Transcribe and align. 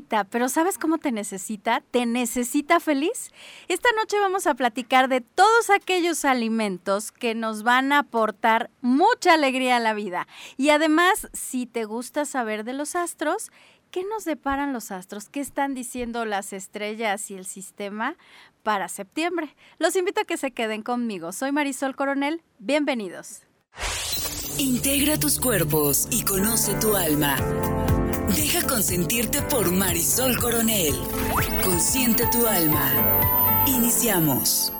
pero 0.00 0.48
¿sabes 0.48 0.78
cómo 0.78 0.98
te 0.98 1.12
necesita? 1.12 1.82
¿Te 1.90 2.06
necesita 2.06 2.80
feliz? 2.80 3.30
Esta 3.68 3.88
noche 3.96 4.18
vamos 4.18 4.46
a 4.46 4.54
platicar 4.54 5.08
de 5.08 5.20
todos 5.20 5.70
aquellos 5.70 6.24
alimentos 6.24 7.12
que 7.12 7.34
nos 7.34 7.62
van 7.62 7.92
a 7.92 8.00
aportar 8.00 8.70
mucha 8.80 9.34
alegría 9.34 9.76
a 9.76 9.80
la 9.80 9.94
vida. 9.94 10.26
Y 10.56 10.70
además, 10.70 11.28
si 11.32 11.66
te 11.66 11.84
gusta 11.84 12.24
saber 12.24 12.64
de 12.64 12.72
los 12.72 12.96
astros, 12.96 13.50
¿qué 13.90 14.04
nos 14.04 14.24
deparan 14.24 14.72
los 14.72 14.90
astros? 14.90 15.28
¿Qué 15.28 15.40
están 15.40 15.74
diciendo 15.74 16.24
las 16.24 16.52
estrellas 16.52 17.30
y 17.30 17.34
el 17.34 17.46
sistema 17.46 18.16
para 18.62 18.88
septiembre? 18.88 19.54
Los 19.78 19.96
invito 19.96 20.20
a 20.20 20.24
que 20.24 20.36
se 20.36 20.50
queden 20.50 20.82
conmigo. 20.82 21.32
Soy 21.32 21.52
Marisol 21.52 21.96
Coronel. 21.96 22.42
Bienvenidos. 22.58 23.42
Integra 24.58 25.18
tus 25.18 25.38
cuerpos 25.38 26.08
y 26.10 26.24
conoce 26.24 26.74
tu 26.74 26.96
alma. 26.96 27.36
Deja 28.36 28.60
consentirte 28.66 29.40
por 29.40 29.72
Marisol 29.72 30.36
Coronel. 30.36 30.94
Consiente 31.64 32.26
tu 32.30 32.46
alma. 32.46 33.64
Iniciamos. 33.66 34.75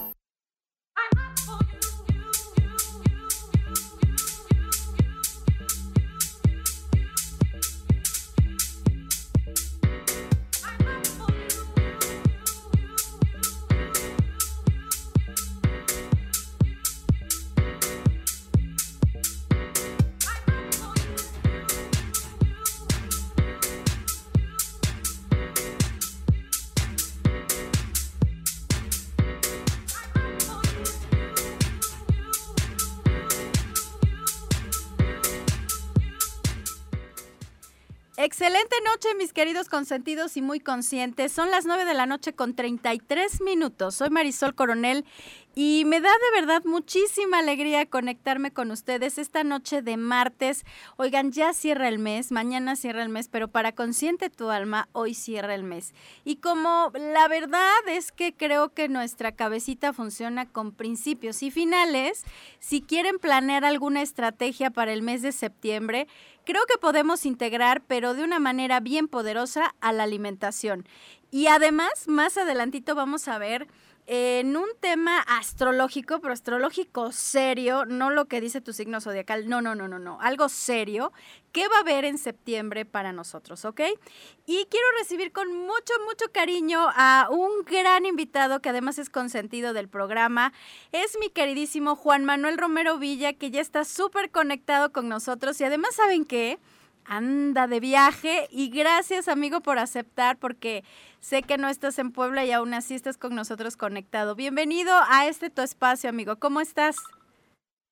Excelente 38.46 38.76
noche, 38.84 39.08
mis 39.18 39.32
queridos 39.32 39.68
consentidos 39.68 40.36
y 40.36 40.40
muy 40.40 40.60
conscientes. 40.60 41.32
Son 41.32 41.50
las 41.50 41.66
9 41.66 41.84
de 41.84 41.94
la 41.94 42.06
noche 42.06 42.32
con 42.32 42.54
33 42.54 43.40
minutos. 43.40 43.96
Soy 43.96 44.08
Marisol 44.08 44.54
Coronel 44.54 45.04
y 45.58 45.84
me 45.86 46.02
da 46.02 46.10
de 46.10 46.38
verdad 46.38 46.62
muchísima 46.66 47.38
alegría 47.38 47.86
conectarme 47.86 48.52
con 48.52 48.70
ustedes 48.70 49.16
esta 49.16 49.42
noche 49.42 49.80
de 49.80 49.96
martes. 49.96 50.66
Oigan, 50.98 51.32
ya 51.32 51.54
cierra 51.54 51.88
el 51.88 51.98
mes, 51.98 52.30
mañana 52.30 52.76
cierra 52.76 53.02
el 53.02 53.08
mes, 53.08 53.28
pero 53.28 53.48
para 53.48 53.72
Consciente 53.72 54.28
tu 54.28 54.50
alma, 54.50 54.90
hoy 54.92 55.14
cierra 55.14 55.54
el 55.54 55.62
mes. 55.62 55.94
Y 56.24 56.36
como 56.36 56.92
la 56.94 57.26
verdad 57.28 57.88
es 57.88 58.12
que 58.12 58.34
creo 58.34 58.74
que 58.74 58.90
nuestra 58.90 59.32
cabecita 59.32 59.94
funciona 59.94 60.44
con 60.44 60.72
principios 60.72 61.42
y 61.42 61.50
finales, 61.50 62.24
si 62.58 62.82
quieren 62.82 63.18
planear 63.18 63.64
alguna 63.64 64.02
estrategia 64.02 64.68
para 64.70 64.92
el 64.92 65.00
mes 65.00 65.22
de 65.22 65.32
septiembre, 65.32 66.06
creo 66.44 66.66
que 66.66 66.76
podemos 66.76 67.24
integrar, 67.24 67.82
pero 67.86 68.12
de 68.12 68.24
una 68.24 68.40
manera 68.40 68.80
bien 68.80 69.08
poderosa, 69.08 69.74
a 69.80 69.94
la 69.94 70.02
alimentación. 70.02 70.86
Y 71.30 71.46
además, 71.46 72.08
más 72.08 72.36
adelantito 72.36 72.94
vamos 72.94 73.26
a 73.26 73.38
ver 73.38 73.66
en 74.06 74.56
un 74.56 74.68
tema 74.80 75.20
astrológico, 75.20 76.20
pero 76.20 76.32
astrológico 76.32 77.10
serio, 77.10 77.84
no 77.84 78.10
lo 78.10 78.26
que 78.26 78.40
dice 78.40 78.60
tu 78.60 78.72
signo 78.72 79.00
zodiacal, 79.00 79.48
no, 79.48 79.60
no, 79.60 79.74
no, 79.74 79.88
no, 79.88 79.98
no, 79.98 80.20
algo 80.20 80.48
serio, 80.48 81.12
¿qué 81.50 81.66
va 81.68 81.78
a 81.78 81.80
haber 81.80 82.04
en 82.04 82.16
septiembre 82.16 82.84
para 82.84 83.12
nosotros, 83.12 83.64
ok? 83.64 83.80
Y 84.46 84.66
quiero 84.70 84.86
recibir 84.98 85.32
con 85.32 85.52
mucho, 85.52 85.92
mucho 86.06 86.26
cariño 86.32 86.86
a 86.94 87.28
un 87.30 87.64
gran 87.64 88.06
invitado 88.06 88.62
que 88.62 88.68
además 88.68 88.98
es 88.98 89.10
consentido 89.10 89.72
del 89.72 89.88
programa, 89.88 90.52
es 90.92 91.16
mi 91.20 91.28
queridísimo 91.28 91.96
Juan 91.96 92.24
Manuel 92.24 92.58
Romero 92.58 92.98
Villa, 92.98 93.32
que 93.32 93.50
ya 93.50 93.60
está 93.60 93.84
súper 93.84 94.30
conectado 94.30 94.92
con 94.92 95.08
nosotros 95.08 95.60
y 95.60 95.64
además, 95.64 95.96
¿saben 95.96 96.24
qué? 96.24 96.58
Anda 97.06 97.66
de 97.66 97.80
viaje 97.80 98.48
y 98.50 98.68
gracias 98.68 99.28
amigo 99.28 99.60
por 99.60 99.78
aceptar 99.78 100.38
porque 100.38 100.84
sé 101.20 101.42
que 101.42 101.58
no 101.58 101.68
estás 101.68 101.98
en 101.98 102.12
Puebla 102.12 102.44
y 102.44 102.52
aún 102.52 102.74
así 102.74 102.94
estás 102.94 103.16
con 103.16 103.34
nosotros 103.34 103.76
conectado. 103.76 104.34
Bienvenido 104.34 104.92
a 105.08 105.26
este 105.26 105.50
tu 105.50 105.62
espacio 105.62 106.10
amigo, 106.10 106.36
¿cómo 106.36 106.60
estás? 106.60 106.96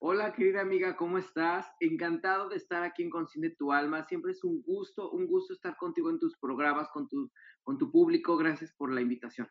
Hola 0.01 0.35
querida 0.35 0.61
amiga, 0.61 0.97
¿cómo 0.97 1.17
estás? 1.17 1.67
Encantado 1.81 2.51
de 2.51 2.57
estar 2.57 2.83
aquí 2.83 3.03
en 3.03 3.11
Consciente 3.11 3.57
tu 3.57 3.73
Alma. 3.73 4.05
Siempre 4.07 4.33
es 4.33 4.45
un 4.45 4.61
gusto, 4.63 5.11
un 5.11 5.27
gusto 5.27 5.55
estar 5.55 5.77
contigo 5.77 6.11
en 6.11 6.19
tus 6.19 6.37
programas, 6.37 6.89
con 6.91 7.09
tu, 7.09 7.31
con 7.63 7.79
tu 7.79 7.91
público. 7.91 8.37
Gracias 8.37 8.75
por 8.77 8.93
la 8.93 9.01
invitación. 9.01 9.49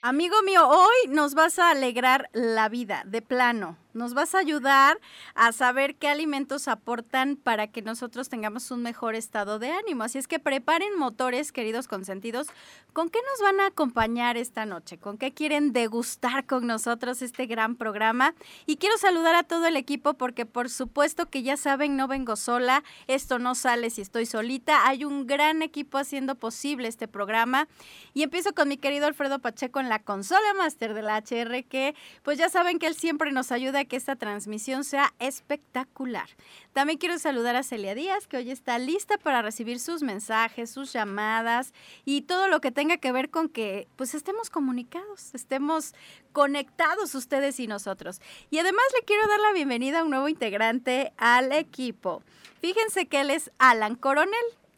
Amigo 0.00 0.36
mío, 0.42 0.66
hoy 0.66 1.10
nos 1.10 1.34
vas 1.34 1.58
a 1.58 1.70
alegrar 1.70 2.30
la 2.32 2.70
vida, 2.70 3.02
de 3.06 3.20
plano. 3.20 3.76
Nos 3.94 4.12
vas 4.12 4.34
a 4.34 4.38
ayudar 4.38 5.00
a 5.34 5.52
saber 5.52 5.94
qué 5.94 6.08
alimentos 6.08 6.66
aportan 6.66 7.36
para 7.36 7.68
que 7.68 7.80
nosotros 7.80 8.28
tengamos 8.28 8.72
un 8.72 8.82
mejor 8.82 9.14
estado 9.14 9.60
de 9.60 9.70
ánimo. 9.70 10.02
Así 10.02 10.18
es 10.18 10.26
que 10.26 10.40
preparen 10.40 10.98
motores, 10.98 11.52
queridos 11.52 11.86
consentidos. 11.86 12.48
¿Con 12.92 13.08
qué 13.08 13.20
nos 13.30 13.40
van 13.40 13.60
a 13.60 13.66
acompañar 13.66 14.36
esta 14.36 14.66
noche? 14.66 14.98
¿Con 14.98 15.16
qué 15.16 15.32
quieren 15.32 15.72
degustar 15.72 16.44
con 16.46 16.66
nosotros 16.66 17.22
este 17.22 17.46
gran 17.46 17.76
programa? 17.76 18.34
Y 18.66 18.76
quiero 18.76 18.98
saludar 18.98 19.36
a 19.36 19.44
todo 19.44 19.66
el 19.66 19.76
equipo 19.76 20.14
porque 20.14 20.44
por 20.44 20.70
supuesto 20.70 21.30
que 21.30 21.44
ya 21.44 21.56
saben, 21.56 21.96
no 21.96 22.08
vengo 22.08 22.34
sola. 22.34 22.82
Esto 23.06 23.38
no 23.38 23.54
sale 23.54 23.90
si 23.90 24.00
estoy 24.00 24.26
solita. 24.26 24.88
Hay 24.88 25.04
un 25.04 25.26
gran 25.26 25.62
equipo 25.62 25.98
haciendo 25.98 26.34
posible 26.34 26.88
este 26.88 27.06
programa. 27.06 27.68
Y 28.12 28.24
empiezo 28.24 28.54
con 28.54 28.68
mi 28.68 28.76
querido 28.76 29.06
Alfredo 29.06 29.38
Pacheco 29.38 29.78
en 29.78 29.88
la 29.88 30.00
consola 30.00 30.54
master 30.58 30.94
de 30.94 31.02
la 31.02 31.18
HR 31.18 31.64
que 31.64 31.94
pues 32.22 32.38
ya 32.38 32.48
saben 32.48 32.78
que 32.78 32.86
él 32.86 32.94
siempre 32.94 33.30
nos 33.30 33.52
ayuda 33.52 33.83
que 33.86 33.96
esta 33.96 34.16
transmisión 34.16 34.84
sea 34.84 35.12
espectacular. 35.18 36.28
También 36.72 36.98
quiero 36.98 37.18
saludar 37.18 37.56
a 37.56 37.62
Celia 37.62 37.94
Díaz, 37.94 38.26
que 38.26 38.36
hoy 38.36 38.50
está 38.50 38.78
lista 38.78 39.18
para 39.18 39.42
recibir 39.42 39.80
sus 39.80 40.02
mensajes, 40.02 40.70
sus 40.70 40.92
llamadas 40.92 41.72
y 42.04 42.22
todo 42.22 42.48
lo 42.48 42.60
que 42.60 42.72
tenga 42.72 42.96
que 42.96 43.12
ver 43.12 43.30
con 43.30 43.48
que 43.48 43.88
pues 43.96 44.14
estemos 44.14 44.50
comunicados, 44.50 45.34
estemos 45.34 45.94
conectados 46.32 47.14
ustedes 47.14 47.60
y 47.60 47.66
nosotros. 47.66 48.20
Y 48.50 48.58
además 48.58 48.84
le 48.98 49.04
quiero 49.04 49.26
dar 49.28 49.40
la 49.40 49.52
bienvenida 49.52 50.00
a 50.00 50.04
un 50.04 50.10
nuevo 50.10 50.28
integrante 50.28 51.12
al 51.16 51.52
equipo. 51.52 52.22
Fíjense 52.60 53.06
que 53.06 53.20
él 53.20 53.30
es 53.30 53.50
Alan 53.58 53.94
Coronel 53.94 54.34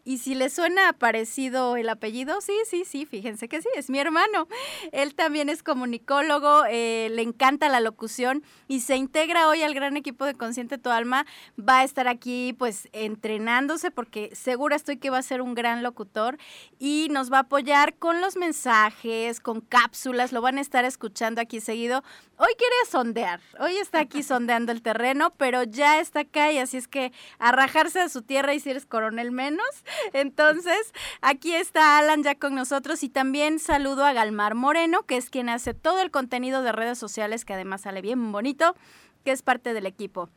Y 0.07 0.19
si 0.19 0.37
le 0.37 0.51
suena 0.51 0.93
parecido 0.93 1.77
el 1.77 1.89
apellido, 1.89 2.41
sí, 2.41 2.53
sí, 2.65 2.85
sí, 2.85 3.07
fíjense 3.07 3.49
que 3.49 3.61
sí, 3.61 3.69
es 3.75 3.91
mi 3.91 3.99
hermano. 3.99 4.47
Él 4.93 5.17
también 5.17 5.49
es 5.49 5.65
comunicólogo, 5.65 6.63
eh, 6.71 7.09
le 7.11 7.23
encanta 7.23 7.69
la 7.69 7.81
locución 7.81 8.45
y 8.69 8.83
se 8.83 8.95
integra 8.95 9.49
hoy 9.49 9.63
al 9.63 9.75
gran 9.75 9.97
equipo 9.97 10.25
de 10.25 10.35
Consciente 10.35 10.79
Tu 10.79 10.91
Alma. 10.91 11.27
Va 11.59 11.81
a 11.81 11.85
estar 11.85 12.07
aquí 12.07 12.55
pues 12.57 12.89
entrenándose 12.93 13.91
porque 13.91 14.31
segura 14.33 14.77
estoy 14.77 14.99
que 14.99 15.11
va 15.11 15.19
a 15.19 15.23
ser 15.23 15.43
un 15.43 15.57
gran 15.57 15.83
locutor 15.83 16.39
y 16.79 17.09
nos 17.11 17.33
va 17.33 17.39
a 17.39 17.41
apoyar 17.41 17.97
con 17.97 18.21
los 18.21 18.37
mensajes, 18.37 19.41
con 19.41 19.61
cápsulas, 19.61 20.31
lo 20.31 20.41
van 20.41 20.59
a 20.59 20.61
estar 20.61 20.85
escuchando 20.85 21.41
aquí 21.41 21.61
seguido. 21.61 22.05
Hoy 22.39 22.55
quiere 22.57 22.75
sondear, 22.89 23.41
hoy 23.59 23.77
está 23.79 23.99
aquí 23.99 24.23
sondeando 24.23 24.71
el 24.71 24.83
terreno, 24.83 25.35
pero 25.37 25.65
ya 25.65 25.99
está 25.99 26.21
acá 26.21 26.53
y 26.53 26.59
así 26.59 26.77
es 26.77 26.87
que 26.87 27.11
a 27.41 27.51
rajarse 27.51 27.99
de 27.99 28.09
su 28.09 28.23
tierra 28.23 28.55
y 28.55 28.61
si 28.61 28.71
eres 28.71 28.87
coronel 28.87 29.33
menos. 29.33 29.67
Entonces, 30.13 30.93
aquí 31.21 31.55
está 31.55 31.99
Alan 31.99 32.23
ya 32.23 32.35
con 32.35 32.55
nosotros 32.55 33.03
y 33.03 33.09
también 33.09 33.59
saludo 33.59 34.05
a 34.05 34.13
Galmar 34.13 34.55
Moreno, 34.55 35.03
que 35.03 35.17
es 35.17 35.31
quien 35.31 35.49
hace 35.49 35.75
todo 35.75 36.01
el 36.01 36.11
contenido 36.11 36.63
de 36.63 36.73
redes 36.73 36.99
sociales, 36.99 37.45
que 37.45 37.55
además 37.55 37.83
sale 37.83 38.03
bien 38.03 38.33
bonito, 38.33 38.75
que 39.25 39.33
es 39.33 39.43
parte 39.43 39.75
del 39.75 39.87
equipo. 39.87 40.31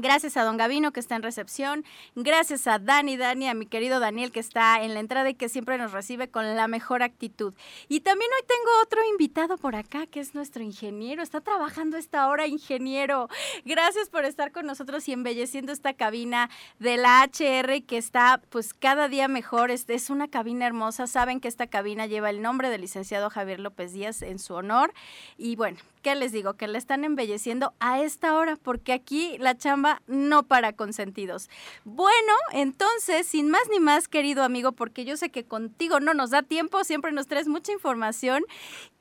Gracias 0.00 0.36
a 0.36 0.44
don 0.44 0.56
Gavino 0.56 0.92
que 0.92 1.00
está 1.00 1.16
en 1.16 1.22
recepción. 1.22 1.84
Gracias 2.14 2.66
a 2.66 2.78
Dani, 2.78 3.16
Dani, 3.16 3.48
a 3.48 3.54
mi 3.54 3.66
querido 3.66 4.00
Daniel 4.00 4.32
que 4.32 4.40
está 4.40 4.82
en 4.82 4.94
la 4.94 5.00
entrada 5.00 5.28
y 5.28 5.34
que 5.34 5.48
siempre 5.48 5.78
nos 5.78 5.92
recibe 5.92 6.28
con 6.28 6.56
la 6.56 6.68
mejor 6.68 7.02
actitud. 7.02 7.54
Y 7.88 8.00
también 8.00 8.30
hoy 8.32 8.46
tengo 8.46 8.70
otro 8.82 9.00
invitado 9.10 9.58
por 9.58 9.76
acá 9.76 10.06
que 10.06 10.20
es 10.20 10.34
nuestro 10.34 10.62
ingeniero. 10.62 11.22
Está 11.22 11.40
trabajando 11.40 11.96
esta 11.96 12.28
hora, 12.28 12.46
ingeniero. 12.46 13.28
Gracias 13.64 14.08
por 14.08 14.24
estar 14.24 14.52
con 14.52 14.66
nosotros 14.66 15.08
y 15.08 15.12
embelleciendo 15.12 15.72
esta 15.72 15.94
cabina 15.94 16.50
de 16.78 16.96
la 16.96 17.22
HR 17.22 17.82
que 17.84 17.98
está 17.98 18.40
pues 18.50 18.74
cada 18.74 19.08
día 19.08 19.28
mejor. 19.28 19.70
Es, 19.70 19.88
es 19.88 20.10
una 20.10 20.28
cabina 20.28 20.66
hermosa. 20.66 21.06
Saben 21.06 21.40
que 21.40 21.48
esta 21.48 21.66
cabina 21.66 22.06
lleva 22.06 22.30
el 22.30 22.42
nombre 22.42 22.70
del 22.70 22.82
licenciado 22.82 23.30
Javier 23.30 23.60
López 23.60 23.92
Díaz 23.92 24.22
en 24.22 24.38
su 24.38 24.54
honor. 24.54 24.92
Y 25.36 25.56
bueno, 25.56 25.78
¿qué 26.08 26.14
les 26.14 26.32
digo? 26.32 26.54
Que 26.54 26.68
la 26.68 26.78
están 26.78 27.04
embelleciendo 27.04 27.74
a 27.80 28.00
esta 28.00 28.34
hora 28.34 28.56
porque 28.56 28.94
aquí 28.94 29.36
la 29.36 29.58
chamba 29.58 30.00
no 30.06 30.42
para 30.42 30.72
consentidos. 30.72 31.50
Bueno, 31.84 32.32
entonces, 32.52 33.26
sin 33.26 33.50
más 33.50 33.60
ni 33.70 33.78
más, 33.78 34.08
querido 34.08 34.42
amigo, 34.42 34.72
porque 34.72 35.04
yo 35.04 35.18
sé 35.18 35.28
que 35.28 35.44
contigo 35.44 36.00
no 36.00 36.14
nos 36.14 36.30
da 36.30 36.42
tiempo, 36.42 36.82
siempre 36.82 37.12
nos 37.12 37.26
traes 37.26 37.46
mucha 37.46 37.72
información, 37.72 38.42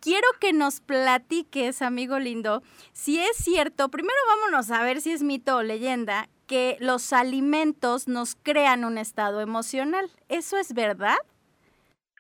quiero 0.02 0.28
que 0.42 0.52
nos 0.52 0.82
platiques, 0.82 1.82
amigo 1.82 2.20
lindo, 2.20 2.62
si 2.92 3.20
es 3.20 3.38
cierto, 3.38 3.88
primero 3.88 4.20
vámonos 4.28 4.70
a 4.70 4.84
ver 4.84 5.00
si 5.00 5.12
es 5.12 5.24
mito 5.24 5.56
o 5.56 5.64
leyenda, 5.64 6.28
que 6.46 6.76
los 6.82 7.14
alimentos 7.14 8.10
nos 8.10 8.36
crean 8.36 8.84
un 8.84 8.98
estado 8.98 9.40
emocional. 9.40 10.12
¿Eso 10.28 10.58
es 10.58 10.74
verdad? 10.74 11.16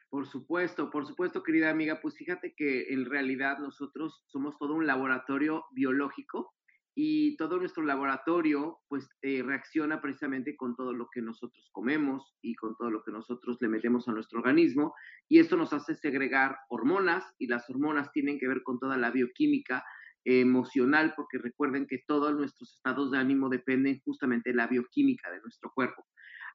Por 0.09 0.25
supuesto, 0.25 0.89
por 0.89 1.06
supuesto, 1.06 1.44
querida 1.44 1.69
amiga, 1.69 2.00
pues 2.01 2.15
fíjate 2.15 2.54
que 2.56 2.94
en 2.94 3.06
realidad 3.06 3.59
nosotros 3.59 4.24
somos 4.27 4.57
todo 4.57 4.74
un 4.74 4.88
laboratorio 4.88 5.65
biológico 5.71 6.54
y 7.00 7.38
todo 7.38 7.59
nuestro 7.59 7.83
laboratorio 7.83 8.80
pues 8.88 9.07
eh, 9.21 9.44
reacciona 9.44 10.01
precisamente 10.01 10.56
con 10.56 10.75
todo 10.75 10.94
lo 10.94 11.09
que 11.13 11.21
nosotros 11.21 11.69
comemos 11.71 12.36
y 12.42 12.56
con 12.56 12.75
todo 12.75 12.89
lo 12.89 13.04
que 13.04 13.12
nosotros 13.12 13.57
le 13.62 13.68
metemos 13.68 14.07
a 14.07 14.13
nuestro 14.13 14.39
organismo 14.39 14.95
y 15.27 15.38
esto 15.38 15.57
nos 15.57 15.74
hace 15.74 15.94
segregar 15.94 16.57
hormonas 16.69 17.24
y 17.38 17.45
las 17.45 17.69
hormonas 17.69 18.12
tienen 18.13 18.39
que 18.39 18.48
ver 18.48 18.63
con 18.63 18.80
toda 18.80 18.98
la 18.98 19.12
bioquímica 19.12 19.83
emocional 20.25 21.13
porque 21.15 21.38
recuerden 21.38 21.86
que 21.86 22.04
todos 22.07 22.33
nuestros 22.33 22.74
estados 22.74 23.12
de 23.12 23.19
ánimo 23.19 23.48
dependen 23.50 24.01
justamente 24.04 24.50
de 24.50 24.56
la 24.56 24.65
bioquímica 24.65 25.30
de 25.30 25.39
nuestro 25.42 25.71
cuerpo. 25.75 26.04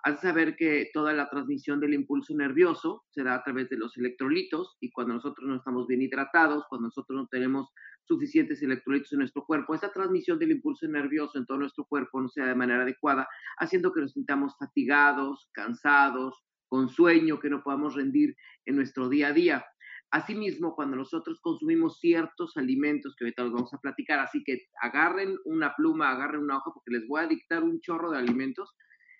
Has 0.05 0.21
de 0.21 0.29
saber 0.29 0.57
que 0.57 0.91
toda 0.93 1.13
la 1.13 1.31
transmisión 1.31 1.79
del 1.79 1.95
impulso 1.95 2.35
nervioso 2.35 3.05
se 3.11 3.23
da 3.23 3.37
a 3.37 3.43
través 3.45 3.69
de 3.69 3.77
los 3.77 3.97
electrolitos 3.97 4.77
y 4.81 4.91
cuando 4.91 5.15
nosotros 5.15 5.49
no 5.49 5.57
estamos 5.57 5.87
bien 5.87 6.03
hidratados, 6.03 6.65
cuando 6.69 6.89
nosotros 6.89 7.17
no 7.17 7.29
tenemos 7.29 7.69
suficientes 8.03 8.61
electrolitos 8.63 9.13
en 9.13 9.21
nuestro 9.21 9.45
cuerpo, 9.45 9.75
esta 9.75 9.93
transmisión 9.93 10.41
del 10.41 10.51
impulso 10.51 10.89
nervioso 10.89 11.39
en 11.39 11.47
todo 11.47 11.59
nuestro 11.59 11.85
cuerpo 11.85 12.21
no 12.21 12.29
sea 12.29 12.47
de 12.47 12.57
manera 12.57 12.83
adecuada, 12.83 13.29
haciendo 13.59 13.93
que 13.93 14.01
nos 14.01 14.13
sintamos 14.13 14.57
fatigados, 14.59 15.49
cansados, 15.53 16.43
con 16.67 16.89
sueño, 16.89 17.39
que 17.39 17.51
no 17.51 17.63
podamos 17.63 17.95
rendir 17.95 18.35
en 18.65 18.77
nuestro 18.77 19.09
día 19.09 19.29
a 19.29 19.33
día. 19.33 19.65
Asimismo, 20.11 20.75
cuando 20.75 20.97
nosotros 20.97 21.39
consumimos 21.41 22.01
ciertos 22.01 22.57
alimentos, 22.57 23.15
que 23.15 23.25
ahorita 23.25 23.45
los 23.45 23.53
vamos 23.53 23.73
a 23.73 23.79
platicar, 23.79 24.19
así 24.19 24.43
que 24.43 24.67
agarren 24.83 25.37
una 25.45 25.75
pluma, 25.77 26.11
agarren 26.11 26.43
una 26.43 26.57
hoja, 26.57 26.73
porque 26.75 26.99
les 26.99 27.07
voy 27.07 27.23
a 27.23 27.29
dictar 27.29 27.63
un 27.63 27.81
chorro 27.81 28.11
de 28.11 28.19
alimentos, 28.19 28.75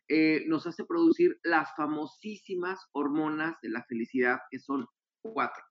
eh, 0.09 0.45
nos 0.47 0.67
hace 0.67 0.85
producir 0.85 1.39
las 1.43 1.75
famosísimas 1.77 2.81
hormonas 2.93 3.57
de 3.63 3.71
la 3.71 3.85
felicidad, 3.85 4.41
que 4.51 4.59
son 4.59 4.87
cuatro. 5.23 5.63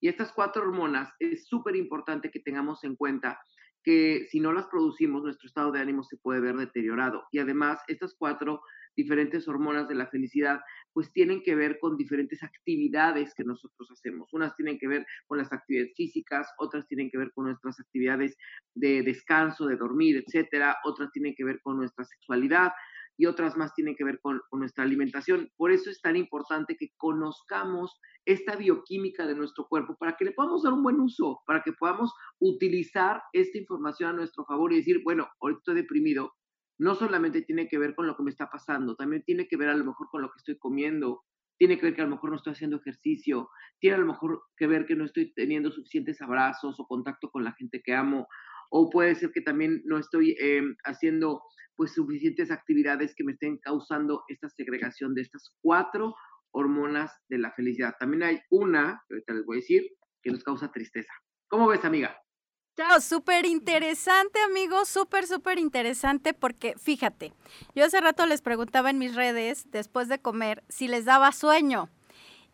Y 0.00 0.08
estas 0.08 0.32
cuatro 0.32 0.62
hormonas 0.62 1.10
es 1.18 1.46
súper 1.46 1.76
importante 1.76 2.30
que 2.30 2.40
tengamos 2.40 2.84
en 2.84 2.96
cuenta 2.96 3.38
que 3.86 4.26
si 4.30 4.40
no 4.40 4.52
las 4.52 4.66
producimos, 4.66 5.22
nuestro 5.22 5.46
estado 5.46 5.70
de 5.70 5.80
ánimo 5.80 6.02
se 6.02 6.16
puede 6.16 6.40
ver 6.40 6.56
deteriorado. 6.56 7.24
Y 7.30 7.38
además, 7.38 7.80
estas 7.86 8.16
cuatro 8.18 8.60
diferentes 8.96 9.46
hormonas 9.46 9.88
de 9.88 9.94
la 9.94 10.08
felicidad, 10.08 10.60
pues 10.92 11.12
tienen 11.12 11.42
que 11.42 11.54
ver 11.54 11.78
con 11.78 11.96
diferentes 11.96 12.42
actividades 12.42 13.32
que 13.34 13.44
nosotros 13.44 13.88
hacemos. 13.92 14.32
Unas 14.32 14.56
tienen 14.56 14.78
que 14.78 14.88
ver 14.88 15.06
con 15.26 15.38
las 15.38 15.52
actividades 15.52 15.92
físicas, 15.94 16.48
otras 16.58 16.88
tienen 16.88 17.10
que 17.10 17.18
ver 17.18 17.30
con 17.32 17.44
nuestras 17.44 17.78
actividades 17.78 18.36
de 18.74 19.02
descanso, 19.02 19.66
de 19.66 19.76
dormir, 19.76 20.24
etcétera. 20.26 20.78
Otras 20.84 21.12
tienen 21.12 21.34
que 21.36 21.44
ver 21.44 21.60
con 21.62 21.76
nuestra 21.76 22.04
sexualidad, 22.04 22.72
y 23.16 23.26
otras 23.26 23.56
más 23.56 23.74
tienen 23.74 23.96
que 23.96 24.04
ver 24.04 24.20
con, 24.20 24.40
nuestra 24.52 24.84
alimentación. 24.84 25.50
Por 25.56 25.72
eso 25.72 25.90
es 25.90 26.00
tan 26.00 26.16
importante 26.16 26.76
que 26.76 26.90
conozcamos 26.96 27.98
esta 28.24 28.56
bioquímica 28.56 29.26
de 29.26 29.34
nuestro 29.34 29.66
cuerpo 29.68 29.96
para 29.98 30.16
que 30.16 30.24
le 30.24 30.32
podamos 30.32 30.62
dar 30.62 30.72
un 30.72 30.82
buen 30.82 31.00
uso, 31.00 31.40
para 31.46 31.62
que 31.62 31.72
podamos 31.72 32.12
utilizar 32.40 33.22
esta 33.32 33.58
información 33.58 34.10
a 34.10 34.14
nuestro 34.14 34.44
favor 34.44 34.72
y 34.72 34.76
decir, 34.76 35.00
bueno, 35.04 35.28
ahorita 35.40 35.58
estoy 35.58 35.74
deprimido, 35.76 36.32
no 36.78 36.94
solamente 36.94 37.42
tiene 37.42 37.68
que 37.68 37.78
ver 37.78 37.94
con 37.94 38.06
lo 38.06 38.16
que 38.16 38.22
me 38.22 38.30
está 38.30 38.50
pasando, 38.50 38.96
también 38.96 39.22
tiene 39.24 39.48
que 39.48 39.56
ver 39.56 39.68
a 39.68 39.76
lo 39.76 39.84
mejor 39.84 40.08
con 40.10 40.22
lo 40.22 40.28
que 40.28 40.38
estoy 40.38 40.58
comiendo, 40.58 41.22
tiene 41.58 41.78
que 41.78 41.86
ver 41.86 41.94
que 41.94 42.02
a 42.02 42.04
lo 42.04 42.10
mejor 42.10 42.30
no 42.30 42.36
estoy 42.36 42.52
haciendo 42.52 42.76
ejercicio, 42.76 43.48
tiene 43.78 43.96
a 43.96 44.00
lo 44.00 44.06
mejor 44.06 44.42
que 44.56 44.66
ver 44.66 44.86
que 44.86 44.94
no 44.94 45.04
estoy 45.04 45.32
teniendo 45.32 45.70
suficientes 45.70 46.20
abrazos 46.20 46.78
o 46.78 46.86
contacto 46.86 47.30
con 47.30 47.44
la 47.44 47.52
gente 47.52 47.80
que 47.82 47.94
amo, 47.94 48.26
o 48.70 48.90
puede 48.90 49.14
ser 49.14 49.30
que 49.32 49.40
también 49.40 49.82
no 49.84 49.98
estoy 49.98 50.36
em, 50.38 50.76
haciendo 50.84 51.42
pues 51.76 51.94
suficientes 51.94 52.50
actividades 52.50 53.14
que 53.14 53.24
me 53.24 53.32
estén 53.32 53.58
causando 53.58 54.24
esta 54.28 54.48
segregación 54.48 55.14
de 55.14 55.22
estas 55.22 55.54
cuatro 55.60 56.14
hormonas 56.50 57.12
de 57.28 57.38
la 57.38 57.52
felicidad. 57.52 57.94
También 57.98 58.22
hay 58.22 58.40
una, 58.50 59.02
que 59.08 59.14
ahorita 59.14 59.34
les 59.34 59.44
voy 59.44 59.56
a 59.56 59.60
decir, 59.60 59.82
que 60.22 60.30
nos 60.30 60.42
causa 60.42 60.72
tristeza. 60.72 61.12
¿Cómo 61.48 61.68
ves, 61.68 61.84
amiga? 61.84 62.16
Chao, 62.76 63.00
súper 63.00 63.46
interesante, 63.46 64.38
amigo, 64.40 64.84
súper, 64.84 65.26
súper 65.26 65.58
interesante, 65.58 66.34
porque 66.34 66.74
fíjate, 66.76 67.32
yo 67.74 67.84
hace 67.86 68.00
rato 68.02 68.26
les 68.26 68.42
preguntaba 68.42 68.90
en 68.90 68.98
mis 68.98 69.14
redes, 69.14 69.70
después 69.70 70.08
de 70.08 70.18
comer, 70.18 70.62
si 70.68 70.86
les 70.86 71.06
daba 71.06 71.32
sueño. 71.32 71.88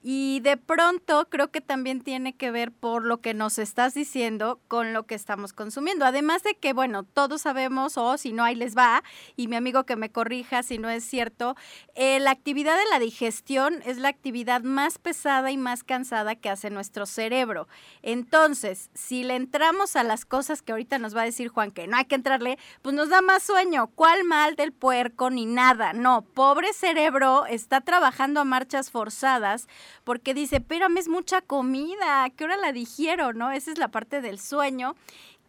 Y 0.03 0.41
de 0.41 0.57
pronto 0.57 1.29
creo 1.31 1.53
que 1.53 1.61
también 1.61 2.01
tiene 2.01 2.35
que 2.35 2.51
ver 2.51 2.73
por 2.73 3.05
lo 3.05 3.21
que 3.21 3.35
nos 3.35 3.59
estás 3.59 3.95
diciendo 3.95 4.61
con 4.67 4.93
lo 4.93 5.05
que 5.05 5.15
estamos 5.15 5.53
consumiendo. 5.53 6.05
Además 6.05 6.43
de 6.43 6.55
que, 6.57 6.73
bueno, 6.73 7.05
todos 7.05 7.43
sabemos, 7.43 7.97
o 7.97 8.19
si 8.19 8.33
no, 8.33 8.43
ahí 8.43 8.57
les 8.57 8.77
va, 8.77 9.05
y 9.37 9.47
mi 9.47 9.55
amigo 9.55 9.85
que 9.85 9.95
me 9.95 10.11
corrija 10.11 10.65
si 10.65 10.79
no 10.79 10.91
es 10.91 11.05
cierto, 11.05 11.55
eh, 11.95 12.19
la 12.19 12.33
actividad 12.33 12.77
de 12.77 12.91
la 12.91 12.99
digestión 12.99 13.81
es 13.87 13.99
la 13.99 14.09
actividad 14.09 14.63
más 14.63 14.99
pesada 14.99 15.53
y 15.53 15.57
más 15.57 15.85
cansada 15.85 16.35
que 16.35 16.51
hace 16.51 16.71
nuestro 16.71 17.07
cerebro. 17.07 17.69
Entonces, 18.03 18.91
si 18.95 19.23
le 19.23 19.37
entramos 19.37 19.95
a 19.95 20.03
las 20.03 20.25
cosas 20.25 20.63
que 20.63 20.73
ahorita 20.73 20.99
nos 20.99 21.17
va 21.17 21.23
a 21.23 21.27
decir 21.27 21.49
Juan 21.49 21.71
que 21.71 21.87
no 21.87 21.97
hay 21.97 22.07
que 22.07 22.17
entrarle, 22.17 22.59
pues 22.83 22.95
nos 22.95 23.09
da 23.09 23.23
más 23.23 23.45
sueño. 23.45 23.87
¿Cuál 23.95 24.25
mal 24.25 24.57
del 24.57 24.73
puerco 24.73 25.31
ni 25.31 25.47
nada? 25.47 25.93
No, 25.93 26.23
pobre 26.23 26.73
cerebro 26.73 27.47
está 27.47 27.81
trabajando 27.81 28.41
a 28.41 28.45
marchas 28.45 28.91
forzadas 28.91 29.69
porque 30.05 30.35
dice, 30.35 30.61
pero 30.61 30.87
es 30.97 31.09
mucha 31.09 31.41
comida, 31.41 32.29
¿qué 32.37 32.45
hora 32.45 32.57
la 32.57 32.73
digiero? 32.73 33.33
¿No? 33.33 33.51
Esa 33.51 33.73
es 33.73 33.79
la 33.79 33.89
parte 33.89 34.21
del 34.21 34.39
sueño 34.39 34.95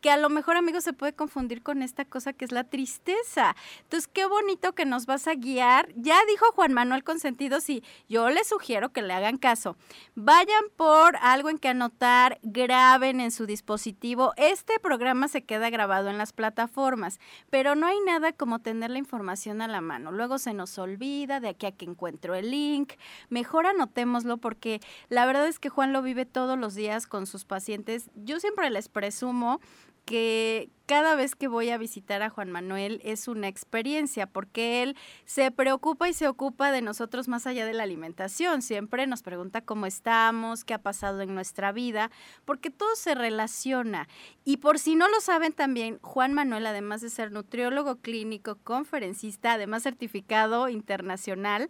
que 0.04 0.12
a 0.12 0.18
lo 0.18 0.30
mejor, 0.30 0.58
amigo, 0.58 0.82
se 0.82 0.92
puede 0.92 1.14
confundir 1.14 1.64
con 1.64 1.82
esta 1.82 2.04
cosa 2.04 2.34
que 2.34 2.44
es 2.44 2.52
la 2.52 2.66
tristeza. 2.66 3.56
Entonces, 3.84 4.10
qué 4.12 4.26
bonito 4.26 4.76
que 4.76 4.86
nos 4.86 5.06
vas 5.06 5.30
a 5.30 5.34
guiar. 5.36 5.88
Ya 5.96 6.20
dijo 6.28 6.46
Juan 6.54 6.74
Manuel 6.74 7.06
Consentido, 7.06 7.62
sí, 7.62 7.86
yo 8.10 8.30
les 8.30 8.50
sugiero 8.50 8.92
que 8.92 9.02
le 9.02 9.14
hagan 9.14 9.38
caso. 9.38 9.78
Vayan 10.16 10.66
por 10.76 11.16
algo 11.22 11.50
en 11.50 11.58
que 11.58 11.70
anotar, 11.70 12.38
graben 12.44 13.22
en 13.22 13.32
su 13.32 13.46
dispositivo. 13.46 14.34
Este 14.36 14.78
programa 14.78 15.30
se 15.30 15.46
queda 15.46 15.70
grabado 15.70 16.10
en 16.10 16.18
las 16.18 16.34
plataformas, 16.34 17.22
pero 17.50 17.76
no 17.76 17.88
hay 17.88 18.02
nada 18.06 18.34
como 18.34 18.60
tener 18.60 18.92
la 18.92 19.00
información 19.00 19.62
a 19.62 19.70
la 19.70 19.80
mano. 19.80 20.12
Luego 20.12 20.38
se 20.38 20.54
nos 20.54 20.78
olvida 20.80 21.40
de 21.40 21.48
aquí 21.48 21.66
a 21.66 21.72
que 21.72 21.86
encuentro 21.86 22.36
el 22.36 22.52
link. 22.52 22.92
Mejor 23.30 23.68
anotémoslo 23.68 24.36
porque 24.36 24.82
la 25.08 25.26
verdad 25.26 25.48
es 25.48 25.60
que 25.60 25.70
Juan 25.70 25.94
lo 25.94 26.02
vive 26.02 26.26
todos 26.26 26.60
los 26.60 26.76
días 26.76 27.08
con 27.08 27.26
sus 27.26 27.46
pacientes. 27.46 28.10
Yo 28.16 28.42
siempre 28.42 28.70
les 28.70 28.90
presumo 28.90 29.62
que 30.06 30.70
cada 30.86 31.16
vez 31.16 31.36
que 31.36 31.48
voy 31.48 31.70
a 31.70 31.78
visitar 31.78 32.22
a 32.22 32.30
Juan 32.30 32.52
Manuel 32.52 33.00
es 33.06 33.28
una 33.28 33.48
experiencia, 33.48 34.28
porque 34.28 34.84
él 34.84 34.98
se 35.26 35.50
preocupa 35.50 36.10
y 36.10 36.14
se 36.14 36.28
ocupa 36.28 36.72
de 36.72 36.82
nosotros 36.82 37.28
más 37.30 37.48
allá 37.48 37.66
de 37.66 37.74
la 37.74 37.84
alimentación. 37.84 38.62
Siempre 38.62 39.08
nos 39.08 39.24
pregunta 39.24 39.62
cómo 39.62 39.86
estamos, 39.86 40.66
qué 40.66 40.74
ha 40.74 40.82
pasado 40.82 41.22
en 41.22 41.34
nuestra 41.34 41.72
vida, 41.72 42.12
porque 42.44 42.70
todo 42.70 42.96
se 42.96 43.16
relaciona. 43.16 44.10
Y 44.44 44.58
por 44.58 44.78
si 44.78 44.96
no 44.96 45.08
lo 45.08 45.22
saben 45.22 45.54
también, 45.54 46.00
Juan 46.02 46.34
Manuel, 46.34 46.66
además 46.66 47.02
de 47.02 47.10
ser 47.10 47.32
nutriólogo 47.32 47.98
clínico, 47.98 48.58
conferencista, 48.64 49.54
además 49.54 49.84
certificado 49.84 50.68
internacional, 50.68 51.70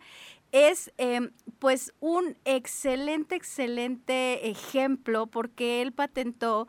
es 0.53 0.91
em, 0.97 1.31
pues 1.59 1.93
un 1.99 2.37
excelente, 2.45 3.35
excelente 3.35 4.49
ejemplo 4.49 5.25
porque 5.27 5.81
él 5.81 5.91
patentó 5.91 6.67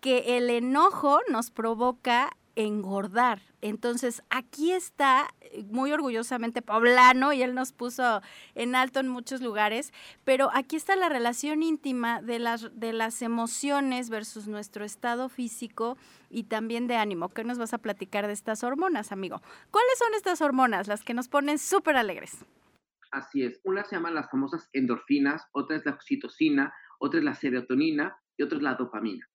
que 0.00 0.36
el 0.36 0.50
enojo 0.50 1.20
nos 1.28 1.50
provoca 1.50 2.30
engordar. 2.56 3.42
Entonces, 3.60 4.22
aquí 4.30 4.72
está 4.72 5.28
eh, 5.40 5.64
muy 5.70 5.92
orgullosamente 5.92 6.62
poblano 6.62 7.32
y 7.32 7.42
él 7.42 7.54
nos 7.54 7.72
puso 7.72 8.22
en 8.54 8.74
alto 8.74 9.00
en 9.00 9.08
muchos 9.08 9.40
lugares, 9.40 9.92
pero 10.24 10.50
aquí 10.52 10.76
está 10.76 10.96
la 10.96 11.08
relación 11.08 11.62
íntima 11.62 12.22
de 12.22 12.38
las, 12.38 12.70
de 12.78 12.92
las 12.92 13.22
emociones 13.22 14.10
versus 14.10 14.48
nuestro 14.48 14.84
estado 14.84 15.28
físico 15.28 15.96
y 16.30 16.44
también 16.44 16.86
de 16.86 16.96
ánimo. 16.96 17.28
¿Qué 17.28 17.44
nos 17.44 17.58
vas 17.58 17.74
a 17.74 17.78
platicar 17.78 18.26
de 18.26 18.32
estas 18.32 18.64
hormonas, 18.64 19.12
amigo? 19.12 19.42
¿Cuáles 19.70 19.98
son 19.98 20.14
estas 20.14 20.40
hormonas, 20.40 20.88
las 20.88 21.04
que 21.04 21.14
nos 21.14 21.28
ponen 21.28 21.58
súper 21.58 21.96
alegres? 21.96 22.44
Así 23.10 23.42
es. 23.42 23.60
Una 23.64 23.84
se 23.84 23.96
llama 23.96 24.10
las 24.10 24.30
famosas 24.30 24.68
endorfinas, 24.72 25.46
otra 25.52 25.76
es 25.76 25.84
la 25.84 25.92
oxitocina, 25.92 26.72
otra 26.98 27.18
es 27.18 27.24
la 27.24 27.34
serotonina 27.34 28.16
y 28.36 28.44
otra 28.44 28.58
es 28.58 28.62
la 28.62 28.74
dopamina. 28.74 29.29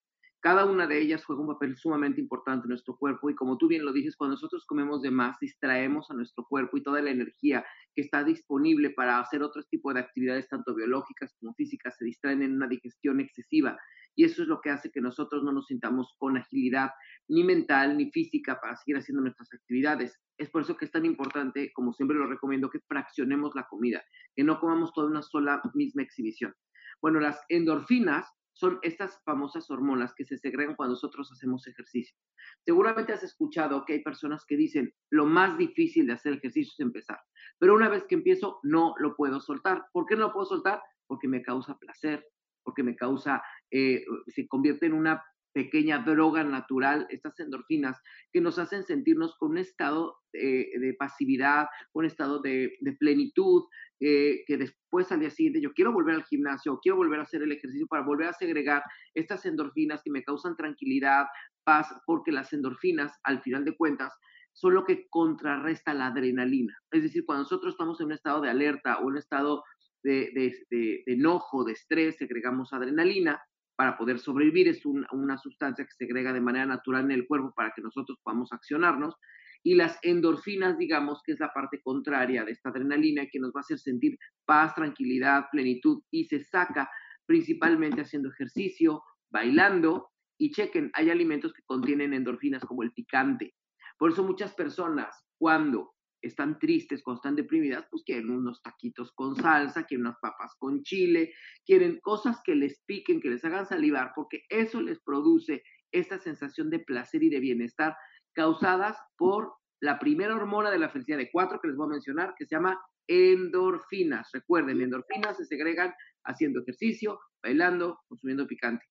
Cada 0.45 0.65
una 0.65 0.85
de 0.85 1.01
ellas 1.01 1.25
juega 1.25 1.41
un 1.41 1.47
papel 1.47 1.75
sumamente 1.75 2.21
importante 2.21 2.65
en 2.65 2.69
nuestro 2.69 2.95
cuerpo 2.95 3.31
y 3.31 3.33
como 3.33 3.57
tú 3.57 3.67
bien 3.67 3.83
lo 3.83 3.91
dices, 3.91 4.15
cuando 4.15 4.35
nosotros 4.35 4.63
comemos 4.67 5.01
de 5.01 5.09
más, 5.09 5.39
distraemos 5.39 6.11
a 6.11 6.13
nuestro 6.13 6.45
cuerpo 6.45 6.77
y 6.77 6.83
toda 6.83 7.01
la 7.01 7.09
energía 7.09 7.65
que 7.95 8.03
está 8.03 8.23
disponible 8.23 8.91
para 8.91 9.19
hacer 9.19 9.41
otro 9.41 9.63
tipo 9.63 9.91
de 9.91 10.01
actividades, 10.01 10.47
tanto 10.47 10.75
biológicas 10.75 11.33
como 11.39 11.55
físicas, 11.55 11.95
se 11.97 12.05
distraen 12.05 12.43
en 12.43 12.53
una 12.53 12.67
digestión 12.67 13.19
excesiva. 13.21 13.75
Y 14.15 14.23
eso 14.23 14.43
es 14.43 14.47
lo 14.47 14.61
que 14.61 14.69
hace 14.69 14.91
que 14.91 15.01
nosotros 15.01 15.43
no 15.43 15.51
nos 15.51 15.65
sintamos 15.65 16.13
con 16.19 16.37
agilidad 16.37 16.91
ni 17.27 17.43
mental 17.43 17.97
ni 17.97 18.11
física 18.11 18.59
para 18.61 18.75
seguir 18.75 18.97
haciendo 18.97 19.23
nuestras 19.23 19.51
actividades. 19.51 20.21
Es 20.37 20.51
por 20.51 20.61
eso 20.61 20.77
que 20.77 20.85
es 20.85 20.91
tan 20.91 21.05
importante, 21.05 21.71
como 21.73 21.91
siempre 21.91 22.19
lo 22.19 22.27
recomiendo, 22.27 22.69
que 22.69 22.81
fraccionemos 22.87 23.55
la 23.55 23.65
comida, 23.67 24.03
que 24.35 24.43
no 24.43 24.59
comamos 24.59 24.93
toda 24.93 25.07
una 25.07 25.23
sola 25.23 25.59
misma 25.73 26.03
exhibición. 26.03 26.53
Bueno, 27.01 27.19
las 27.19 27.41
endorfinas 27.49 28.31
son 28.55 28.79
estas 28.83 29.21
famosas 29.23 29.69
hormonas 29.69 30.13
que 30.15 30.23
se 30.23 30.37
segregan 30.37 30.75
cuando 30.75 30.93
nosotros 30.93 31.29
hacemos 31.31 31.67
ejercicio. 31.67 32.17
Seguramente 32.61 33.11
has 33.11 33.23
escuchado 33.23 33.83
que 33.85 33.93
hay 33.93 34.03
personas 34.03 34.45
que 34.47 34.55
dicen, 34.55 34.93
lo 35.11 35.25
más 35.25 35.57
difícil 35.57 36.07
de 36.07 36.13
hacer 36.13 36.33
ejercicio 36.33 36.71
es 36.73 36.79
empezar, 36.79 37.19
pero 37.59 37.75
una 37.75 37.89
vez 37.89 38.05
que 38.05 38.15
empiezo 38.15 38.59
no 38.63 38.95
lo 38.97 39.15
puedo 39.15 39.41
soltar. 39.41 39.85
¿Por 39.91 40.05
qué 40.05 40.15
no 40.15 40.27
lo 40.27 40.33
puedo 40.33 40.45
soltar? 40.45 40.81
Porque 41.05 41.27
me 41.27 41.41
causa 41.41 41.77
placer, 41.77 42.25
porque 42.63 42.81
me 42.81 42.95
causa, 42.95 43.43
eh, 43.69 44.05
se 44.27 44.47
convierte 44.47 44.85
en 44.85 44.93
una 44.93 45.21
pequeña 45.55 45.99
droga 45.99 46.43
natural, 46.43 47.07
estas 47.09 47.39
endorfinas, 47.39 47.97
que 48.33 48.41
nos 48.41 48.59
hacen 48.59 48.83
sentirnos 48.83 49.37
con 49.37 49.51
un 49.51 49.57
estado 49.57 50.17
de 50.33 50.93
pasividad, 50.99 51.67
un 51.93 52.03
estado 52.03 52.41
de, 52.41 52.77
plenitud, 52.99 53.63
eh, 54.01 54.43
que 54.47 54.57
después 54.57 55.09
al 55.13 55.21
día 55.21 55.29
siguiente 55.29 55.61
yo 55.61 55.71
quiero 55.71 55.93
volver 55.93 56.15
al 56.15 56.25
gimnasio, 56.25 56.77
quiero 56.83 56.97
volver 56.97 57.21
a 57.21 57.23
hacer 57.23 57.41
el 57.41 57.53
ejercicio 57.53 57.87
para 57.87 58.03
volver 58.03 58.27
a 58.27 58.33
segregar 58.33 58.83
estas 59.13 59.45
endorfinas 59.45 60.01
que 60.03 60.11
me 60.11 60.25
causan 60.25 60.57
tranquilidad, 60.57 61.27
paz, 61.63 61.87
porque 62.05 62.33
las 62.33 62.51
endorfinas, 62.51 63.13
al 63.23 63.41
final 63.41 63.63
de 63.63 63.77
cuentas, 63.77 64.11
son 64.51 64.73
lo 64.73 64.83
que 64.83 65.07
contrarresta 65.09 65.93
la 65.93 66.07
adrenalina. 66.07 66.77
Es 66.91 67.03
decir, 67.03 67.23
cuando 67.25 67.43
nosotros 67.43 67.75
estamos 67.75 68.01
en 68.01 68.07
un 68.07 68.11
estado 68.11 68.41
de 68.41 68.49
alerta 68.49 68.99
o 68.99 69.07
un 69.07 69.17
estado 69.17 69.63
de 70.03 71.03
enojo, 71.05 71.63
de 71.63 71.71
estrés, 71.71 72.17
segregamos 72.17 72.73
adrenalina, 72.73 73.41
para 73.75 73.97
poder 73.97 74.19
sobrevivir, 74.19 74.67
es 74.67 74.85
una 74.85 75.37
sustancia 75.37 75.85
que 75.85 75.91
se 75.91 76.05
segrega 76.05 76.31
de 76.31 76.41
manera 76.41 76.65
natural 76.65 77.05
en 77.05 77.11
el 77.11 77.27
cuerpo 77.27 77.53
para 77.55 77.71
que 77.75 77.81
nosotros 77.81 78.17
podamos 78.23 78.51
accionarnos. 78.53 79.15
Y 79.63 79.75
las 79.75 79.97
endorfinas, 80.03 80.77
digamos, 80.77 81.21
que 81.23 81.33
es 81.33 81.39
la 81.39 81.51
parte 81.51 81.81
contraria 81.81 82.45
de 82.45 82.51
esta 82.51 82.69
adrenalina 82.69 83.25
que 83.31 83.39
nos 83.39 83.49
va 83.49 83.59
a 83.59 83.61
hacer 83.61 83.79
sentir 83.79 84.17
paz, 84.45 84.75
tranquilidad, 84.75 85.45
plenitud 85.51 86.03
y 86.11 86.25
se 86.25 86.43
saca 86.43 86.89
principalmente 87.25 88.01
haciendo 88.01 88.29
ejercicio, 88.29 89.03
bailando. 89.31 90.11
Y 90.37 90.51
chequen, 90.51 90.91
hay 90.93 91.09
alimentos 91.09 91.51
que 91.53 91.63
contienen 91.63 92.13
endorfinas 92.13 92.63
como 92.63 92.83
el 92.83 92.91
picante. 92.91 93.55
Por 93.97 94.11
eso 94.11 94.23
muchas 94.23 94.53
personas 94.53 95.25
cuando 95.37 95.94
están 96.25 96.59
tristes, 96.59 97.03
cuando 97.03 97.19
están 97.19 97.35
deprimidas, 97.35 97.85
pues 97.89 98.03
quieren 98.03 98.29
unos 98.29 98.61
taquitos 98.61 99.11
con 99.13 99.35
salsa, 99.35 99.85
quieren 99.85 100.07
unas 100.07 100.19
papas 100.19 100.55
con 100.57 100.83
chile, 100.83 101.33
quieren 101.65 101.99
cosas 102.01 102.39
que 102.43 102.55
les 102.55 102.81
piquen, 102.85 103.21
que 103.21 103.29
les 103.29 103.43
hagan 103.45 103.65
salivar, 103.65 104.11
porque 104.15 104.43
eso 104.49 104.81
les 104.81 104.99
produce 105.01 105.63
esta 105.91 106.19
sensación 106.19 106.69
de 106.69 106.79
placer 106.79 107.23
y 107.23 107.29
de 107.29 107.39
bienestar 107.39 107.95
causadas 108.33 108.97
por 109.17 109.53
la 109.79 109.99
primera 109.99 110.35
hormona 110.35 110.71
de 110.71 110.79
la 110.79 110.89
felicidad 110.89 111.17
de 111.17 111.31
cuatro 111.31 111.59
que 111.61 111.67
les 111.67 111.77
voy 111.77 111.87
a 111.87 111.91
mencionar, 111.93 112.33
que 112.37 112.45
se 112.45 112.55
llama 112.55 112.79
endorfinas. 113.07 114.29
Recuerden, 114.33 114.81
endorfinas 114.81 115.37
se 115.37 115.45
segregan 115.45 115.93
haciendo 116.23 116.61
ejercicio, 116.61 117.19
bailando, 117.41 117.99
consumiendo 118.07 118.47
picante. 118.47 118.85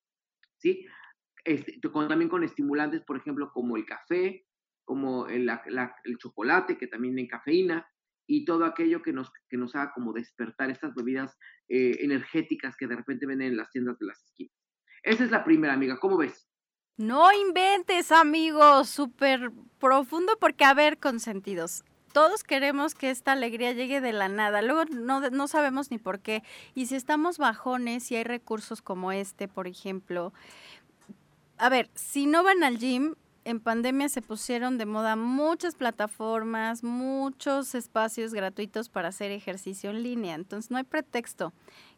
¿Sí? 0.56 0.86
Este, 1.44 1.78
también 1.80 2.30
con 2.30 2.42
estimulantes, 2.42 3.02
por 3.02 3.16
ejemplo, 3.16 3.50
como 3.52 3.76
el 3.76 3.84
café, 3.84 4.46
como 4.84 5.26
el, 5.28 5.50
chocolate, 6.18 6.78
que 6.78 6.86
también 6.86 7.14
tiene 7.14 7.28
cafeína, 7.28 7.86
y 8.26 8.44
todo 8.44 8.64
aquello 8.64 9.02
que 9.02 9.12
nos, 9.12 9.30
que 9.48 9.56
nos 9.56 9.74
haga 9.74 9.92
como 9.92 10.12
despertar 10.12 10.70
estas 10.70 10.94
bebidas 10.94 11.36
eh, 11.68 11.98
energéticas 12.00 12.76
que 12.76 12.86
de 12.86 12.96
repente 12.96 13.26
venden 13.26 13.48
en 13.48 13.56
las 13.56 13.70
tiendas 13.70 13.98
de 13.98 14.06
las 14.06 14.22
esquinas. 14.24 14.54
Esa 15.02 15.24
es 15.24 15.30
la 15.30 15.44
primera, 15.44 15.74
amiga. 15.74 15.98
¿Cómo 16.00 16.16
ves? 16.16 16.48
No 16.96 17.32
inventes, 17.32 18.12
amigo, 18.12 18.84
súper 18.84 19.50
profundo, 19.78 20.38
porque 20.40 20.64
a 20.64 20.74
ver, 20.74 20.98
consentidos. 20.98 21.84
Todos 22.12 22.44
queremos 22.44 22.94
que 22.94 23.10
esta 23.10 23.32
alegría 23.32 23.72
llegue 23.72 24.00
de 24.00 24.12
la 24.12 24.28
nada, 24.28 24.62
luego 24.62 24.84
no, 24.84 25.28
no 25.30 25.48
sabemos 25.48 25.90
ni 25.90 25.98
por 25.98 26.20
qué. 26.20 26.44
Y 26.74 26.86
si 26.86 26.94
estamos 26.94 27.38
bajones 27.38 28.10
y 28.12 28.16
hay 28.16 28.22
recursos 28.22 28.80
como 28.80 29.10
este, 29.10 29.48
por 29.48 29.66
ejemplo, 29.66 30.32
a 31.58 31.68
ver, 31.68 31.90
si 31.94 32.26
no 32.26 32.44
van 32.44 32.62
al 32.62 32.78
gym, 32.78 33.16
en 33.44 33.60
pandemia 33.60 34.08
se 34.08 34.22
pusieron 34.22 34.78
de 34.78 34.86
moda 34.86 35.16
muchas 35.16 35.74
plataformas, 35.74 36.82
muchos 36.82 37.74
espacios 37.74 38.32
gratuitos 38.32 38.88
para 38.88 39.08
hacer 39.08 39.30
ejercicio 39.30 39.90
en 39.90 40.02
línea. 40.02 40.34
Entonces 40.34 40.70
no 40.70 40.78
hay 40.78 40.84
pretexto. 40.84 41.52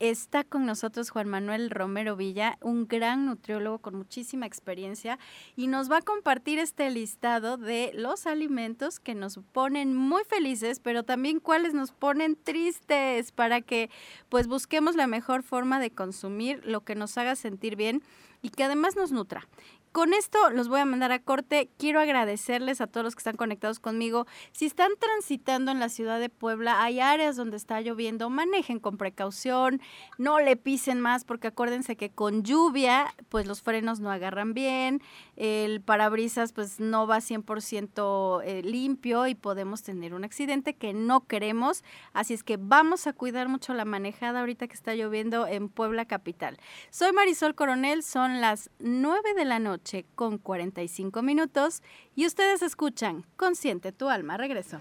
Está 0.00 0.44
con 0.44 0.64
nosotros 0.64 1.10
Juan 1.10 1.28
Manuel 1.28 1.68
Romero 1.68 2.16
Villa, 2.16 2.56
un 2.62 2.88
gran 2.88 3.26
nutriólogo 3.26 3.80
con 3.80 3.96
muchísima 3.96 4.46
experiencia 4.46 5.18
y 5.56 5.66
nos 5.66 5.90
va 5.90 5.98
a 5.98 6.02
compartir 6.02 6.58
este 6.58 6.88
listado 6.90 7.58
de 7.58 7.92
los 7.94 8.26
alimentos 8.26 8.98
que 8.98 9.14
nos 9.14 9.38
ponen 9.52 9.94
muy 9.94 10.24
felices, 10.24 10.80
pero 10.80 11.02
también 11.02 11.38
cuáles 11.38 11.74
nos 11.74 11.92
ponen 11.92 12.34
tristes 12.34 13.30
para 13.30 13.60
que 13.60 13.90
pues 14.30 14.48
busquemos 14.48 14.96
la 14.96 15.06
mejor 15.06 15.42
forma 15.42 15.78
de 15.78 15.90
consumir 15.90 16.64
lo 16.64 16.80
que 16.80 16.94
nos 16.94 17.18
haga 17.18 17.36
sentir 17.36 17.76
bien 17.76 18.02
y 18.42 18.50
que 18.50 18.64
además 18.64 18.96
nos 18.96 19.12
nutra. 19.12 19.46
Con 19.92 20.14
esto 20.14 20.50
los 20.50 20.68
voy 20.68 20.78
a 20.78 20.84
mandar 20.84 21.10
a 21.10 21.18
corte. 21.18 21.68
Quiero 21.76 21.98
agradecerles 21.98 22.80
a 22.80 22.86
todos 22.86 23.02
los 23.02 23.16
que 23.16 23.20
están 23.20 23.36
conectados 23.36 23.80
conmigo. 23.80 24.24
Si 24.52 24.66
están 24.66 24.92
transitando 25.00 25.72
en 25.72 25.80
la 25.80 25.88
ciudad 25.88 26.20
de 26.20 26.28
Puebla, 26.28 26.80
hay 26.80 27.00
áreas 27.00 27.34
donde 27.34 27.56
está 27.56 27.80
lloviendo, 27.80 28.30
manejen 28.30 28.78
con 28.78 28.96
precaución, 28.96 29.80
no 30.16 30.38
le 30.38 30.54
pisen 30.54 31.00
más 31.00 31.24
porque 31.24 31.48
acuérdense 31.48 31.96
que 31.96 32.10
con 32.10 32.44
lluvia 32.44 33.12
pues 33.30 33.48
los 33.48 33.62
frenos 33.62 33.98
no 33.98 34.12
agarran 34.12 34.54
bien, 34.54 35.02
el 35.40 35.80
parabrisas 35.80 36.52
pues 36.52 36.80
no 36.80 37.06
va 37.06 37.16
100% 37.16 38.42
eh, 38.44 38.62
limpio 38.62 39.26
y 39.26 39.34
podemos 39.34 39.82
tener 39.82 40.12
un 40.12 40.22
accidente 40.22 40.74
que 40.74 40.92
no 40.92 41.26
queremos. 41.26 41.82
Así 42.12 42.34
es 42.34 42.44
que 42.44 42.58
vamos 42.60 43.06
a 43.06 43.14
cuidar 43.14 43.48
mucho 43.48 43.72
la 43.72 43.86
manejada 43.86 44.40
ahorita 44.40 44.68
que 44.68 44.74
está 44.74 44.94
lloviendo 44.94 45.46
en 45.46 45.70
Puebla 45.70 46.04
capital. 46.04 46.58
Soy 46.90 47.12
Marisol 47.12 47.54
Coronel, 47.54 48.02
son 48.02 48.42
las 48.42 48.68
9 48.80 49.32
de 49.34 49.46
la 49.46 49.58
noche 49.60 50.04
con 50.14 50.36
45 50.36 51.22
minutos 51.22 51.82
y 52.14 52.26
ustedes 52.26 52.60
escuchan 52.60 53.24
Consciente 53.36 53.92
tu 53.92 54.10
alma. 54.10 54.36
Regreso. 54.36 54.78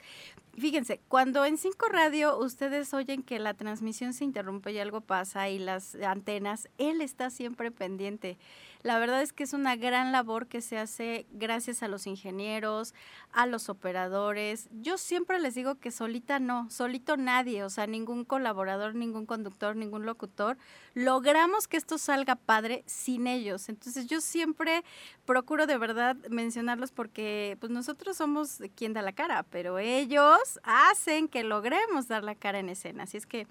Fíjense, 0.57 0.99
cuando 1.07 1.45
en 1.45 1.57
Cinco 1.57 1.87
Radio 1.89 2.37
ustedes 2.37 2.93
oyen 2.93 3.23
que 3.23 3.39
la 3.39 3.53
transmisión 3.53 4.13
se 4.13 4.23
interrumpe 4.23 4.71
y 4.71 4.79
algo 4.79 5.01
pasa 5.01 5.49
y 5.49 5.59
las 5.59 5.95
antenas, 5.95 6.69
él 6.77 7.01
está 7.01 7.29
siempre 7.29 7.71
pendiente. 7.71 8.37
La 8.81 8.97
verdad 8.97 9.21
es 9.21 9.33
que 9.33 9.43
es 9.43 9.51
una 9.51 9.75
gran 9.75 10.13
labor 10.13 10.47
que 10.47 10.61
se 10.61 10.77
hace 10.77 11.25
gracias 11.31 11.83
a 11.83 11.89
los 11.89 12.07
ingenieros, 12.07 12.93
a 13.33 13.45
los 13.45 13.67
operadores. 13.67 14.69
Yo 14.71 14.97
siempre 14.97 15.37
les 15.39 15.53
digo 15.53 15.75
que 15.75 15.91
solita 15.91 16.39
no, 16.39 16.69
solito 16.69 17.17
nadie, 17.17 17.65
o 17.65 17.69
sea, 17.69 17.87
ningún 17.87 18.23
colaborador, 18.23 18.95
ningún 18.95 19.25
conductor, 19.25 19.75
ningún 19.75 20.05
locutor. 20.05 20.57
Logramos 20.93 21.67
que 21.67 21.75
esto 21.75 21.97
salga 21.97 22.35
padre 22.35 22.83
sin 22.85 23.27
ellos. 23.27 23.67
Entonces 23.67 24.07
yo 24.07 24.21
siempre 24.21 24.85
procuro 25.25 25.67
de 25.67 25.77
verdad 25.77 26.15
mencionarlos 26.29 26.91
porque 26.93 27.57
pues 27.59 27.73
nosotros 27.73 28.15
somos 28.15 28.59
quien 28.75 28.93
da 28.93 29.01
la 29.01 29.11
cara, 29.11 29.43
pero 29.43 29.77
ellos 29.77 30.57
hacen 30.63 31.27
que 31.27 31.43
logremos 31.43 32.07
dar 32.07 32.23
la 32.23 32.35
cara 32.35 32.59
en 32.59 32.69
escena. 32.69 33.03
Así 33.03 33.17
es 33.17 33.25
que 33.25 33.45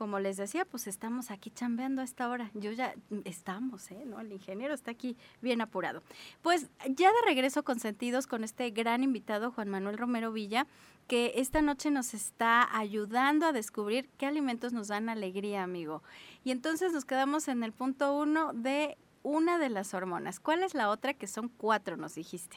como 0.00 0.18
les 0.18 0.38
decía, 0.38 0.64
pues 0.64 0.86
estamos 0.86 1.30
aquí 1.30 1.50
chambeando 1.50 2.00
a 2.00 2.04
esta 2.04 2.30
hora. 2.30 2.50
Yo 2.54 2.72
ya 2.72 2.94
estamos, 3.26 3.90
¿eh? 3.90 4.02
¿No? 4.06 4.18
El 4.18 4.32
ingeniero 4.32 4.72
está 4.72 4.92
aquí 4.92 5.14
bien 5.42 5.60
apurado. 5.60 6.02
Pues 6.40 6.70
ya 6.88 7.10
de 7.12 7.18
regreso 7.26 7.64
con 7.64 7.78
sentidos 7.80 8.26
con 8.26 8.42
este 8.42 8.70
gran 8.70 9.04
invitado, 9.04 9.52
Juan 9.52 9.68
Manuel 9.68 9.98
Romero 9.98 10.32
Villa, 10.32 10.66
que 11.06 11.34
esta 11.36 11.60
noche 11.60 11.90
nos 11.90 12.14
está 12.14 12.74
ayudando 12.74 13.44
a 13.44 13.52
descubrir 13.52 14.08
qué 14.16 14.24
alimentos 14.24 14.72
nos 14.72 14.88
dan 14.88 15.10
alegría, 15.10 15.62
amigo. 15.62 16.02
Y 16.44 16.52
entonces 16.52 16.94
nos 16.94 17.04
quedamos 17.04 17.46
en 17.48 17.62
el 17.62 17.74
punto 17.74 18.16
uno 18.16 18.54
de 18.54 18.96
una 19.22 19.58
de 19.58 19.68
las 19.68 19.92
hormonas. 19.92 20.40
¿Cuál 20.40 20.62
es 20.62 20.72
la 20.72 20.88
otra? 20.88 21.12
Que 21.12 21.26
son 21.26 21.50
cuatro, 21.50 21.98
nos 21.98 22.14
dijiste. 22.14 22.56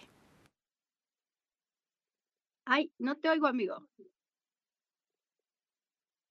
Ay, 2.64 2.90
no 3.00 3.16
te 3.16 3.28
oigo, 3.28 3.48
amigo. 3.48 3.84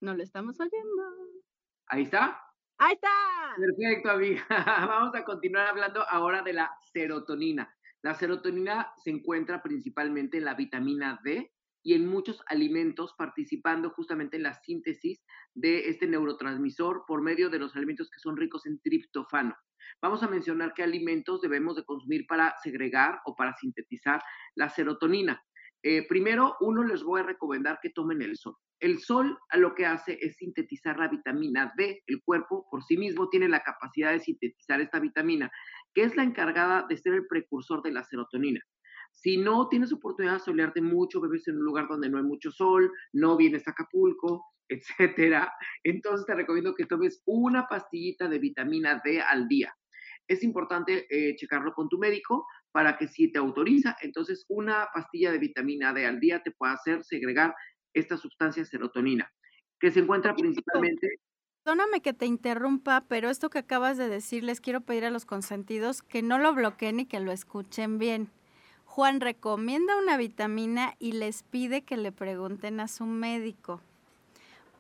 No 0.02 0.14
lo 0.14 0.22
estamos 0.24 0.58
oyendo. 0.58 1.02
Ahí 1.86 2.02
está. 2.02 2.36
Ahí 2.78 2.94
está. 2.94 3.08
Perfecto, 3.56 4.10
amiga. 4.10 4.44
Vamos 4.88 5.14
a 5.14 5.24
continuar 5.24 5.68
hablando 5.68 6.02
ahora 6.08 6.42
de 6.42 6.54
la 6.54 6.72
serotonina. 6.92 7.72
La 8.02 8.12
serotonina 8.14 8.92
se 9.04 9.10
encuentra 9.10 9.62
principalmente 9.62 10.38
en 10.38 10.44
la 10.44 10.54
vitamina 10.54 11.20
D 11.22 11.52
y 11.84 11.94
en 11.94 12.08
muchos 12.08 12.42
alimentos, 12.46 13.14
participando 13.16 13.90
justamente 13.90 14.38
en 14.38 14.42
la 14.42 14.54
síntesis 14.54 15.22
de 15.54 15.88
este 15.88 16.08
neurotransmisor 16.08 17.04
por 17.06 17.22
medio 17.22 17.48
de 17.48 17.60
los 17.60 17.76
alimentos 17.76 18.10
que 18.10 18.18
son 18.18 18.36
ricos 18.36 18.66
en 18.66 18.80
triptofano. 18.80 19.54
Vamos 20.00 20.24
a 20.24 20.28
mencionar 20.28 20.74
qué 20.74 20.82
alimentos 20.82 21.40
debemos 21.40 21.76
de 21.76 21.84
consumir 21.84 22.26
para 22.26 22.56
segregar 22.60 23.20
o 23.24 23.36
para 23.36 23.54
sintetizar 23.54 24.20
la 24.56 24.68
serotonina. 24.68 25.44
Eh, 25.83 26.07
primero, 26.07 26.57
uno 26.61 26.85
les 26.85 27.03
voy 27.03 27.21
a 27.21 27.25
recomendar 27.25 27.79
que 27.83 27.90
tomen 27.90 28.23
el 28.23 28.37
sol. 28.37 28.55
El 28.79 28.99
sol 28.99 29.38
lo 29.55 29.75
que 29.75 29.87
hace 29.87 30.18
es 30.21 30.37
sintetizar 30.37 30.99
la 30.99 31.09
vitamina 31.09 31.73
D. 31.77 32.03
El 32.07 32.23
cuerpo 32.23 32.66
por 32.71 32.83
sí 32.85 32.97
mismo 32.97 33.29
tiene 33.29 33.49
la 33.49 33.62
capacidad 33.62 34.12
de 34.12 34.21
sintetizar 34.21 34.81
esta 34.81 35.01
vitamina, 35.01 35.51
que 35.95 36.03
es 36.03 36.16
la 36.16 36.25
encargada 36.25 36.87
de 36.88 36.97
ser 36.97 37.14
el 37.14 37.27
precursor 37.27 37.83
de 37.83 37.92
la 37.92 38.05
serotonina. 38.05 38.61
Si 39.12 39.37
no 39.37 39.68
tienes 39.68 39.92
oportunidad 39.92 40.35
de 40.35 40.40
solearte 40.40 40.81
mucho, 40.81 41.21
bebes 41.21 41.47
en 41.47 41.59
un 41.59 41.64
lugar 41.64 41.87
donde 41.88 42.09
no 42.09 42.18
hay 42.18 42.25
mucho 42.25 42.51
sol, 42.51 42.90
no 43.12 43.37
vienes 43.37 43.68
a 43.68 43.73
Acapulco, 43.73 44.45
etcétera, 44.68 45.53
entonces 45.85 46.27
te 46.27 46.35
recomiendo 46.35 46.75
que 46.75 46.87
tomes 46.87 47.23
una 47.27 47.66
pastillita 47.66 48.29
de 48.29 48.38
vitamina 48.38 49.03
D 49.05 49.21
al 49.21 49.47
día. 49.49 49.75
Es 50.27 50.42
importante 50.42 51.07
eh, 51.11 51.37
checarlo 51.37 51.75
con 51.75 51.88
tu 51.88 51.99
médico 51.99 52.47
para 52.72 52.96
que 52.96 53.06
si 53.06 53.30
te 53.30 53.38
autoriza, 53.38 53.96
entonces 54.00 54.44
una 54.48 54.88
pastilla 54.92 55.30
de 55.30 55.38
vitamina 55.38 55.92
D 55.92 56.06
al 56.06 56.20
día 56.20 56.42
te 56.42 56.50
pueda 56.50 56.72
hacer 56.72 57.04
segregar 57.04 57.54
esta 57.94 58.16
sustancia 58.16 58.64
serotonina, 58.64 59.30
que 59.78 59.90
se 59.90 60.00
encuentra 60.00 60.35
principalmente... 60.35 61.08
Perdóname 61.64 62.00
que 62.00 62.12
te 62.12 62.26
interrumpa, 62.26 63.04
pero 63.06 63.30
esto 63.30 63.48
que 63.48 63.58
acabas 63.58 63.96
de 63.96 64.08
decir, 64.08 64.42
les 64.42 64.61
quiero 64.61 64.80
pedir 64.80 65.04
a 65.04 65.11
los 65.11 65.24
consentidos 65.24 66.02
que 66.02 66.20
no 66.20 66.38
lo 66.38 66.54
bloqueen 66.54 67.00
y 67.00 67.06
que 67.06 67.20
lo 67.20 67.30
escuchen 67.30 67.98
bien. 67.98 68.30
Juan 68.85 69.20
recomienda 69.20 69.96
una 69.96 70.16
vitamina 70.16 70.94
y 70.98 71.12
les 71.12 71.44
pide 71.44 71.82
que 71.82 71.96
le 71.96 72.11
pregunten 72.11 72.80
a 72.80 72.88
su 72.88 73.06
médico 73.06 73.80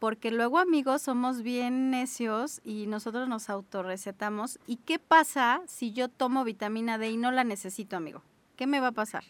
porque 0.02 0.32
luego 0.32 0.58
amigos 0.58 1.02
somos 1.02 1.44
bien 1.44 1.92
necios 1.92 2.60
y 2.64 2.88
nosotros 2.88 3.28
nos 3.28 3.48
autorrecetamos. 3.48 4.58
¿Y 4.66 4.78
qué 4.78 4.98
pasa 4.98 5.62
si 5.68 5.92
yo 5.92 6.08
tomo 6.08 6.42
vitamina 6.42 6.98
D 6.98 7.10
y 7.10 7.16
no 7.16 7.30
la 7.30 7.44
necesito, 7.44 7.94
amigo? 7.94 8.20
¿Qué 8.56 8.66
me 8.66 8.80
va 8.80 8.88
a 8.88 8.92
pasar? 8.92 9.22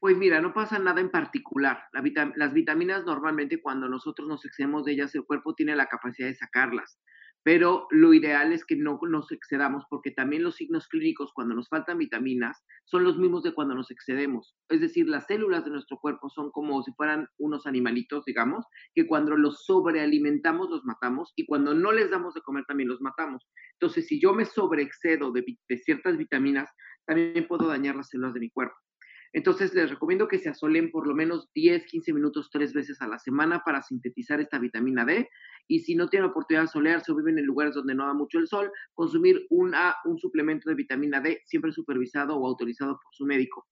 Pues 0.00 0.16
mira, 0.16 0.40
no 0.40 0.52
pasa 0.52 0.80
nada 0.80 1.00
en 1.00 1.08
particular. 1.08 1.84
las 1.92 2.52
vitaminas 2.52 3.04
normalmente 3.04 3.62
cuando 3.62 3.88
nosotros 3.88 4.26
nos 4.26 4.44
excedemos 4.44 4.84
de 4.84 4.90
ellas, 4.94 5.14
el 5.14 5.24
cuerpo 5.24 5.54
tiene 5.54 5.76
la 5.76 5.86
capacidad 5.86 6.26
de 6.26 6.34
sacarlas 6.34 6.98
pero 7.42 7.86
lo 7.90 8.14
ideal 8.14 8.52
es 8.52 8.64
que 8.64 8.76
no 8.76 8.98
nos 9.08 9.32
excedamos 9.32 9.84
porque 9.90 10.10
también 10.10 10.44
los 10.44 10.56
signos 10.56 10.86
clínicos 10.88 11.32
cuando 11.34 11.54
nos 11.54 11.68
faltan 11.68 11.98
vitaminas 11.98 12.64
son 12.84 13.04
los 13.04 13.18
mismos 13.18 13.42
de 13.42 13.52
cuando 13.52 13.74
nos 13.74 13.90
excedemos. 13.90 14.56
Es 14.68 14.80
decir, 14.80 15.08
las 15.08 15.26
células 15.26 15.64
de 15.64 15.70
nuestro 15.70 15.98
cuerpo 15.98 16.28
son 16.30 16.50
como 16.50 16.82
si 16.82 16.92
fueran 16.92 17.28
unos 17.38 17.66
animalitos, 17.66 18.24
digamos, 18.24 18.64
que 18.94 19.06
cuando 19.06 19.36
los 19.36 19.64
sobrealimentamos 19.64 20.70
los 20.70 20.84
matamos 20.84 21.32
y 21.36 21.46
cuando 21.46 21.74
no 21.74 21.92
les 21.92 22.10
damos 22.10 22.34
de 22.34 22.42
comer 22.42 22.64
también 22.66 22.88
los 22.88 23.00
matamos. 23.00 23.48
Entonces, 23.74 24.06
si 24.06 24.20
yo 24.20 24.32
me 24.32 24.44
sobreexcedo 24.44 25.32
de, 25.32 25.44
de 25.68 25.78
ciertas 25.78 26.16
vitaminas, 26.16 26.70
también 27.06 27.46
puedo 27.48 27.66
dañar 27.66 27.96
las 27.96 28.08
células 28.08 28.34
de 28.34 28.40
mi 28.40 28.50
cuerpo. 28.50 28.76
Entonces 29.32 29.72
les 29.74 29.90
recomiendo 29.90 30.28
que 30.28 30.38
se 30.38 30.50
asolen 30.50 30.90
por 30.90 31.06
lo 31.06 31.14
menos 31.14 31.50
10, 31.54 31.86
15 31.86 32.12
minutos 32.12 32.50
tres 32.50 32.72
veces 32.74 33.00
a 33.00 33.08
la 33.08 33.18
semana 33.18 33.62
para 33.64 33.82
sintetizar 33.82 34.40
esta 34.40 34.58
vitamina 34.58 35.04
D. 35.04 35.28
Y 35.68 35.80
si 35.80 35.94
no 35.94 36.08
tienen 36.08 36.30
oportunidad 36.30 36.64
de 36.64 36.68
solearse 36.68 37.12
o 37.12 37.16
viven 37.16 37.38
en 37.38 37.46
lugares 37.46 37.74
donde 37.74 37.94
no 37.94 38.06
da 38.06 38.14
mucho 38.14 38.38
el 38.38 38.46
sol, 38.46 38.70
consumir 38.94 39.46
una, 39.48 39.96
un 40.04 40.18
suplemento 40.18 40.68
de 40.68 40.76
vitamina 40.76 41.20
D 41.20 41.40
siempre 41.46 41.72
supervisado 41.72 42.36
o 42.36 42.46
autorizado 42.46 42.98
por 43.02 43.14
su 43.14 43.24
médico. 43.24 43.66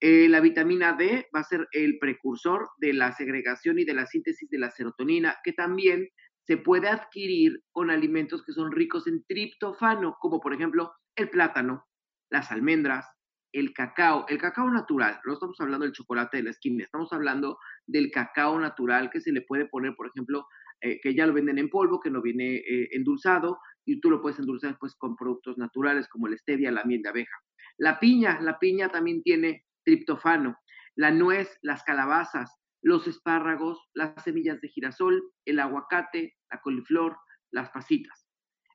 Eh, 0.00 0.28
la 0.28 0.40
vitamina 0.40 0.92
D 0.92 1.26
va 1.34 1.40
a 1.40 1.44
ser 1.44 1.66
el 1.72 1.98
precursor 1.98 2.68
de 2.78 2.92
la 2.92 3.12
segregación 3.12 3.78
y 3.78 3.84
de 3.84 3.94
la 3.94 4.06
síntesis 4.06 4.48
de 4.48 4.58
la 4.58 4.70
serotonina, 4.70 5.36
que 5.42 5.52
también 5.52 6.08
se 6.46 6.56
puede 6.56 6.88
adquirir 6.88 7.62
con 7.72 7.90
alimentos 7.90 8.44
que 8.44 8.52
son 8.52 8.72
ricos 8.72 9.06
en 9.06 9.24
triptofano, 9.24 10.16
como 10.20 10.40
por 10.40 10.54
ejemplo 10.54 10.92
el 11.16 11.30
plátano, 11.30 11.84
las 12.30 12.52
almendras, 12.52 13.06
el 13.52 13.72
cacao, 13.72 14.26
el 14.28 14.38
cacao 14.38 14.70
natural, 14.70 15.20
no 15.24 15.32
estamos 15.32 15.60
hablando 15.60 15.84
del 15.84 15.94
chocolate 15.94 16.38
de 16.38 16.42
la 16.44 16.50
esquina, 16.50 16.84
estamos 16.84 17.12
hablando 17.12 17.58
del 17.86 18.10
cacao 18.10 18.58
natural 18.60 19.10
que 19.10 19.20
se 19.20 19.32
le 19.32 19.42
puede 19.42 19.66
poner, 19.66 19.94
por 19.96 20.08
ejemplo, 20.08 20.46
eh, 20.80 21.00
que 21.00 21.14
ya 21.14 21.26
lo 21.26 21.32
venden 21.32 21.58
en 21.58 21.70
polvo, 21.70 22.00
que 22.00 22.10
no 22.10 22.22
viene 22.22 22.56
eh, 22.56 22.88
endulzado, 22.92 23.58
y 23.84 24.00
tú 24.00 24.10
lo 24.10 24.20
puedes 24.20 24.38
endulzar 24.38 24.76
pues 24.78 24.94
con 24.96 25.16
productos 25.16 25.56
naturales 25.56 26.08
como 26.08 26.26
el 26.26 26.38
stevia, 26.38 26.70
la 26.70 26.84
miel 26.84 27.02
de 27.02 27.08
abeja. 27.08 27.36
La 27.78 27.98
piña, 27.98 28.40
la 28.40 28.58
piña 28.58 28.90
también 28.90 29.22
tiene 29.22 29.64
triptofano, 29.84 30.58
la 30.94 31.10
nuez, 31.10 31.58
las 31.62 31.82
calabazas, 31.84 32.58
los 32.82 33.06
espárragos, 33.06 33.88
las 33.94 34.22
semillas 34.22 34.60
de 34.60 34.68
girasol, 34.68 35.22
el 35.44 35.58
aguacate, 35.58 36.36
la 36.50 36.60
coliflor, 36.60 37.16
las 37.50 37.70
pasitas. 37.70 38.17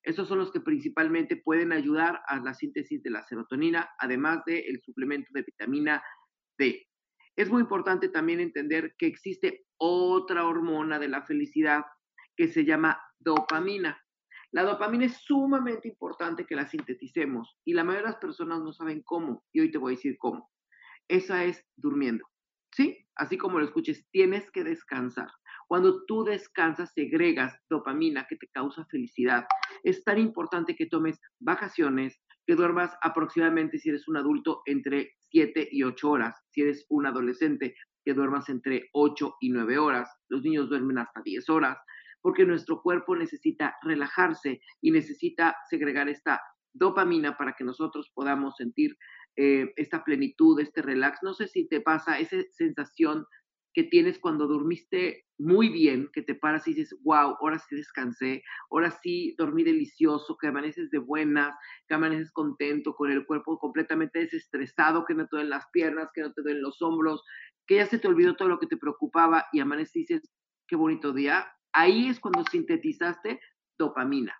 Esos 0.04 0.28
son 0.28 0.40
los 0.40 0.52
que 0.52 0.60
principalmente 0.60 1.38
pueden 1.38 1.72
ayudar 1.72 2.22
a 2.28 2.40
la 2.40 2.54
síntesis 2.54 3.02
de 3.02 3.10
la 3.10 3.24
serotonina, 3.24 3.90
además 3.98 4.44
del 4.46 4.82
suplemento 4.82 5.30
de 5.34 5.44
vitamina 5.44 6.04
D. 6.58 6.86
Es 7.36 7.50
muy 7.50 7.62
importante 7.62 8.10
también 8.10 8.40
entender 8.42 8.96
que 8.98 9.08
existe 9.08 9.66
otra 9.78 10.46
hormona 10.46 11.00
de 11.00 11.08
la 11.08 11.24
felicidad 11.24 11.86
que 12.36 12.48
se 12.48 12.66
llama 12.66 13.02
dopamina. 13.20 14.00
La 14.52 14.64
dopamina 14.64 15.06
es 15.06 15.18
sumamente 15.18 15.88
importante 15.88 16.46
que 16.46 16.56
la 16.56 16.68
sinteticemos 16.68 17.58
y 17.66 17.74
la 17.74 17.84
mayoría 17.84 18.08
de 18.08 18.12
las 18.12 18.22
personas 18.22 18.62
no 18.62 18.72
saben 18.72 19.02
cómo 19.04 19.44
y 19.52 19.62
hoy 19.62 19.72
te 19.72 19.78
voy 19.78 19.94
a 19.94 19.96
decir 19.96 20.18
cómo. 20.20 20.52
Esa 21.08 21.46
es 21.46 21.66
durmiendo. 21.76 22.28
¿Sí? 22.76 23.08
Así 23.16 23.38
como 23.38 23.60
lo 23.60 23.66
escuches, 23.66 24.08
tienes 24.12 24.50
que 24.52 24.64
descansar. 24.64 25.30
Cuando 25.74 26.06
tú 26.06 26.24
descansas, 26.24 26.94
segregas 26.94 27.60
dopamina 27.68 28.28
que 28.30 28.36
te 28.36 28.48
causa 28.50 28.86
felicidad. 28.92 29.44
Es 29.82 30.04
tan 30.04 30.20
importante 30.20 30.76
que 30.76 30.86
tomes 30.86 31.20
vacaciones, 31.40 32.22
que 32.46 32.54
duermas 32.54 32.96
aproximadamente, 33.02 33.80
si 33.80 33.90
eres 33.90 34.08
un 34.08 34.18
adulto, 34.18 34.62
entre 34.68 35.16
7 35.32 35.70
y 35.72 35.82
8 35.82 36.12
horas. 36.12 36.40
Si 36.52 36.62
eres 36.62 36.86
un 36.90 37.08
adolescente, 37.08 37.74
que 38.06 38.14
duermas 38.14 38.50
entre 38.50 38.92
8 38.94 39.38
y 39.42 39.50
9 39.50 39.80
horas. 39.80 40.16
Los 40.30 40.44
niños 40.44 40.70
duermen 40.70 41.00
hasta 41.00 41.24
10 41.24 41.50
horas, 41.50 41.80
porque 42.22 42.46
nuestro 42.46 42.80
cuerpo 42.84 43.16
necesita 43.16 43.76
relajarse 43.82 44.62
y 44.80 44.92
necesita 44.92 45.56
segregar 45.72 46.08
esta 46.08 46.40
dopamina 46.72 47.36
para 47.36 47.54
que 47.54 47.64
nosotros 47.64 48.12
podamos 48.14 48.58
sentir 48.58 48.96
eh, 49.38 49.74
esta 49.78 50.04
plenitud, 50.04 50.60
este 50.60 50.84
relax. 50.84 51.18
No 51.24 51.34
sé 51.34 51.48
si 51.48 51.68
te 51.68 51.82
pasa 51.82 52.20
esa 52.20 52.38
sensación 52.52 53.26
que 53.74 53.84
tienes 53.84 54.20
cuando 54.20 54.48
dormiste 54.48 55.26
muy 55.44 55.68
bien, 55.70 56.10
que 56.14 56.22
te 56.22 56.36
paras 56.36 56.68
y 56.68 56.74
dices, 56.74 56.98
wow, 57.04 57.36
ahora 57.42 57.60
sí 57.60 57.76
descansé, 57.76 58.44
ahora 58.72 58.92
sí 58.92 59.36
dormí 59.38 59.64
delicioso, 59.64 60.38
que 60.38 60.48
amaneces 60.48 60.90
de 60.90 61.00
buenas, 61.00 61.54
que 61.88 61.96
amaneces 61.96 62.32
contento, 62.32 62.96
con 62.96 63.12
el 63.12 63.26
cuerpo 63.26 63.60
completamente 63.60 64.20
desestresado, 64.20 65.04
que 65.06 65.14
no 65.14 65.24
te 65.24 65.36
duelen 65.36 65.50
las 65.50 65.66
piernas, 65.72 66.10
que 66.14 66.22
no 66.22 66.32
te 66.32 66.42
duelen 66.42 66.62
los 66.62 66.82
hombros, 66.82 67.22
que 67.68 67.76
ya 67.76 67.86
se 67.86 68.00
te 68.00 68.08
olvidó 68.08 68.36
todo 68.36 68.48
lo 68.48 68.60
que 68.60 68.68
te 68.68 68.78
preocupaba 68.78 69.46
y 69.52 69.60
amaneces 69.60 69.96
y 69.98 70.00
dices, 70.00 70.32
qué 70.68 70.78
bonito 70.78 71.12
día. 71.12 71.46
Ahí 71.74 72.08
es 72.08 72.20
cuando 72.20 72.46
sintetizaste 72.46 73.40
dopamina. 73.78 74.36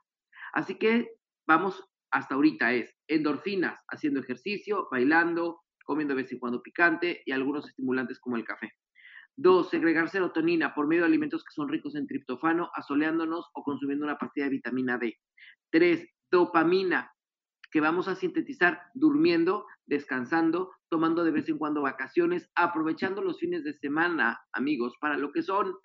Así 0.54 0.76
que 0.76 1.10
vamos 1.46 1.84
hasta 2.12 2.36
ahorita 2.36 2.74
es 2.74 2.96
endorfinas, 3.08 3.78
haciendo 3.90 4.20
ejercicio, 4.22 4.88
bailando, 4.92 5.64
comiendo 5.84 6.16
de 6.16 6.22
vez 6.22 6.32
en 6.32 6.40
cuando 6.40 6.62
picante 6.62 7.22
y 7.26 7.32
algunos 7.32 7.68
estimulantes 7.68 8.20
como 8.20 8.38
el 8.38 8.46
café. 8.46 8.72
Dos, 9.36 9.70
segregar 9.70 10.10
serotonina 10.10 10.76
por 10.76 10.88
medio 10.88 11.04
de 11.04 11.08
alimentos 11.08 11.44
que 11.44 11.54
son 11.54 11.70
ricos 11.70 11.96
en 11.96 12.08
triptofano, 12.08 12.70
asoleándonos 12.76 13.50
o 13.54 13.64
consumiendo 13.64 14.06
una 14.06 14.18
pastilla 14.18 14.46
de 14.46 14.52
vitamina 14.52 14.98
D. 14.98 15.18
Tres, 15.72 16.08
dopamina, 16.32 17.12
que 17.72 17.82
vamos 17.82 18.08
a 18.08 18.16
sintetizar 18.16 18.84
durmiendo, 18.94 19.66
descansando, 19.88 20.72
tomando 20.90 21.24
de 21.24 21.32
vez 21.32 21.50
en 21.50 21.58
cuando 21.58 21.82
vacaciones, 21.82 22.52
aprovechando 22.54 23.24
los 23.24 23.40
fines 23.40 23.64
de 23.64 23.74
semana, 23.74 24.40
amigos, 24.54 24.94
para 25.02 25.18
lo 25.18 25.32
que 25.32 25.42
son 25.42 25.76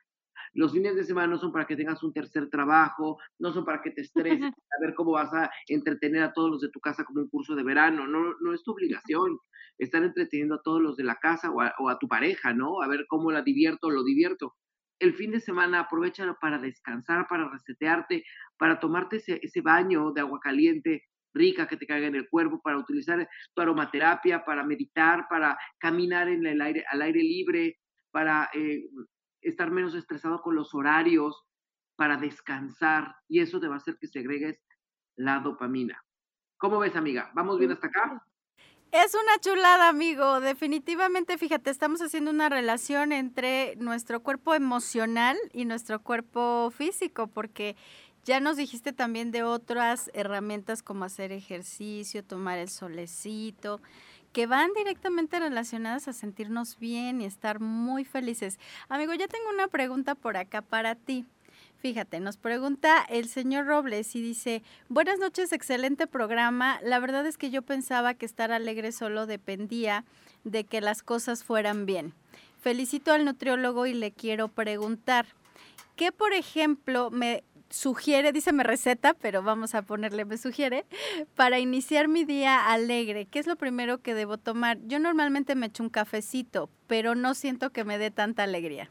los 0.55 0.73
fines 0.73 0.97
de 0.97 1.05
semana 1.05 1.29
no 1.29 1.39
son 1.39 1.53
para 1.53 1.67
que 1.67 1.77
tengas 1.77 2.03
un 2.03 2.13
tercer 2.13 2.49
trabajo, 2.51 3.19
no 3.39 3.53
son 3.53 3.65
para 3.65 3.83
que 3.83 3.91
te 3.91 4.03
estreses, 4.03 4.41
a 4.71 4.81
ver 4.81 4.95
cómo 4.95 5.13
vas 5.13 5.33
a 5.33 5.51
entretener 5.67 6.23
a 6.23 6.33
todos 6.33 6.51
los 6.51 6.61
de 6.61 6.71
tu 6.71 6.81
casa 6.81 7.05
como 7.05 7.21
un 7.21 7.29
curso 7.29 7.55
de 7.55 7.63
verano, 7.63 8.07
no, 8.07 8.35
no 8.41 8.53
es 8.53 8.63
tu 8.63 8.73
obligación 8.73 9.39
estar 9.79 10.03
entreteniendo 10.03 10.57
a 10.57 10.63
todos 10.63 10.83
los 10.83 10.97
de 10.97 11.05
la 11.05 11.17
casa 11.17 11.51
o 11.51 11.89
a, 11.89 11.99
tu 11.99 12.09
pareja, 12.09 12.53
¿no? 12.53 12.83
A 12.83 12.89
ver 12.89 13.07
cómo 13.09 13.31
la 13.31 13.43
divierto 13.43 13.87
o 13.87 13.91
lo 13.91 14.05
divierto. 14.05 14.57
El 14.99 15.15
fin 15.15 15.31
de 15.31 15.41
semana 15.41 15.81
aprovechalo 15.81 16.37
para 16.41 16.59
descansar, 16.59 17.27
para 17.29 17.49
resetearte, 17.49 18.25
para 18.59 18.81
tomarte 18.81 19.17
ese, 19.17 19.39
ese 19.43 19.61
baño 19.61 20.13
de 20.13 20.21
agua 20.21 20.41
caliente, 20.41 21.05
rica 21.33 21.69
que 21.69 21.77
te 21.77 21.87
caiga 21.87 22.09
en 22.09 22.17
el 22.17 22.29
cuerpo, 22.29 22.61
para 22.61 22.79
utilizar 22.79 23.29
tu 23.55 23.63
aromaterapia, 23.63 24.45
para 24.45 24.65
meditar, 24.65 25.27
para 25.31 25.57
caminar 25.79 26.29
en 26.29 26.45
el 26.45 26.61
aire, 26.61 26.85
al 26.91 27.03
aire 27.03 27.23
libre, 27.23 27.79
para 28.11 28.51
eh, 28.55 28.89
estar 29.43 29.71
menos 29.71 29.95
estresado 29.95 30.41
con 30.43 30.55
los 30.55 30.75
horarios, 30.75 31.45
para 31.99 32.17
descansar, 32.17 33.17
y 33.29 33.41
eso 33.41 33.59
te 33.59 33.67
va 33.67 33.75
a 33.75 33.79
hacer 33.79 33.99
que 33.99 34.07
segregues 34.07 34.63
la 35.17 35.41
dopamina. 35.41 36.05
¿Cómo 36.57 36.79
ves, 36.79 36.95
amiga? 36.95 37.33
¿Vamos 37.35 37.59
bien 37.59 37.73
hasta 37.73 37.89
acá? 37.89 38.25
Es 38.93 39.15
una 39.15 39.39
chulada, 39.41 39.89
amigo. 39.89 40.39
Definitivamente, 40.39 41.37
fíjate, 41.39 41.71
estamos 41.71 42.01
haciendo 42.01 42.31
una 42.31 42.49
relación 42.49 43.11
entre 43.11 43.75
nuestro 43.77 44.23
cuerpo 44.23 44.55
emocional 44.55 45.37
y 45.53 45.65
nuestro 45.65 46.01
cuerpo 46.01 46.71
físico, 46.71 47.27
porque 47.27 47.77
ya 48.23 48.39
nos 48.39 48.57
dijiste 48.57 48.93
también 48.93 49.33
de 49.33 49.43
otras 49.43 50.09
herramientas 50.15 50.85
como 50.85 51.05
hacer 51.05 51.33
ejercicio, 51.33 52.25
tomar 52.25 52.59
el 52.59 52.69
solecito 52.69 53.81
que 54.39 54.47
van 54.47 54.71
directamente 54.73 55.41
relacionadas 55.41 56.07
a 56.07 56.13
sentirnos 56.13 56.79
bien 56.79 57.21
y 57.21 57.25
estar 57.25 57.59
muy 57.59 58.05
felices. 58.05 58.61
Amigo, 58.89 59.13
ya 59.15 59.27
tengo 59.27 59.51
una 59.53 59.67
pregunta 59.67 60.15
por 60.15 60.37
acá 60.37 60.63
para 60.63 60.95
ti. 60.95 61.27
Fíjate, 61.79 62.21
nos 62.21 62.37
pregunta 62.37 63.05
el 63.09 63.29
señor 63.29 63.67
Robles 63.67 64.15
y 64.15 64.23
dice, 64.23 64.63
buenas 64.89 65.19
noches, 65.19 65.53
excelente 65.53 66.07
programa. 66.07 66.79
La 66.85 67.01
verdad 67.01 67.27
es 67.27 67.37
que 67.37 67.51
yo 67.51 67.63
pensaba 67.63 68.15
que 68.15 68.27
estar 68.27 68.53
alegre 68.53 68.93
solo 68.93 69.27
dependía 69.27 70.05
de 70.45 70.63
que 70.63 70.81
las 70.81 71.03
cosas 71.03 71.43
fueran 71.43 71.85
bien. 71.85 72.15
Felicito 72.61 73.11
al 73.11 73.25
nutriólogo 73.25 73.87
y 73.87 73.93
le 73.93 74.13
quiero 74.13 74.47
preguntar, 74.47 75.27
¿qué 75.97 76.13
por 76.13 76.33
ejemplo 76.33 77.11
me 77.11 77.43
sugiere, 77.71 78.33
dice 78.33 78.53
me 78.53 78.65
receta, 78.65 79.15
pero 79.15 79.43
vamos 79.43 79.75
a 79.75 79.83
ponerle 79.83 80.25
me 80.25 80.37
sugiere, 80.37 80.87
para 81.35 81.59
iniciar 81.59 82.09
mi 82.09 82.25
día 82.25 82.71
alegre, 82.71 83.27
¿qué 83.27 83.39
es 83.39 83.47
lo 83.47 83.57
primero 83.57 83.99
que 83.99 84.15
debo 84.15 84.39
tomar? 84.39 84.79
Yo 84.87 84.99
normalmente 84.99 85.55
me 85.55 85.67
echo 85.67 85.83
un 85.83 85.91
cafecito, 85.91 86.71
pero 86.87 87.15
no 87.15 87.35
siento 87.35 87.71
que 87.71 87.85
me 87.85 87.99
dé 87.99 88.11
tanta 88.11 88.43
alegría. 88.43 88.91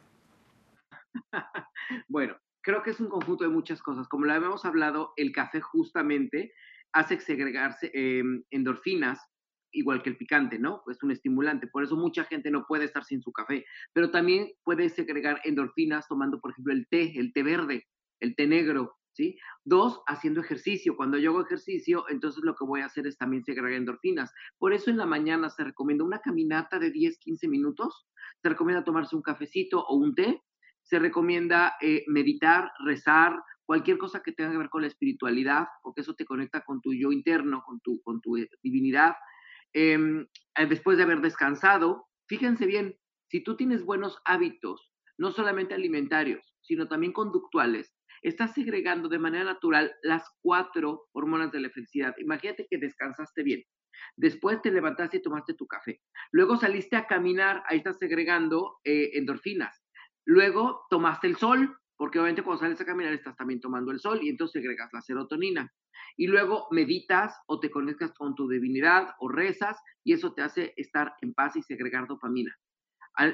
bueno, 2.08 2.38
creo 2.62 2.84
que 2.84 2.92
es 2.92 3.00
un 3.00 3.10
conjunto 3.10 3.44
de 3.44 3.50
muchas 3.50 3.82
cosas. 3.82 4.08
Como 4.08 4.26
lo 4.26 4.34
habíamos 4.34 4.66
hablado, 4.66 5.14
el 5.16 5.32
café 5.32 5.62
justamente 5.62 6.54
hace 6.94 7.20
segregarse 7.20 7.92
em, 7.94 8.44
endorfinas, 8.52 9.20
igual 9.72 10.02
que 10.02 10.10
el 10.10 10.18
picante, 10.18 10.58
¿no? 10.58 10.84
Es 10.90 11.04
un 11.04 11.12
estimulante. 11.12 11.68
Por 11.68 11.84
eso 11.84 11.96
mucha 11.96 12.24
gente 12.24 12.50
no 12.50 12.66
puede 12.66 12.86
estar 12.86 13.04
sin 13.04 13.22
su 13.22 13.32
café. 13.32 13.66
Pero 13.94 14.12
también 14.12 14.52
puede 14.64 14.90
segregar 14.90 15.42
endorfinas 15.44 16.08
tomando, 16.08 16.40
por 16.40 16.52
ejemplo, 16.52 16.74
el 16.74 16.88
té, 16.88 17.20
el 17.20 17.34
té 17.34 17.44
verde 17.44 17.86
el 18.20 18.36
té 18.36 18.48
negro, 18.48 18.98
¿sí? 19.14 19.38
Dos, 19.66 20.02
haciendo 20.08 20.42
ejercicio. 20.42 20.96
Cuando 20.96 21.18
yo 21.18 21.32
hago 21.32 21.42
ejercicio, 21.42 22.06
entonces 22.10 22.44
lo 22.44 22.56
que 22.56 22.66
voy 22.66 22.82
a 22.82 22.86
hacer 22.86 23.08
es 23.08 23.18
también 23.18 23.44
segregar 23.44 23.74
endorfinas. 23.74 24.32
Por 24.58 24.74
eso 24.74 24.90
en 24.90 24.98
la 24.98 25.06
mañana 25.06 25.50
se 25.50 25.64
recomienda 25.64 26.04
una 26.04 26.20
caminata 26.20 26.80
de 26.80 26.92
10, 26.92 27.18
15 27.20 27.48
minutos, 27.48 28.08
se 28.42 28.50
recomienda 28.50 28.84
tomarse 28.84 29.16
un 29.16 29.22
cafecito 29.22 29.84
o 29.86 29.96
un 29.96 30.14
té, 30.14 30.42
se 30.84 31.00
recomienda 31.00 31.74
eh, 31.82 32.04
meditar, 32.08 32.72
rezar, 32.86 33.42
cualquier 33.66 33.98
cosa 33.98 34.24
que 34.24 34.32
tenga 34.32 34.52
que 34.52 34.58
ver 34.58 34.70
con 34.70 34.82
la 34.82 34.88
espiritualidad, 34.88 35.68
porque 35.84 36.02
eso 36.02 36.16
te 36.16 36.26
conecta 36.26 36.62
con 36.62 36.80
tu 36.80 36.94
yo 36.94 37.12
interno, 37.12 37.62
con 37.66 37.82
tu, 37.82 38.02
con 38.02 38.22
tu 38.22 38.38
eh, 38.38 38.50
divinidad. 38.64 39.16
Em, 39.74 40.26
eh, 40.56 40.66
después 40.66 40.98
de 40.98 41.04
haber 41.04 41.22
descansado, 41.22 42.08
fíjense 42.28 42.66
bien, 42.66 42.96
si 43.30 43.44
tú 43.44 43.58
tienes 43.58 43.84
buenos 43.84 44.20
hábitos, 44.24 44.94
no 45.18 45.32
solamente 45.32 45.74
alimentarios, 45.74 46.56
sino 46.62 46.88
también 46.88 47.12
conductuales, 47.12 47.94
estás 48.22 48.54
segregando 48.54 49.10
de 49.10 49.20
manera 49.20 49.44
natural 49.44 49.94
las 50.04 50.24
cuatro 50.42 51.08
hormonas 51.12 51.52
de 51.52 51.62
la 51.62 51.70
felicidad. 51.70 52.16
Imagínate 52.20 52.68
que 52.70 52.78
descansaste 52.78 53.44
bien. 53.44 53.64
Después 54.16 54.62
te 54.62 54.72
levantaste 54.72 55.18
y 55.18 55.22
tomaste 55.22 55.54
tu 55.54 55.68
café. 55.68 56.02
Luego 56.32 56.58
saliste 56.58 56.96
a 56.96 57.08
caminar, 57.08 57.64
ahí 57.68 57.78
estás 57.78 57.98
segregando 57.98 58.80
eh, 58.84 59.12
endorfinas. 59.14 59.84
Luego 60.26 60.86
tomaste 60.90 61.28
el 61.28 61.38
sol, 61.38 61.78
porque 61.98 62.20
obviamente 62.20 62.44
cuando 62.44 62.62
sales 62.62 62.80
a 62.82 62.86
caminar 62.86 63.14
estás 63.14 63.36
también 63.36 63.60
tomando 63.60 63.92
el 63.92 64.00
sol 64.00 64.20
y 64.22 64.30
entonces 64.30 64.62
segregas 64.62 64.90
la 64.94 65.02
serotonina. 65.02 65.74
Y 66.16 66.28
luego 66.28 66.68
meditas 66.72 67.36
o 67.48 67.60
te 67.60 67.72
conectas 67.72 68.14
con 68.14 68.36
tu 68.36 68.48
divinidad 68.48 69.16
o 69.20 69.30
rezas 69.30 69.78
y 70.04 70.14
eso 70.14 70.34
te 70.34 70.44
hace 70.44 70.74
estar 70.78 71.14
en 71.22 71.34
paz 71.34 71.56
y 71.56 71.64
segregar 71.64 72.08
dopamina. 72.08 72.56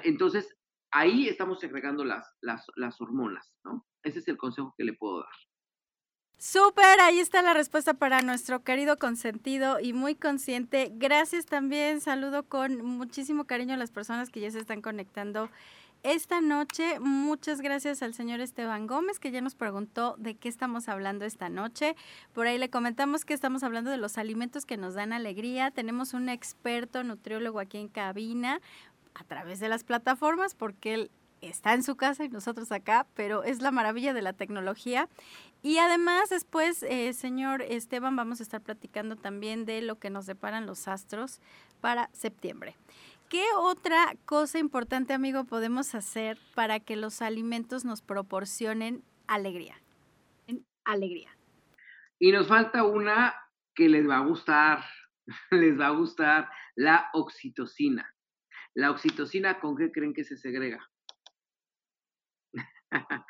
Entonces, 0.03 0.55
ahí 0.93 1.27
estamos 1.27 1.59
segregando 1.59 2.05
las, 2.05 3.01
hormonas, 3.01 3.51
¿no? 3.65 3.85
Ese 4.03 4.19
es 4.19 4.27
el 4.27 4.37
consejo 4.37 4.73
que 4.77 4.83
le 4.83 4.93
puedo 4.93 5.19
dar. 5.19 5.29
Súper, 6.37 6.99
ahí 6.99 7.19
está 7.19 7.41
la 7.41 7.53
respuesta 7.53 7.93
para 7.93 8.21
nuestro 8.21 8.63
querido 8.63 8.97
consentido 8.97 9.79
y 9.79 9.93
muy 9.93 10.15
consciente. 10.15 10.91
Gracias 10.93 11.45
también, 11.45 12.01
saludo 12.01 12.43
con 12.43 12.83
muchísimo 12.83 13.45
cariño 13.45 13.73
a 13.73 13.77
las 13.77 13.91
personas 13.91 14.29
que 14.29 14.41
ya 14.41 14.51
se 14.51 14.59
están 14.59 14.81
conectando 14.81 15.49
esta 16.03 16.41
noche. 16.41 16.99
Muchas 16.99 17.61
gracias 17.61 18.03
al 18.03 18.13
señor 18.13 18.41
Esteban 18.41 18.87
Gómez 18.87 19.19
que 19.19 19.31
ya 19.31 19.39
nos 19.39 19.55
preguntó 19.55 20.15
de 20.17 20.35
qué 20.35 20.49
estamos 20.49 20.89
hablando 20.89 21.23
esta 21.23 21.47
noche. 21.47 21.95
Por 22.33 22.45
ahí 22.45 22.57
le 22.57 22.69
comentamos 22.69 23.23
que 23.23 23.33
estamos 23.33 23.63
hablando 23.63 23.89
de 23.89 23.97
los 23.97 24.17
alimentos 24.17 24.65
que 24.65 24.75
nos 24.75 24.95
dan 24.95 25.13
alegría. 25.13 25.71
Tenemos 25.71 26.13
un 26.13 26.27
experto 26.27 27.05
nutriólogo 27.05 27.61
aquí 27.61 27.77
en 27.77 27.87
cabina 27.87 28.59
a 29.15 29.23
través 29.23 29.59
de 29.59 29.69
las 29.69 29.83
plataformas 29.83 30.55
porque 30.55 30.93
él 30.93 31.11
está 31.41 31.73
en 31.73 31.83
su 31.83 31.95
casa 31.95 32.23
y 32.23 32.29
nosotros 32.29 32.71
acá, 32.71 33.05
pero 33.15 33.43
es 33.43 33.61
la 33.61 33.71
maravilla 33.71 34.13
de 34.13 34.21
la 34.21 34.33
tecnología. 34.33 35.09
Y 35.61 35.77
además 35.77 36.29
después, 36.29 36.83
eh, 36.83 37.13
señor 37.13 37.61
Esteban, 37.61 38.15
vamos 38.15 38.39
a 38.39 38.43
estar 38.43 38.61
platicando 38.61 39.15
también 39.15 39.65
de 39.65 39.81
lo 39.81 39.99
que 39.99 40.09
nos 40.09 40.25
deparan 40.25 40.65
los 40.65 40.87
astros 40.87 41.39
para 41.81 42.09
septiembre. 42.13 42.75
¿Qué 43.29 43.45
otra 43.57 44.15
cosa 44.25 44.59
importante, 44.59 45.13
amigo, 45.13 45.45
podemos 45.45 45.95
hacer 45.95 46.37
para 46.53 46.79
que 46.79 46.95
los 46.95 47.21
alimentos 47.21 47.83
nos 47.85 48.01
proporcionen 48.01 49.03
alegría? 49.27 49.81
Alegría. 50.85 51.29
Y 52.19 52.31
nos 52.31 52.47
falta 52.47 52.83
una 52.83 53.33
que 53.73 53.89
les 53.89 54.07
va 54.07 54.17
a 54.17 54.25
gustar, 54.25 54.83
les 55.51 55.79
va 55.79 55.87
a 55.87 55.91
gustar, 55.91 56.49
la 56.75 57.09
oxitocina. 57.13 58.12
La 58.75 58.91
oxitocina, 58.91 59.59
¿con 59.59 59.75
qué 59.75 59.91
creen 59.91 60.13
que 60.13 60.23
se 60.23 60.37
segrega? 60.37 60.89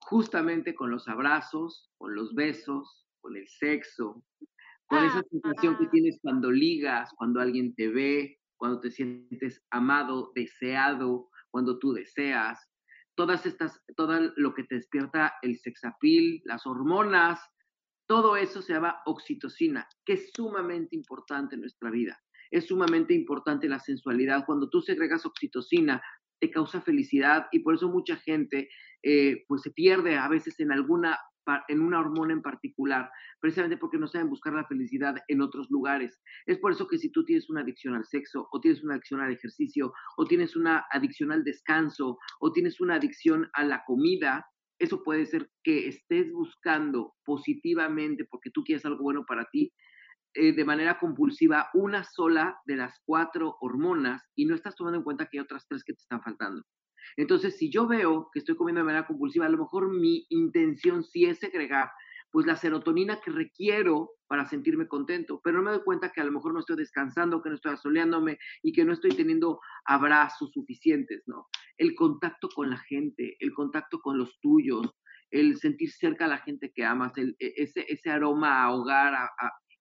Justamente 0.00 0.74
con 0.74 0.90
los 0.90 1.08
abrazos, 1.08 1.90
con 1.98 2.14
los 2.14 2.34
besos, 2.34 3.06
con 3.20 3.36
el 3.36 3.46
sexo, 3.48 4.24
con 4.86 5.04
esa 5.04 5.22
sensación 5.30 5.76
que 5.78 5.88
tienes 5.88 6.18
cuando 6.22 6.50
ligas, 6.50 7.10
cuando 7.16 7.40
alguien 7.40 7.74
te 7.74 7.88
ve, 7.88 8.38
cuando 8.56 8.80
te 8.80 8.90
sientes 8.90 9.62
amado, 9.70 10.32
deseado, 10.34 11.28
cuando 11.50 11.78
tú 11.78 11.92
deseas. 11.92 12.70
Todas 13.16 13.46
estas, 13.46 13.82
todo 13.96 14.32
lo 14.36 14.54
que 14.54 14.64
te 14.64 14.76
despierta 14.76 15.34
el 15.42 15.58
sexapil, 15.58 16.42
las 16.44 16.66
hormonas, 16.66 17.40
todo 18.06 18.36
eso 18.36 18.62
se 18.62 18.74
llama 18.74 19.00
oxitocina, 19.04 19.88
que 20.04 20.14
es 20.14 20.30
sumamente 20.34 20.94
importante 20.94 21.54
en 21.54 21.62
nuestra 21.62 21.90
vida. 21.90 22.18
Es 22.50 22.66
sumamente 22.66 23.14
importante 23.14 23.68
la 23.68 23.80
sensualidad. 23.80 24.44
Cuando 24.46 24.68
tú 24.68 24.80
segregas 24.80 25.26
oxitocina, 25.26 26.02
te 26.40 26.50
causa 26.50 26.80
felicidad 26.80 27.46
y 27.50 27.60
por 27.60 27.74
eso 27.74 27.88
mucha 27.88 28.16
gente 28.16 28.68
eh, 29.02 29.44
pues 29.48 29.62
se 29.62 29.70
pierde 29.70 30.16
a 30.16 30.28
veces 30.28 30.60
en 30.60 30.72
alguna 30.72 31.18
en 31.68 31.80
una 31.80 32.00
hormona 32.00 32.32
en 32.32 32.42
particular, 32.42 33.10
precisamente 33.40 33.76
porque 33.76 33.98
no 33.98 34.08
saben 34.08 34.28
buscar 34.28 34.52
la 34.52 34.66
felicidad 34.66 35.16
en 35.28 35.40
otros 35.40 35.70
lugares. 35.70 36.20
Es 36.46 36.58
por 36.58 36.72
eso 36.72 36.86
que 36.88 36.98
si 36.98 37.10
tú 37.10 37.24
tienes 37.24 37.48
una 37.48 37.60
adicción 37.60 37.94
al 37.94 38.04
sexo, 38.04 38.48
o 38.50 38.60
tienes 38.60 38.82
una 38.82 38.94
adicción 38.94 39.20
al 39.20 39.32
ejercicio, 39.32 39.92
o 40.16 40.26
tienes 40.26 40.56
una 40.56 40.84
adicción 40.90 41.32
al 41.32 41.44
descanso, 41.44 42.18
o 42.40 42.52
tienes 42.52 42.80
una 42.80 42.96
adicción 42.96 43.48
a 43.52 43.64
la 43.64 43.84
comida, 43.86 44.46
eso 44.78 45.02
puede 45.02 45.24
ser 45.24 45.48
que 45.62 45.88
estés 45.88 46.32
buscando 46.32 47.14
positivamente, 47.24 48.24
porque 48.24 48.50
tú 48.50 48.62
quieres 48.62 48.84
algo 48.84 49.02
bueno 49.02 49.24
para 49.24 49.46
ti, 49.50 49.72
eh, 50.36 50.52
de 50.52 50.64
manera 50.64 50.98
compulsiva 50.98 51.70
una 51.74 52.04
sola 52.04 52.58
de 52.66 52.76
las 52.76 53.00
cuatro 53.04 53.56
hormonas 53.60 54.22
y 54.34 54.44
no 54.44 54.54
estás 54.54 54.76
tomando 54.76 54.98
en 54.98 55.04
cuenta 55.04 55.26
que 55.26 55.38
hay 55.38 55.44
otras 55.44 55.66
tres 55.68 55.82
que 55.84 55.94
te 55.94 56.02
están 56.02 56.22
faltando. 56.22 56.62
Entonces, 57.16 57.56
si 57.56 57.70
yo 57.70 57.86
veo 57.86 58.28
que 58.32 58.40
estoy 58.40 58.56
comiendo 58.56 58.80
de 58.80 58.86
manera 58.86 59.06
compulsiva, 59.06 59.46
a 59.46 59.50
lo 59.50 59.58
mejor 59.58 59.90
mi 59.90 60.26
intención 60.28 61.04
sí 61.04 61.24
es 61.24 61.38
segregar 61.38 61.90
pues 62.30 62.44
la 62.44 62.56
serotonina 62.56 63.20
que 63.24 63.30
requiero 63.30 64.10
para 64.26 64.46
sentirme 64.46 64.88
contento, 64.88 65.40
pero 65.42 65.56
no 65.56 65.64
me 65.64 65.70
doy 65.70 65.84
cuenta 65.84 66.10
que 66.12 66.20
a 66.20 66.24
lo 66.24 66.32
mejor 66.32 66.52
no 66.52 66.60
estoy 66.60 66.76
descansando, 66.76 67.40
que 67.40 67.48
no 67.48 67.54
estoy 67.54 67.72
asoleándome 67.72 68.38
y 68.62 68.72
que 68.72 68.84
no 68.84 68.92
estoy 68.92 69.12
teniendo 69.12 69.60
abrazos 69.84 70.50
suficientes, 70.52 71.22
¿no? 71.26 71.46
El 71.78 71.94
contacto 71.94 72.48
con 72.48 72.68
la 72.68 72.78
gente, 72.78 73.36
el 73.38 73.54
contacto 73.54 74.00
con 74.00 74.18
los 74.18 74.38
tuyos, 74.40 74.86
el 75.30 75.56
sentir 75.56 75.90
cerca 75.90 76.26
a 76.26 76.28
la 76.28 76.38
gente 76.38 76.72
que 76.74 76.84
amas, 76.84 77.16
e, 77.16 77.34
ese, 77.38 77.86
ese 77.88 78.10
aroma 78.10 78.64
a 78.64 78.74
hogar, 78.74 79.14
a, 79.14 79.30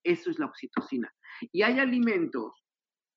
eso 0.06 0.30
es 0.30 0.40
la 0.40 0.46
oxitocina. 0.46 1.14
Y 1.52 1.64
hay 1.64 1.80
alimentos 1.80 2.64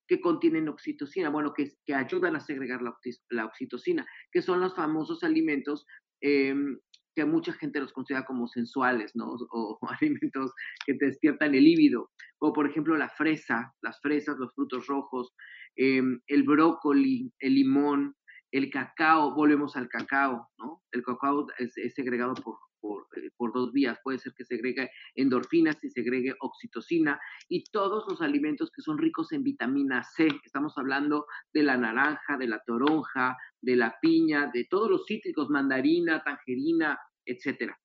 que 0.07 0.19
contienen 0.19 0.67
oxitocina, 0.67 1.29
bueno, 1.29 1.53
que, 1.53 1.71
que 1.85 1.93
ayudan 1.93 2.35
a 2.35 2.39
segregar 2.39 2.81
la, 2.81 3.45
oxitocina, 3.45 4.05
que 4.31 4.41
son 4.41 4.59
los 4.59 4.75
famosos 4.75 5.23
alimentos 5.23 5.85
em, 6.21 6.79
que 7.15 7.25
mucha 7.25 7.53
gente 7.53 7.79
los 7.79 7.93
considera 7.93 8.25
como 8.25 8.47
sensuales, 8.47 9.11
¿no? 9.15 9.35
O, 9.51 9.79
alimentos 9.87 10.51
que 10.85 10.95
te 10.95 11.05
despiertan 11.05 11.53
el 11.53 11.63
líbido, 11.63 12.09
o 12.39 12.51
por 12.51 12.67
ejemplo 12.67 12.97
la 12.97 13.09
fresa, 13.09 13.73
las 13.81 13.99
fresas, 14.01 14.37
los 14.39 14.53
frutos 14.55 14.87
rojos, 14.87 15.31
em, 15.75 16.19
el 16.27 16.43
brócoli, 16.43 17.31
el 17.39 17.55
limón, 17.55 18.15
el 18.51 18.71
cacao, 18.71 19.35
volvemos 19.35 19.75
al 19.75 19.89
cacao, 19.89 20.49
¿no? 20.57 20.81
El 20.91 21.03
cacao 21.03 21.45
es 21.59 21.93
segregado 21.93 22.33
por, 22.33 22.57
eh, 22.81 23.29
por, 23.35 23.53
dos 23.53 23.71
vías. 23.71 23.99
Puede 24.03 24.19
ser 24.19 24.33
que 24.33 24.45
segregue 24.45 24.91
endorfinas 25.15 25.77
y 25.83 25.89
segregue 25.89 26.35
oxitocina 26.39 27.19
y 27.47 27.63
todos 27.71 28.05
los 28.07 28.21
alimentos 28.21 28.71
que 28.71 28.81
son 28.81 28.97
ricos 28.97 29.31
en 29.31 29.43
vitamina 29.43 30.03
C. 30.03 30.27
Estamos 30.45 30.77
hablando 30.77 31.25
de 31.53 31.63
la 31.63 31.77
naranja, 31.77 32.37
de 32.37 32.47
la 32.47 32.61
toronja, 32.65 33.37
de 33.61 33.75
la 33.75 33.95
piña, 34.01 34.49
de 34.53 34.65
todos 34.69 34.89
los 34.89 35.05
cítricos, 35.05 35.49
mandarina, 35.49 36.23
tangerina, 36.23 36.97
etcétera. 37.25 37.77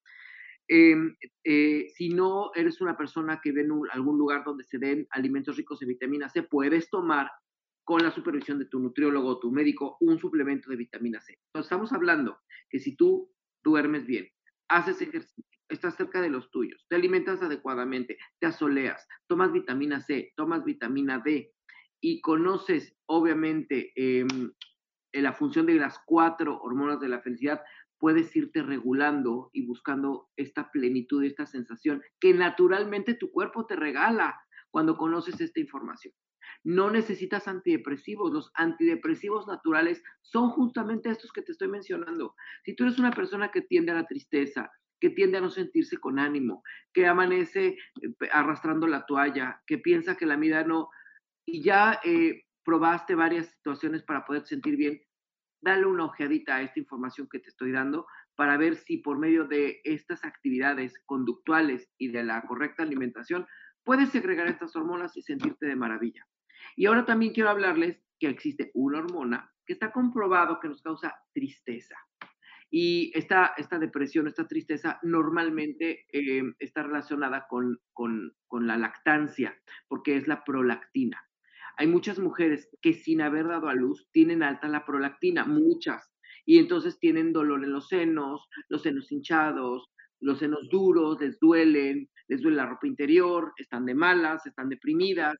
Em, 0.67 1.15
eh, 1.45 1.89
si 1.95 2.09
no 2.09 2.51
eres 2.55 2.81
una 2.81 2.97
persona 2.97 3.41
que 3.43 3.53
ve 3.53 3.63
en 3.63 3.73
algún 3.93 4.17
lugar 4.17 4.45
donde 4.45 4.65
se 4.65 4.79
den 4.79 5.07
alimentos 5.11 5.57
ricos 5.57 5.83
en 5.83 5.89
vitamina 5.89 6.29
C, 6.31 6.43
puedes 6.43 6.89
tomar 6.89 7.31
con 7.85 8.03
la 8.03 8.11
supervisión 8.11 8.59
de 8.59 8.65
tu 8.65 8.81
nutriólogo 8.81 9.29
o 9.29 9.39
tu 9.39 9.51
médico 9.51 9.99
un 10.01 10.19
suplemento 10.19 10.71
de 10.71 10.77
vitamina 10.77 11.21
C. 11.21 11.39
Entonces, 11.49 11.67
estamos 11.67 11.93
hablando 11.93 12.39
que 12.71 12.81
si 12.81 12.97
tú 12.97 13.31
duermes 13.63 14.07
bien, 14.07 14.27
haces 14.75 15.01
ejercicio, 15.01 15.45
estás 15.69 15.95
cerca 15.95 16.21
de 16.21 16.31
los 16.31 16.51
tuyos, 16.51 16.85
te 16.89 16.97
alimentas 16.97 17.41
adecuadamente, 17.43 18.19
te 18.41 18.47
asoleas, 18.47 19.07
tomas 19.29 19.53
vitamina 19.53 20.01
C, 20.01 20.33
tomas 20.37 20.65
vitamina 20.65 21.23
D 21.25 21.53
y 22.01 22.21
conoces 22.21 22.97
obviamente 23.07 23.93
em, 23.95 24.53
la 25.13 25.33
función 25.33 25.67
de 25.67 25.75
las 25.75 26.01
cuatro 26.05 26.61
hormonas 26.61 27.01
de 27.01 27.09
la 27.09 27.21
felicidad, 27.21 27.63
puedes 27.99 28.35
irte 28.35 28.63
regulando 28.63 29.51
y 29.53 29.65
buscando 29.65 30.29
esta 30.37 30.71
plenitud, 30.73 31.23
esta 31.23 31.47
sensación 31.47 32.03
que 32.19 32.35
naturalmente 32.35 33.15
tu 33.15 33.31
cuerpo 33.31 33.65
te 33.67 33.77
regala 33.77 34.41
cuando 34.71 34.97
conoces 34.97 35.41
esta 35.41 35.61
información. 35.61 36.13
No 36.63 36.91
necesitas 36.91 37.49
antidepresivos. 37.49 38.33
Los 38.33 38.51
antidepresivos 38.55 39.47
naturales 39.47 40.03
son 40.23 40.51
justamente 40.51 41.11
estos 41.11 41.33
que 41.33 41.43
te 41.43 41.53
estoy 41.53 41.69
mencionando. 41.69 42.35
Si 42.65 42.75
tú 42.75 42.85
eres 42.85 42.99
una 42.99 43.13
persona 43.13 43.51
que 43.51 43.63
tiende 43.63 43.93
a 43.93 43.97
la 43.97 44.07
tristeza, 44.07 44.71
que 45.01 45.11
tiende 45.11 45.39
a 45.39 45.41
no 45.41 45.51
sentirse 45.51 45.99
con 45.99 46.19
ánimo, 46.19 46.63
que 46.93 47.07
amanece 47.07 47.67
eh, 47.67 48.29
arrastrando 48.33 48.87
la 48.87 49.05
toalla, 49.07 49.63
que 49.67 49.79
piensa 49.79 50.17
que 50.17 50.27
la 50.27 50.37
vida 50.37 50.65
no, 50.65 50.89
y 51.47 51.63
ya 51.63 52.01
eh, 52.05 52.45
probaste 52.65 53.15
varias 53.15 53.49
situaciones 53.49 54.03
para 54.03 54.25
poder 54.25 54.47
sentir 54.47 54.77
bien, 54.77 55.03
dale 55.61 55.87
una 55.87 56.05
ojeadita 56.05 56.57
a 56.57 56.63
esta 56.63 56.81
información 56.81 57.29
que 57.31 57.39
te 57.39 57.49
estoy 57.49 57.73
dando 57.73 58.07
para 58.37 58.57
ver 58.57 58.77
si 58.77 58.99
por 58.99 59.19
medio 59.19 59.45
de 59.45 59.81
estas 59.85 60.25
actividades 60.25 60.95
conductuales 61.07 61.91
y 61.99 62.09
de 62.09 62.25
la 62.25 62.43
correcta 62.43 62.83
alimentación 62.83 63.47
puedes 63.85 64.11
segregar 64.11 64.49
estas 64.49 64.75
hormonas 64.77 65.17
y 65.17 65.23
sentirte 65.23 65.67
de 65.67 65.77
maravilla. 65.77 66.27
Y 66.77 66.87
ahora 66.87 67.05
también 67.05 67.33
quiero 67.33 67.50
hablarles 67.50 68.00
que 68.18 68.29
existe 68.29 68.70
una 68.74 68.98
hormona 68.98 69.53
que 69.66 69.72
está 69.72 69.92
comprobado 69.92 70.61
que 70.61 70.68
nos 70.68 70.83
causa 70.83 71.14
tristeza. 71.33 71.96
Y 72.70 73.12
esta, 73.14 73.55
esta 73.57 73.79
depresión, 73.79 74.27
esta 74.27 74.48
tristeza 74.48 74.98
normalmente 75.03 76.07
eh, 76.12 76.42
está 76.59 76.83
relacionada 76.83 77.46
con, 77.48 77.79
con, 77.92 78.35
con 78.48 78.66
la 78.66 78.77
lactancia, 78.77 79.57
porque 79.88 80.16
es 80.16 80.27
la 80.27 80.42
prolactina. 80.44 81.22
Hay 81.77 81.87
muchas 81.87 82.18
mujeres 82.18 82.68
que 82.83 82.92
sin 82.92 83.20
haber 83.20 83.48
dado 83.48 83.68
a 83.68 83.74
luz 83.74 84.09
tienen 84.12 84.42
alta 84.42 84.68
la 84.68 84.85
prolactina, 84.85 85.44
muchas, 85.44 86.12
y 86.44 86.59
entonces 86.59 86.98
tienen 86.98 87.33
dolor 87.33 87.64
en 87.64 87.72
los 87.72 87.88
senos, 87.88 88.48
los 88.68 88.83
senos 88.83 89.11
hinchados, 89.11 89.90
los 90.20 90.38
senos 90.38 90.68
duros, 90.68 91.20
les 91.20 91.38
duelen, 91.38 92.09
les 92.29 92.40
duele 92.40 92.57
la 92.57 92.66
ropa 92.66 92.87
interior, 92.87 93.53
están 93.57 93.87
de 93.87 93.94
malas, 93.94 94.46
están 94.46 94.68
deprimidas, 94.68 95.37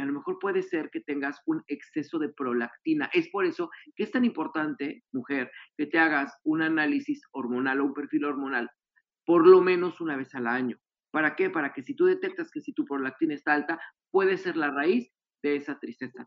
a 0.00 0.06
lo 0.06 0.12
mejor 0.12 0.38
puede 0.38 0.62
ser 0.62 0.90
que 0.90 1.00
tengas 1.00 1.40
un 1.46 1.62
exceso 1.66 2.18
de 2.18 2.28
prolactina. 2.28 3.10
Es 3.12 3.28
por 3.28 3.44
eso 3.44 3.70
que 3.96 4.04
es 4.04 4.10
tan 4.10 4.24
importante, 4.24 5.04
mujer, 5.12 5.50
que 5.76 5.86
te 5.86 5.98
hagas 5.98 6.36
un 6.44 6.62
análisis 6.62 7.22
hormonal 7.32 7.80
o 7.80 7.86
un 7.86 7.94
perfil 7.94 8.24
hormonal 8.24 8.70
por 9.28 9.46
lo 9.46 9.60
menos 9.60 10.00
una 10.00 10.16
vez 10.16 10.34
al 10.34 10.46
año. 10.46 10.78
¿Para 11.10 11.36
qué? 11.36 11.50
Para 11.50 11.74
que 11.74 11.82
si 11.82 11.94
tú 11.94 12.06
detectas 12.06 12.50
que 12.50 12.62
si 12.62 12.72
tu 12.72 12.86
prolactina 12.86 13.34
está 13.34 13.52
alta, 13.52 13.78
puede 14.10 14.38
ser 14.38 14.56
la 14.56 14.70
raíz 14.70 15.12
de 15.42 15.56
esa 15.56 15.78
tristeza 15.78 16.26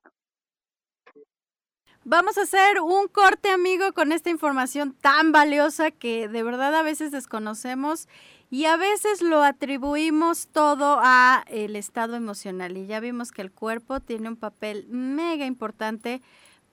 Vamos 2.04 2.38
a 2.40 2.42
hacer 2.42 2.82
un 2.82 3.08
corte, 3.08 3.52
amigo, 3.52 3.94
con 3.94 4.12
esta 4.12 4.32
información 4.32 4.96
tan 5.00 5.32
valiosa 5.32 5.92
que 5.92 6.28
de 6.28 6.42
verdad 6.42 6.74
a 6.74 6.82
veces 6.82 7.12
desconocemos 7.12 8.08
y 8.50 8.66
a 8.66 8.76
veces 8.76 9.22
lo 9.22 9.44
atribuimos 9.44 10.48
todo 10.48 11.00
a 11.00 11.44
el 11.48 11.76
estado 11.76 12.16
emocional 12.16 12.76
y 12.76 12.88
ya 12.88 13.00
vimos 13.00 13.32
que 13.32 13.44
el 13.44 13.52
cuerpo 13.52 14.00
tiene 14.00 14.30
un 14.30 14.36
papel 14.36 14.88
mega 14.90 15.46
importante 15.46 16.24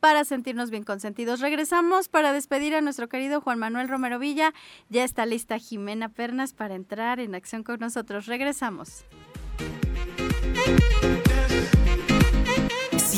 para 0.01 0.25
sentirnos 0.25 0.71
bien 0.71 0.85
consentidos. 0.85 1.41
Regresamos 1.41 2.09
para 2.09 2.33
despedir 2.33 2.75
a 2.75 2.81
nuestro 2.81 3.11
querido 3.11 3.43
Juan 3.43 3.59
Manuel 3.59 3.89
Romero 3.89 4.19
Villa. 4.19 4.55
Ya 4.89 5.05
está 5.05 5.27
lista 5.27 5.59
Jimena 5.59 6.09
Pernas 6.09 6.55
para 6.55 6.75
entrar 6.75 7.21
en 7.21 7.35
acción 7.35 7.65
con 7.65 7.81
nosotros. 7.81 8.27
Regresamos. 8.27 9.05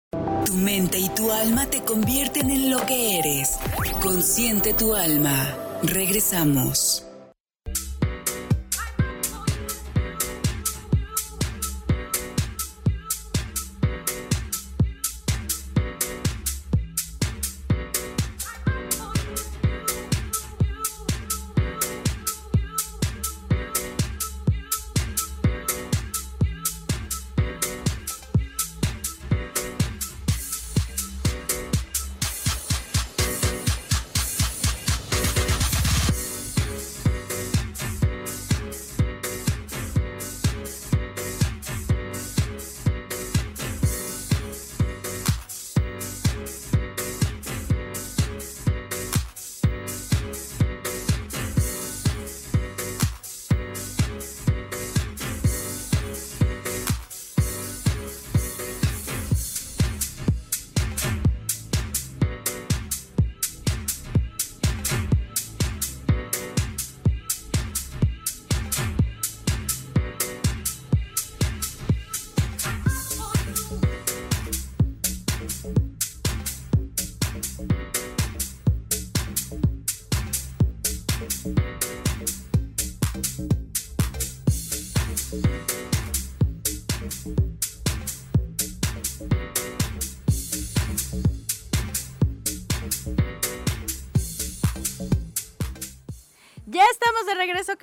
Tu 0.45 0.53
mente 0.53 0.97
y 0.97 1.09
tu 1.09 1.33
alma 1.33 1.65
te 1.65 1.81
convierten 1.81 2.49
en 2.49 2.69
lo 2.69 2.85
que 2.85 3.19
eres. 3.19 3.57
Consciente 4.01 4.73
tu 4.73 4.95
alma. 4.95 5.53
Regresamos. 5.83 7.04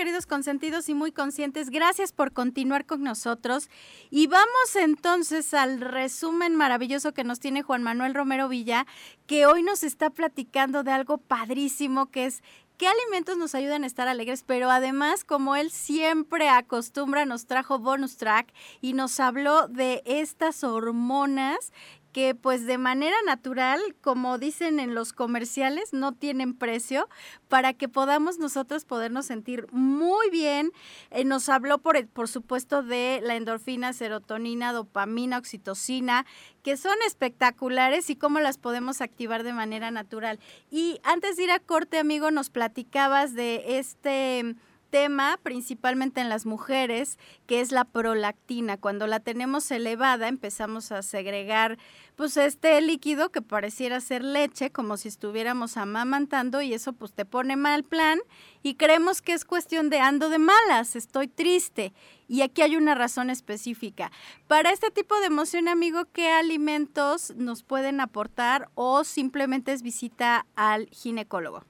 Queridos 0.02 0.26
consentidos 0.26 0.88
y 0.88 0.94
muy 0.94 1.12
conscientes. 1.12 1.70
Gracias 1.70 2.10
por 2.10 2.32
continuar 2.32 2.86
con 2.86 3.04
nosotros. 3.04 3.70
Y 4.10 4.26
vamos 4.26 4.74
entonces 4.74 5.54
al 5.54 5.80
resumen 5.80 6.56
maravilloso 6.56 7.14
que 7.14 7.22
nos 7.22 7.38
tiene 7.38 7.62
Juan 7.62 7.84
Manuel 7.84 8.12
Romero 8.12 8.48
Villa, 8.48 8.84
que 9.28 9.46
hoy 9.46 9.62
nos 9.62 9.84
está 9.84 10.10
platicando 10.10 10.82
de 10.82 10.90
algo 10.90 11.18
padrísimo 11.18 12.10
que 12.10 12.26
es 12.26 12.42
qué 12.78 12.88
alimentos 12.88 13.36
nos 13.36 13.54
ayudan 13.54 13.84
a 13.84 13.86
estar 13.86 14.08
alegres, 14.08 14.42
pero 14.44 14.72
además, 14.72 15.22
como 15.22 15.54
él 15.54 15.70
siempre 15.70 16.48
acostumbra, 16.48 17.24
nos 17.24 17.46
trajo 17.46 17.78
bonus 17.78 18.16
track 18.16 18.52
y 18.80 18.94
nos 18.94 19.20
habló 19.20 19.68
de 19.68 20.02
estas 20.04 20.64
hormonas 20.64 21.72
que 22.12 22.34
pues 22.34 22.66
de 22.66 22.78
manera 22.78 23.16
natural, 23.26 23.80
como 24.00 24.38
dicen 24.38 24.78
en 24.80 24.94
los 24.94 25.12
comerciales, 25.12 25.92
no 25.92 26.12
tienen 26.12 26.54
precio, 26.54 27.08
para 27.48 27.72
que 27.72 27.88
podamos 27.88 28.38
nosotros 28.38 28.84
podernos 28.84 29.26
sentir 29.26 29.66
muy 29.72 30.30
bien. 30.30 30.72
Eh, 31.10 31.24
nos 31.24 31.48
habló, 31.48 31.78
por, 31.78 32.06
por 32.08 32.28
supuesto, 32.28 32.82
de 32.82 33.20
la 33.22 33.36
endorfina, 33.36 33.92
serotonina, 33.92 34.72
dopamina, 34.72 35.38
oxitocina, 35.38 36.26
que 36.62 36.76
son 36.76 36.96
espectaculares 37.06 38.10
y 38.10 38.16
cómo 38.16 38.40
las 38.40 38.58
podemos 38.58 39.00
activar 39.00 39.42
de 39.42 39.52
manera 39.52 39.90
natural. 39.90 40.38
Y 40.70 41.00
antes 41.02 41.36
de 41.36 41.44
ir 41.44 41.50
a 41.50 41.58
corte, 41.58 41.98
amigo, 41.98 42.30
nos 42.30 42.50
platicabas 42.50 43.34
de 43.34 43.78
este 43.78 44.54
tema 44.92 45.40
principalmente 45.42 46.20
en 46.20 46.28
las 46.28 46.44
mujeres, 46.44 47.18
que 47.46 47.62
es 47.62 47.72
la 47.72 47.84
prolactina. 47.84 48.76
Cuando 48.76 49.06
la 49.06 49.20
tenemos 49.20 49.70
elevada, 49.70 50.28
empezamos 50.28 50.92
a 50.92 51.02
segregar 51.02 51.78
pues 52.14 52.36
este 52.36 52.78
líquido 52.82 53.30
que 53.30 53.40
pareciera 53.40 54.00
ser 54.00 54.22
leche, 54.22 54.70
como 54.70 54.98
si 54.98 55.08
estuviéramos 55.08 55.78
amamantando 55.78 56.60
y 56.60 56.74
eso 56.74 56.92
pues 56.92 57.14
te 57.14 57.24
pone 57.24 57.56
mal 57.56 57.84
plan 57.84 58.20
y 58.62 58.74
creemos 58.74 59.22
que 59.22 59.32
es 59.32 59.46
cuestión 59.46 59.88
de 59.88 59.98
ando 59.98 60.28
de 60.28 60.38
malas, 60.38 60.94
estoy 60.94 61.26
triste. 61.26 61.94
Y 62.28 62.42
aquí 62.42 62.60
hay 62.60 62.76
una 62.76 62.94
razón 62.94 63.30
específica. 63.30 64.12
Para 64.46 64.70
este 64.70 64.90
tipo 64.90 65.18
de 65.20 65.26
emoción, 65.26 65.68
amigo, 65.68 66.04
¿qué 66.12 66.30
alimentos 66.30 67.34
nos 67.34 67.62
pueden 67.62 68.00
aportar 68.00 68.68
o 68.74 69.04
simplemente 69.04 69.72
es 69.72 69.82
visita 69.82 70.46
al 70.54 70.86
ginecólogo? 70.90 71.64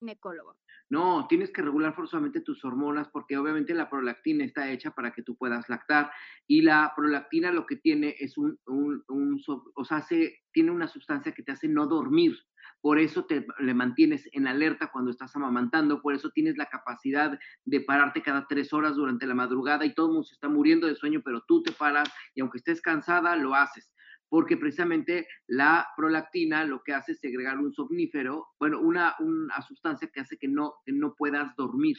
Ginecólogo. 0.00 0.61
No, 0.92 1.26
tienes 1.26 1.50
que 1.50 1.62
regular 1.62 1.94
forzosamente 1.94 2.42
tus 2.42 2.62
hormonas 2.66 3.08
porque 3.08 3.38
obviamente 3.38 3.72
la 3.72 3.88
prolactina 3.88 4.44
está 4.44 4.70
hecha 4.70 4.90
para 4.90 5.10
que 5.14 5.22
tú 5.22 5.38
puedas 5.38 5.66
lactar 5.70 6.10
y 6.46 6.60
la 6.60 6.92
prolactina 6.94 7.50
lo 7.50 7.64
que 7.64 7.76
tiene 7.76 8.14
es 8.18 8.36
un, 8.36 8.60
un, 8.66 9.42
o 9.74 9.84
sea, 9.86 10.06
tiene 10.52 10.70
una 10.70 10.86
sustancia 10.86 11.32
que 11.32 11.42
te 11.42 11.52
hace 11.52 11.66
no 11.66 11.86
dormir. 11.86 12.36
Por 12.82 12.98
eso 12.98 13.24
te 13.24 13.46
le 13.60 13.72
mantienes 13.72 14.28
en 14.32 14.46
alerta 14.46 14.90
cuando 14.92 15.10
estás 15.10 15.34
amamantando, 15.34 16.02
por 16.02 16.12
eso 16.12 16.28
tienes 16.28 16.58
la 16.58 16.66
capacidad 16.66 17.38
de 17.64 17.80
pararte 17.80 18.20
cada 18.20 18.46
tres 18.46 18.74
horas 18.74 18.94
durante 18.94 19.26
la 19.26 19.34
madrugada 19.34 19.86
y 19.86 19.94
todo 19.94 20.08
mundo 20.08 20.24
se 20.24 20.34
está 20.34 20.50
muriendo 20.50 20.86
de 20.88 20.96
sueño, 20.96 21.22
pero 21.24 21.42
tú 21.48 21.62
te 21.62 21.72
paras 21.72 22.12
y 22.34 22.42
aunque 22.42 22.58
estés 22.58 22.82
cansada, 22.82 23.34
lo 23.36 23.54
haces 23.54 23.90
porque 24.32 24.56
precisamente 24.56 25.28
la 25.46 25.86
prolactina 25.94 26.64
lo 26.64 26.82
que 26.82 26.94
hace 26.94 27.12
es 27.12 27.20
segregar 27.20 27.58
un 27.58 27.74
somnífero, 27.74 28.46
bueno, 28.58 28.80
una, 28.80 29.14
una 29.20 29.60
sustancia 29.60 30.08
que 30.10 30.20
hace 30.20 30.38
que 30.38 30.48
no, 30.48 30.76
no 30.86 31.14
puedas 31.14 31.54
dormir. 31.54 31.98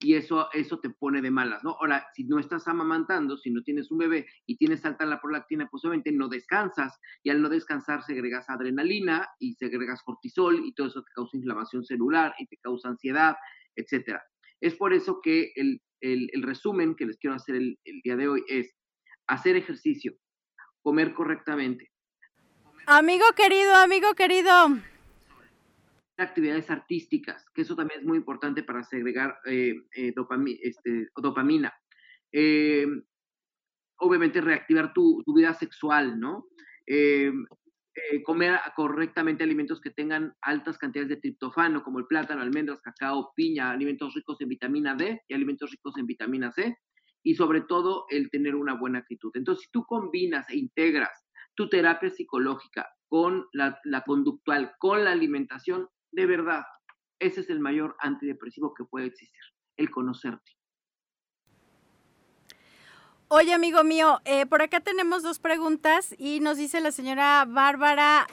Y 0.00 0.14
eso, 0.14 0.48
eso 0.52 0.80
te 0.80 0.90
pone 0.90 1.22
de 1.22 1.30
malas, 1.30 1.62
¿no? 1.62 1.76
Ahora, 1.78 2.04
si 2.16 2.24
no 2.24 2.40
estás 2.40 2.66
amamantando, 2.66 3.36
si 3.36 3.52
no 3.52 3.62
tienes 3.62 3.92
un 3.92 3.98
bebé 3.98 4.26
y 4.44 4.56
tienes 4.56 4.84
alta 4.84 5.06
la 5.06 5.20
prolactina, 5.20 5.68
pues 5.70 5.84
obviamente 5.84 6.10
no 6.10 6.26
descansas 6.28 6.98
y 7.22 7.30
al 7.30 7.40
no 7.40 7.48
descansar 7.48 8.02
segregas 8.02 8.50
adrenalina 8.50 9.28
y 9.38 9.54
segregas 9.54 10.02
cortisol 10.02 10.60
y 10.64 10.74
todo 10.74 10.88
eso 10.88 11.04
te 11.04 11.12
causa 11.14 11.36
inflamación 11.36 11.84
celular 11.84 12.34
y 12.40 12.48
te 12.48 12.56
causa 12.56 12.88
ansiedad, 12.88 13.36
etcétera. 13.76 14.20
Es 14.60 14.74
por 14.74 14.92
eso 14.92 15.20
que 15.22 15.52
el, 15.54 15.80
el, 16.00 16.42
resumen 16.42 16.96
que 16.96 17.06
les 17.06 17.18
quiero 17.18 17.36
hacer 17.36 17.54
el 17.54 17.78
día 18.02 18.16
de 18.16 18.26
hoy 18.26 18.42
es 18.48 18.74
hacer 19.28 19.54
ejercicio, 19.54 20.18
comer 20.88 21.12
correctamente. 21.12 21.92
Amigo 22.86 23.26
querido, 23.36 23.74
amigo 23.74 24.14
querido. 24.14 24.50
Actividades 26.16 26.70
artísticas, 26.70 27.44
que 27.52 27.60
eso 27.60 27.76
también 27.76 28.00
es 28.00 28.06
muy 28.06 28.16
importante 28.16 28.62
para 28.62 28.82
segregar 28.82 29.36
eh, 29.44 29.74
eh, 29.94 30.14
este, 30.62 31.08
dopamina. 31.14 31.74
Eh, 32.32 32.86
obviamente 33.98 34.40
reactivar 34.40 34.94
tu, 34.94 35.22
vida 35.26 35.52
sexual, 35.52 36.18
¿no? 36.18 36.46
comer 38.24 38.58
correctamente 38.74 39.44
alimentos 39.44 39.82
que 39.82 39.90
tengan 39.90 40.32
altas 40.40 40.78
cantidades 40.78 41.10
de 41.10 41.16
triptofano, 41.16 41.82
como 41.82 41.98
el 41.98 42.06
plátano, 42.06 42.40
almendras, 42.40 42.80
cacao, 42.80 43.34
piña, 43.36 43.70
alimentos 43.70 44.14
ricos 44.14 44.40
en 44.40 44.48
vitamina 44.48 44.94
D 44.94 45.20
y 45.28 45.34
alimentos 45.34 45.70
ricos 45.70 45.98
en 45.98 46.06
vitamina 46.06 46.50
C 46.50 46.78
y 47.28 47.34
sobre 47.34 47.60
todo 47.60 48.06
el 48.08 48.30
tener 48.30 48.54
una 48.54 48.72
buena 48.72 49.00
actitud. 49.00 49.30
Entonces, 49.34 49.66
si 49.66 49.70
tú 49.70 49.84
combinas 49.84 50.48
e 50.48 50.56
integras 50.56 51.10
tu 51.54 51.68
terapia 51.68 52.08
psicológica 52.08 52.88
con 53.06 53.44
la, 53.52 53.78
conductual, 54.06 54.72
con 54.78 55.04
la 55.04 55.12
alimentación, 55.12 55.90
de 56.10 56.24
verdad, 56.24 56.62
ese 57.18 57.42
es 57.42 57.50
el 57.50 57.60
mayor 57.60 57.96
antidepresivo 57.98 58.72
que 58.72 58.84
puede 58.84 59.08
existir, 59.08 59.42
el 59.76 59.90
conocerte. 59.90 60.52
Oye, 63.28 63.52
amigo 63.52 63.84
mío, 63.84 64.20
eh, 64.24 64.46
por 64.46 64.62
acá 64.62 64.80
tenemos 64.80 65.22
dos 65.22 65.38
preguntas 65.38 66.14
y 66.16 66.40
nos 66.40 66.56
dice 66.56 66.80
la 66.80 66.92
señora 66.92 67.44
Bárbara 67.46 68.26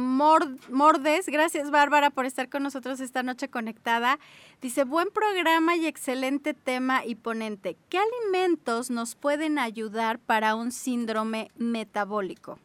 Mordes, 0.00 1.26
gracias 1.26 1.70
Bárbara 1.70 2.10
por 2.10 2.26
estar 2.26 2.48
con 2.48 2.62
nosotros 2.62 3.00
esta 3.00 3.22
noche 3.22 3.48
conectada. 3.48 4.18
Dice, 4.60 4.84
buen 4.84 5.08
programa 5.10 5.76
y 5.76 5.86
excelente 5.86 6.54
tema 6.54 7.04
y 7.04 7.14
ponente. 7.14 7.76
¿Qué 7.88 7.98
alimentos 7.98 8.90
nos 8.90 9.14
pueden 9.14 9.58
ayudar 9.58 10.18
para 10.18 10.54
un 10.54 10.72
síndrome 10.72 11.50
metabólico? 11.56 12.58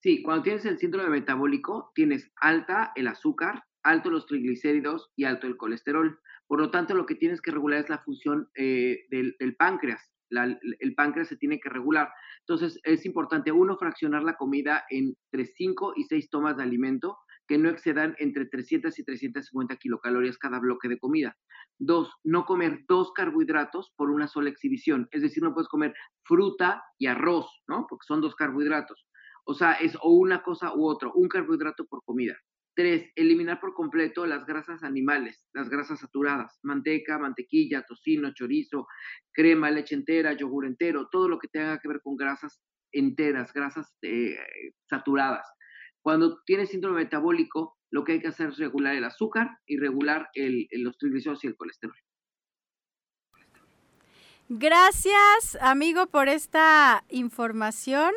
Sí, 0.00 0.22
cuando 0.22 0.42
tienes 0.42 0.64
el 0.66 0.78
síndrome 0.78 1.08
metabólico, 1.08 1.90
tienes 1.94 2.30
alta 2.36 2.92
el 2.94 3.08
azúcar, 3.08 3.64
alto 3.82 4.10
los 4.10 4.26
triglicéridos 4.26 5.10
y 5.16 5.24
alto 5.24 5.46
el 5.46 5.56
colesterol. 5.56 6.20
Por 6.46 6.60
lo 6.60 6.70
tanto, 6.70 6.94
lo 6.94 7.06
que 7.06 7.14
tienes 7.14 7.40
que 7.40 7.50
regular 7.50 7.80
es 7.80 7.88
la 7.88 7.98
función 7.98 8.48
eh, 8.54 9.06
del, 9.10 9.56
páncreas. 9.56 10.12
El 10.30 10.94
páncreas 10.94 11.28
se 11.28 11.36
tiene 11.36 11.60
que 11.60 11.68
regular. 11.68 12.08
Entonces, 12.40 12.80
es 12.84 13.06
importante, 13.06 13.52
uno, 13.52 13.76
fraccionar 13.76 14.22
la 14.22 14.36
comida 14.36 14.84
entre 14.90 15.46
5 15.46 15.94
y 15.96 16.04
6 16.04 16.30
tomas 16.30 16.56
de 16.56 16.62
alimento 16.62 17.18
que 17.46 17.58
no 17.58 17.68
excedan 17.68 18.14
entre 18.18 18.46
300 18.46 18.98
y 18.98 19.04
350 19.04 19.76
kilocalorías 19.76 20.38
cada 20.38 20.58
bloque 20.58 20.88
de 20.88 20.98
comida. 20.98 21.36
Dos, 21.78 22.12
no 22.24 22.44
comer 22.44 22.80
dos 22.88 23.12
carbohidratos 23.12 23.92
por 23.96 24.10
una 24.10 24.26
sola 24.26 24.50
exhibición. 24.50 25.08
Es 25.12 25.22
decir, 25.22 25.42
no 25.42 25.54
puedes 25.54 25.68
comer 25.68 25.94
fruta 26.24 26.82
y 26.98 27.06
arroz, 27.06 27.46
¿no? 27.68 27.86
Porque 27.88 28.04
son 28.06 28.20
dos 28.20 28.34
carbohidratos. 28.34 29.06
O 29.44 29.54
sea, 29.54 29.74
es 29.74 29.96
o 30.02 30.10
una 30.10 30.42
cosa 30.42 30.74
u 30.74 30.86
otra, 30.86 31.10
un 31.14 31.28
carbohidrato 31.28 31.86
por 31.86 32.02
comida. 32.04 32.36
Tres, 32.76 33.10
eliminar 33.16 33.58
por 33.58 33.72
completo 33.72 34.26
las 34.26 34.44
grasas 34.44 34.84
animales, 34.84 35.48
las 35.54 35.70
grasas 35.70 35.98
saturadas, 35.98 36.58
manteca, 36.62 37.18
mantequilla, 37.18 37.86
tocino, 37.88 38.34
chorizo, 38.34 38.86
crema, 39.32 39.70
leche 39.70 39.94
entera, 39.94 40.34
yogur 40.34 40.66
entero, 40.66 41.08
todo 41.10 41.26
lo 41.26 41.38
que 41.38 41.48
tenga 41.48 41.80
que 41.80 41.88
ver 41.88 42.02
con 42.02 42.16
grasas 42.16 42.60
enteras, 42.92 43.54
grasas 43.54 43.96
eh, 44.02 44.36
saturadas. 44.90 45.46
Cuando 46.02 46.42
tienes 46.44 46.68
síndrome 46.68 47.04
metabólico, 47.04 47.78
lo 47.90 48.04
que 48.04 48.12
hay 48.12 48.20
que 48.20 48.28
hacer 48.28 48.50
es 48.50 48.58
regular 48.58 48.94
el 48.94 49.04
azúcar 49.04 49.58
y 49.66 49.78
regular 49.78 50.28
los 50.34 50.98
triglicéridos 50.98 51.44
y 51.44 51.46
el 51.46 51.56
colesterol. 51.56 51.96
Gracias, 54.48 55.56
amigo, 55.60 56.06
por 56.08 56.28
esta 56.28 57.04
información. 57.08 58.12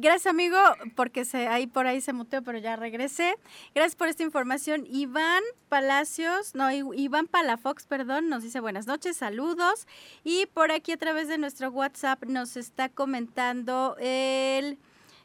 Gracias, 0.00 0.26
amigo, 0.26 0.56
porque 0.94 1.24
se, 1.24 1.48
ahí 1.48 1.66
por 1.66 1.88
ahí 1.88 2.00
se 2.00 2.12
muteó, 2.12 2.40
pero 2.42 2.58
ya 2.58 2.76
regresé. 2.76 3.34
Gracias 3.74 3.96
por 3.96 4.06
esta 4.06 4.22
información. 4.22 4.86
Iván 4.88 5.42
Palacios, 5.68 6.54
no, 6.54 6.70
Iván 6.70 7.26
Palafox, 7.26 7.84
perdón, 7.86 8.28
nos 8.28 8.44
dice 8.44 8.60
buenas 8.60 8.86
noches, 8.86 9.16
saludos. 9.16 9.88
Y 10.22 10.46
por 10.46 10.70
aquí 10.70 10.92
a 10.92 10.98
través 10.98 11.26
de 11.26 11.36
nuestro 11.36 11.70
WhatsApp 11.70 12.22
nos 12.26 12.56
está 12.56 12.88
comentando 12.88 13.96
el 13.98 14.78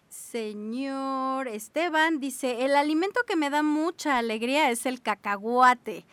señor 0.09 1.47
Esteban. 1.49 2.19
Dice, 2.19 2.65
el 2.65 2.76
alimento 2.76 3.19
que 3.28 3.36
me 3.36 3.51
da 3.51 3.61
mucha 3.61 4.17
alegría 4.17 4.71
es 4.71 4.88
el 4.88 5.03
cacahuate 5.03 6.03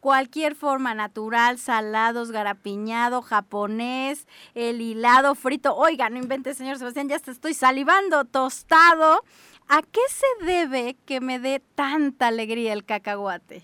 cualquier 0.00 0.54
forma 0.54 0.94
natural, 0.94 1.58
salados, 1.58 2.30
garapiñado, 2.30 3.22
japonés, 3.22 4.26
el 4.54 4.80
hilado 4.80 5.34
frito. 5.34 5.74
Oiga, 5.76 6.10
no 6.10 6.18
invente, 6.18 6.54
señor 6.54 6.78
Sebastián, 6.78 7.08
ya 7.08 7.18
te 7.18 7.30
estoy 7.30 7.54
salivando, 7.54 8.24
tostado. 8.24 9.22
¿A 9.68 9.82
qué 9.82 10.00
se 10.08 10.46
debe 10.46 10.96
que 11.04 11.20
me 11.20 11.38
dé 11.38 11.62
tanta 11.74 12.28
alegría 12.28 12.72
el 12.72 12.84
cacahuate? 12.84 13.62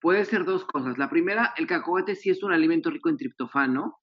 Puede 0.00 0.24
ser 0.24 0.44
dos 0.44 0.64
cosas. 0.64 0.96
La 0.96 1.10
primera, 1.10 1.52
el 1.58 1.66
cacahuate 1.66 2.14
sí 2.14 2.30
es 2.30 2.42
un 2.42 2.52
alimento 2.52 2.90
rico 2.90 3.10
en 3.10 3.18
triptofano, 3.18 4.00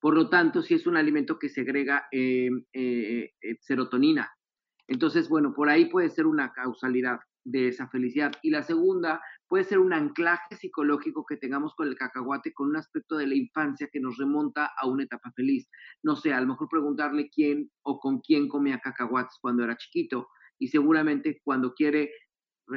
por 0.00 0.14
lo 0.14 0.30
tanto, 0.30 0.62
sí 0.62 0.74
es 0.74 0.86
un 0.86 0.96
alimento 0.96 1.38
que 1.38 1.50
segrega 1.50 2.08
em, 2.10 2.64
eh, 2.72 3.32
eh, 3.42 3.56
serotonina. 3.60 4.32
Entonces, 4.88 5.28
bueno, 5.28 5.52
por 5.54 5.68
ahí 5.68 5.84
puede 5.86 6.08
ser 6.08 6.26
una 6.26 6.52
causalidad 6.52 7.20
de 7.44 7.68
esa 7.68 7.86
felicidad. 7.88 8.32
Y 8.42 8.50
la 8.50 8.62
segunda 8.62 9.20
puede 9.50 9.64
ser 9.64 9.80
un 9.80 9.92
anclaje 9.92 10.54
psicológico 10.54 11.26
que 11.26 11.36
tengamos 11.36 11.74
con 11.74 11.88
el 11.88 11.96
cacahuate, 11.96 12.54
con 12.54 12.68
un 12.68 12.76
aspecto 12.76 13.16
de 13.16 13.26
la 13.26 13.34
infancia 13.34 13.88
que 13.92 13.98
nos 13.98 14.16
remonta 14.16 14.70
a 14.80 14.86
una 14.86 15.02
etapa 15.02 15.32
feliz. 15.34 15.68
No 16.04 16.14
sé, 16.14 16.32
a 16.32 16.40
lo 16.40 16.46
mejor 16.46 16.68
preguntarle 16.70 17.28
quién 17.28 17.68
o 17.82 17.98
con 17.98 18.20
quién 18.20 18.46
comía 18.48 18.78
cacahuates 18.78 19.38
cuando 19.40 19.64
era 19.64 19.76
chiquito 19.76 20.28
y 20.56 20.68
seguramente 20.68 21.40
cuando 21.42 21.74
quiere 21.74 22.12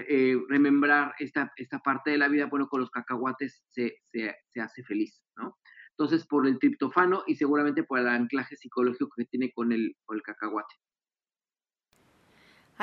eh, 0.09 0.35
remembrar 0.49 1.13
esta, 1.19 1.53
esta 1.57 1.77
parte 1.77 2.09
de 2.09 2.17
la 2.17 2.27
vida, 2.27 2.47
bueno, 2.47 2.67
con 2.67 2.81
los 2.81 2.89
cacahuates 2.89 3.63
se, 3.69 3.99
se 4.11 4.59
hace 4.59 4.83
feliz, 4.83 5.21
¿no? 5.37 5.59
Entonces, 5.91 6.25
por 6.25 6.47
el 6.47 6.57
triptofano 6.57 7.23
y 7.27 7.35
seguramente 7.35 7.83
por 7.83 7.99
el 7.99 8.07
anclaje 8.07 8.55
psicológico 8.55 9.11
que 9.15 9.25
tiene 9.25 9.51
con 9.51 9.71
el, 9.71 9.95
con 10.05 10.17
el 10.17 10.23
cacahuate. 10.23 10.73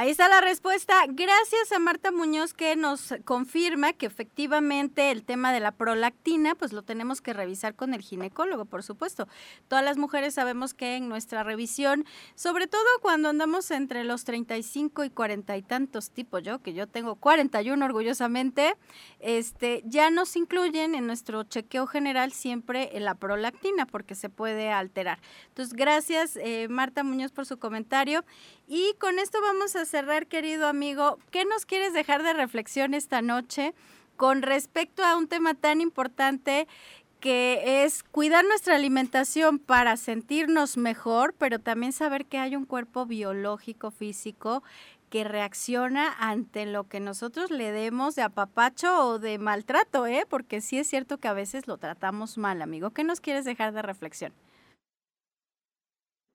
Ahí 0.00 0.08
está 0.08 0.30
la 0.30 0.40
respuesta. 0.40 0.94
Gracias 1.08 1.72
a 1.72 1.78
Marta 1.78 2.10
Muñoz 2.10 2.54
que 2.54 2.74
nos 2.74 3.12
confirma 3.26 3.92
que 3.92 4.06
efectivamente 4.06 5.10
el 5.10 5.24
tema 5.24 5.52
de 5.52 5.60
la 5.60 5.72
prolactina, 5.72 6.54
pues 6.54 6.72
lo 6.72 6.80
tenemos 6.80 7.20
que 7.20 7.34
revisar 7.34 7.74
con 7.74 7.92
el 7.92 8.00
ginecólogo, 8.00 8.64
por 8.64 8.82
supuesto. 8.82 9.28
Todas 9.68 9.84
las 9.84 9.98
mujeres 9.98 10.32
sabemos 10.32 10.72
que 10.72 10.96
en 10.96 11.10
nuestra 11.10 11.42
revisión, 11.42 12.06
sobre 12.34 12.66
todo 12.66 12.80
cuando 13.02 13.28
andamos 13.28 13.70
entre 13.70 14.04
los 14.04 14.24
35 14.24 15.04
y 15.04 15.10
40 15.10 15.54
y 15.58 15.60
tantos 15.60 16.10
tipos, 16.12 16.42
yo 16.42 16.60
que 16.60 16.72
yo 16.72 16.86
tengo 16.86 17.16
41 17.16 17.84
orgullosamente, 17.84 18.78
este, 19.18 19.82
ya 19.84 20.08
nos 20.08 20.34
incluyen 20.34 20.94
en 20.94 21.06
nuestro 21.06 21.42
chequeo 21.44 21.86
general 21.86 22.32
siempre 22.32 22.90
la 22.98 23.16
prolactina 23.16 23.84
porque 23.84 24.14
se 24.14 24.30
puede 24.30 24.72
alterar. 24.72 25.18
Entonces, 25.48 25.74
gracias 25.74 26.36
eh, 26.36 26.68
Marta 26.70 27.04
Muñoz 27.04 27.32
por 27.32 27.44
su 27.44 27.58
comentario. 27.58 28.24
Y 28.72 28.94
con 29.00 29.18
esto 29.18 29.42
vamos 29.42 29.74
a 29.74 29.80
cerrar, 29.90 30.26
querido 30.26 30.68
amigo. 30.68 31.18
¿Qué 31.30 31.44
nos 31.44 31.66
quieres 31.66 31.92
dejar 31.92 32.22
de 32.22 32.32
reflexión 32.32 32.94
esta 32.94 33.20
noche 33.20 33.74
con 34.16 34.42
respecto 34.42 35.04
a 35.04 35.16
un 35.16 35.26
tema 35.26 35.54
tan 35.54 35.80
importante 35.80 36.68
que 37.18 37.84
es 37.84 38.02
cuidar 38.02 38.44
nuestra 38.44 38.76
alimentación 38.76 39.58
para 39.58 39.96
sentirnos 39.98 40.78
mejor, 40.78 41.34
pero 41.36 41.58
también 41.58 41.92
saber 41.92 42.24
que 42.24 42.38
hay 42.38 42.56
un 42.56 42.64
cuerpo 42.64 43.04
biológico, 43.04 43.90
físico, 43.90 44.62
que 45.10 45.24
reacciona 45.24 46.14
ante 46.18 46.64
lo 46.66 46.84
que 46.84 47.00
nosotros 47.00 47.50
le 47.50 47.72
demos 47.72 48.14
de 48.14 48.22
apapacho 48.22 49.06
o 49.06 49.18
de 49.18 49.38
maltrato, 49.38 50.06
¿eh? 50.06 50.24
Porque 50.30 50.60
sí 50.60 50.78
es 50.78 50.86
cierto 50.86 51.18
que 51.18 51.28
a 51.28 51.32
veces 51.32 51.66
lo 51.66 51.78
tratamos 51.78 52.38
mal, 52.38 52.62
amigo. 52.62 52.90
¿Qué 52.90 53.02
nos 53.02 53.20
quieres 53.20 53.44
dejar 53.44 53.72
de 53.72 53.82
reflexión? 53.82 54.32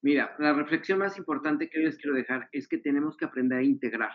Mira, 0.06 0.36
la 0.38 0.54
reflexión 0.54 1.00
más 1.00 1.18
importante 1.18 1.68
que 1.68 1.80
les 1.80 1.98
quiero 1.98 2.16
dejar 2.16 2.48
es 2.52 2.68
que 2.68 2.78
tenemos 2.78 3.18
que 3.18 3.26
aprender 3.26 3.58
a 3.58 3.64
integrar. 3.64 4.12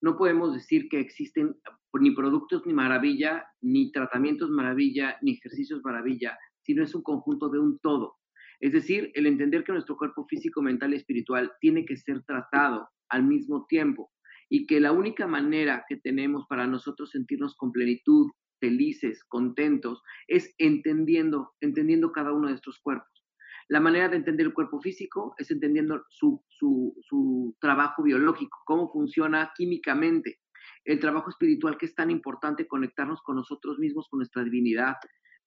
No 0.00 0.16
podemos 0.16 0.54
decir 0.54 0.88
que 0.88 1.00
existen 1.00 1.56
ni 1.92 2.12
productos 2.12 2.64
ni 2.64 2.72
maravilla, 2.72 3.44
ni 3.60 3.90
tratamientos 3.90 4.48
maravilla, 4.50 5.18
ni 5.22 5.32
ejercicios 5.32 5.80
maravilla, 5.82 6.38
sino 6.60 6.84
es 6.84 6.94
un 6.94 7.02
conjunto 7.02 7.48
de 7.48 7.58
un 7.58 7.80
todo. 7.80 8.14
Es 8.60 8.74
decir, 8.74 9.10
el 9.14 9.26
entender 9.26 9.64
que 9.64 9.72
nuestro 9.72 9.96
cuerpo 9.96 10.24
físico, 10.24 10.62
mental 10.62 10.92
y 10.92 10.98
espiritual 10.98 11.50
tiene 11.58 11.84
que 11.84 11.96
ser 11.96 12.22
tratado 12.22 12.88
al 13.08 13.24
mismo 13.24 13.66
tiempo 13.66 14.12
y 14.48 14.68
que 14.68 14.78
la 14.78 14.92
única 14.92 15.26
manera 15.26 15.84
que 15.88 15.96
tenemos 15.96 16.46
para 16.48 16.68
nosotros 16.68 17.10
sentirnos 17.10 17.56
con 17.56 17.72
plenitud, 17.72 18.30
felices, 18.60 19.24
contentos, 19.24 20.00
es 20.28 20.54
entendiendo, 20.58 21.54
entendiendo 21.60 22.12
cada 22.12 22.32
uno 22.32 22.46
de 22.46 22.54
estos 22.54 22.78
cuerpos. 22.78 23.13
La 23.68 23.80
manera 23.80 24.08
de 24.08 24.16
entender 24.16 24.46
el 24.46 24.54
cuerpo 24.54 24.80
físico 24.80 25.34
es 25.38 25.50
entendiendo 25.50 26.04
su, 26.08 26.44
trabajo 27.60 28.02
biológico, 28.02 28.58
cómo 28.66 28.90
funciona 28.92 29.52
químicamente. 29.56 30.40
El 30.84 31.00
trabajo 31.00 31.30
espiritual 31.30 31.78
que 31.78 31.86
es 31.86 31.94
tan 31.94 32.10
importante 32.10 32.66
conectarnos 32.66 33.22
con 33.22 33.36
nosotros 33.36 33.78
mismos, 33.78 34.08
con 34.08 34.18
nuestra 34.18 34.44
divinidad, 34.44 34.96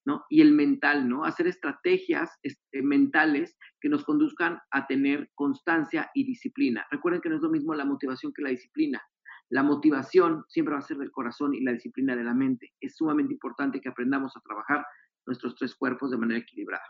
¿no? 0.05 0.26
Y 0.30 0.41
el 0.41 0.53
mental, 0.53 1.07
¿no? 1.07 1.26
Hacer 1.26 1.47
estrategias 1.47 2.32
este, 2.41 2.82
mentales 2.82 3.57
que 3.80 3.89
nos 3.89 4.03
conduzcan 4.03 4.59
a 4.72 4.88
tener 4.88 5.30
constancia 5.36 6.09
y 6.13 6.26
disciplina. 6.26 6.86
Recuerden 6.89 7.22
que 7.22 7.30
no 7.30 7.36
es 7.36 7.41
lo 7.41 7.49
mismo 7.49 7.76
la 7.76 7.86
motivación 7.86 8.34
que 8.34 8.41
la 8.41 8.49
disciplina. 8.49 9.01
La 9.49 9.63
motivación 9.63 10.43
siempre 10.47 10.74
va 10.74 10.80
a 10.80 10.84
ser 10.84 10.97
del 10.97 11.11
corazón 11.11 11.53
y 11.53 11.61
la 11.61 11.74
disciplina 11.74 12.15
de 12.15 12.24
la 12.24 12.34
mente. 12.34 12.74
Es 12.80 12.95
sumamente 12.95 13.34
importante 13.34 13.80
que 13.80 13.89
aprendamos 13.89 14.36
a 14.36 14.41
trabajar 14.41 14.86
nuestros 15.26 15.55
tres 15.55 15.76
cuerpos 15.76 16.11
de 16.11 16.18
manera 16.18 16.39
equilibrada. 16.39 16.84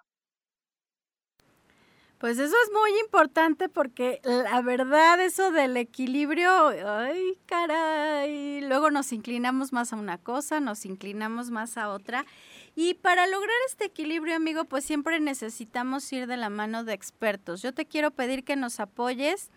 Pues 2.20 2.40
eso 2.40 2.56
es 2.64 2.72
muy 2.74 3.00
importante 3.00 3.70
porque 3.70 4.22
la 4.24 4.62
verdad 4.64 5.20
eso 5.24 5.52
del 5.52 5.78
equilibrio, 5.78 6.70
ay 6.70 7.38
caray, 7.46 8.62
luego 8.62 8.90
nos 8.90 9.12
inclinamos 9.14 9.72
más 9.72 9.94
a 9.94 9.98
una 9.98 10.18
cosa, 10.18 10.60
nos 10.60 10.86
inclinamos 10.86 11.52
más 11.52 11.78
a 11.78 11.90
otra. 11.90 12.26
Y 12.76 12.96
para 12.96 13.28
lograr 13.28 13.56
este 13.68 13.86
equilibrio, 13.86 14.36
amigo, 14.36 14.66
pues 14.66 14.84
siempre 14.84 15.20
necesitamos 15.20 16.12
ir 16.12 16.26
de 16.26 16.38
la 16.38 16.50
mano 16.50 16.84
de 16.84 16.94
expertos. 16.94 17.62
Yo 17.62 17.72
te 17.72 17.86
quiero 17.86 18.10
pedir 18.10 18.44
que 18.44 18.56
nos 18.56 18.80
apoyes 18.80 19.52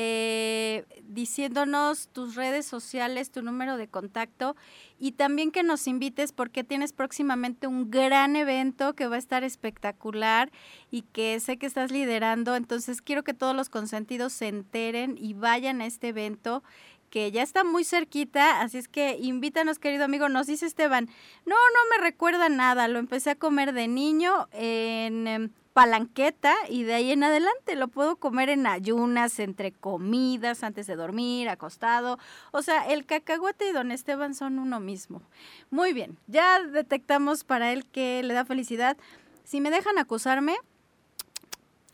eh, 0.00 0.84
diciéndonos 1.02 2.06
tus 2.10 2.36
redes 2.36 2.64
sociales, 2.64 3.32
tu 3.32 3.42
número 3.42 3.76
de 3.76 3.88
contacto 3.88 4.54
y 4.96 5.12
también 5.12 5.50
que 5.50 5.64
nos 5.64 5.88
invites 5.88 6.30
porque 6.30 6.62
tienes 6.62 6.92
próximamente 6.92 7.66
un 7.66 7.90
gran 7.90 8.36
evento 8.36 8.94
que 8.94 9.08
va 9.08 9.16
a 9.16 9.18
estar 9.18 9.42
espectacular 9.42 10.52
y 10.92 11.02
que 11.02 11.40
sé 11.40 11.56
que 11.56 11.66
estás 11.66 11.90
liderando. 11.90 12.54
Entonces 12.54 13.02
quiero 13.02 13.24
que 13.24 13.34
todos 13.34 13.56
los 13.56 13.70
consentidos 13.70 14.32
se 14.32 14.46
enteren 14.46 15.16
y 15.18 15.34
vayan 15.34 15.80
a 15.80 15.86
este 15.86 16.10
evento 16.10 16.62
que 17.10 17.32
ya 17.32 17.42
está 17.42 17.64
muy 17.64 17.82
cerquita, 17.82 18.60
así 18.60 18.78
es 18.78 18.86
que 18.86 19.16
invítanos, 19.20 19.80
querido 19.80 20.04
amigo. 20.04 20.28
Nos 20.28 20.46
dice 20.46 20.66
Esteban, 20.66 21.06
no, 21.44 21.56
no 21.56 21.96
me 21.96 22.04
recuerda 22.04 22.48
nada, 22.48 22.86
lo 22.86 23.00
empecé 23.00 23.30
a 23.30 23.34
comer 23.34 23.72
de 23.72 23.88
niño 23.88 24.46
en 24.52 25.26
em, 25.26 25.50
palanqueta 25.78 26.56
y 26.68 26.82
de 26.82 26.94
ahí 26.94 27.12
en 27.12 27.22
adelante 27.22 27.76
lo 27.76 27.86
puedo 27.86 28.16
comer 28.16 28.48
en 28.48 28.66
ayunas, 28.66 29.38
entre 29.38 29.70
comidas, 29.70 30.64
antes 30.64 30.88
de 30.88 30.96
dormir, 30.96 31.48
acostado. 31.48 32.18
O 32.50 32.62
sea, 32.62 32.88
el 32.88 33.06
cacahuete 33.06 33.68
y 33.68 33.72
don 33.72 33.92
Esteban 33.92 34.34
son 34.34 34.58
uno 34.58 34.80
mismo. 34.80 35.22
Muy 35.70 35.92
bien, 35.92 36.18
ya 36.26 36.60
detectamos 36.60 37.44
para 37.44 37.72
él 37.72 37.86
que 37.86 38.24
le 38.24 38.34
da 38.34 38.44
felicidad. 38.44 38.96
Si 39.44 39.60
me 39.60 39.70
dejan 39.70 39.98
acusarme, 39.98 40.56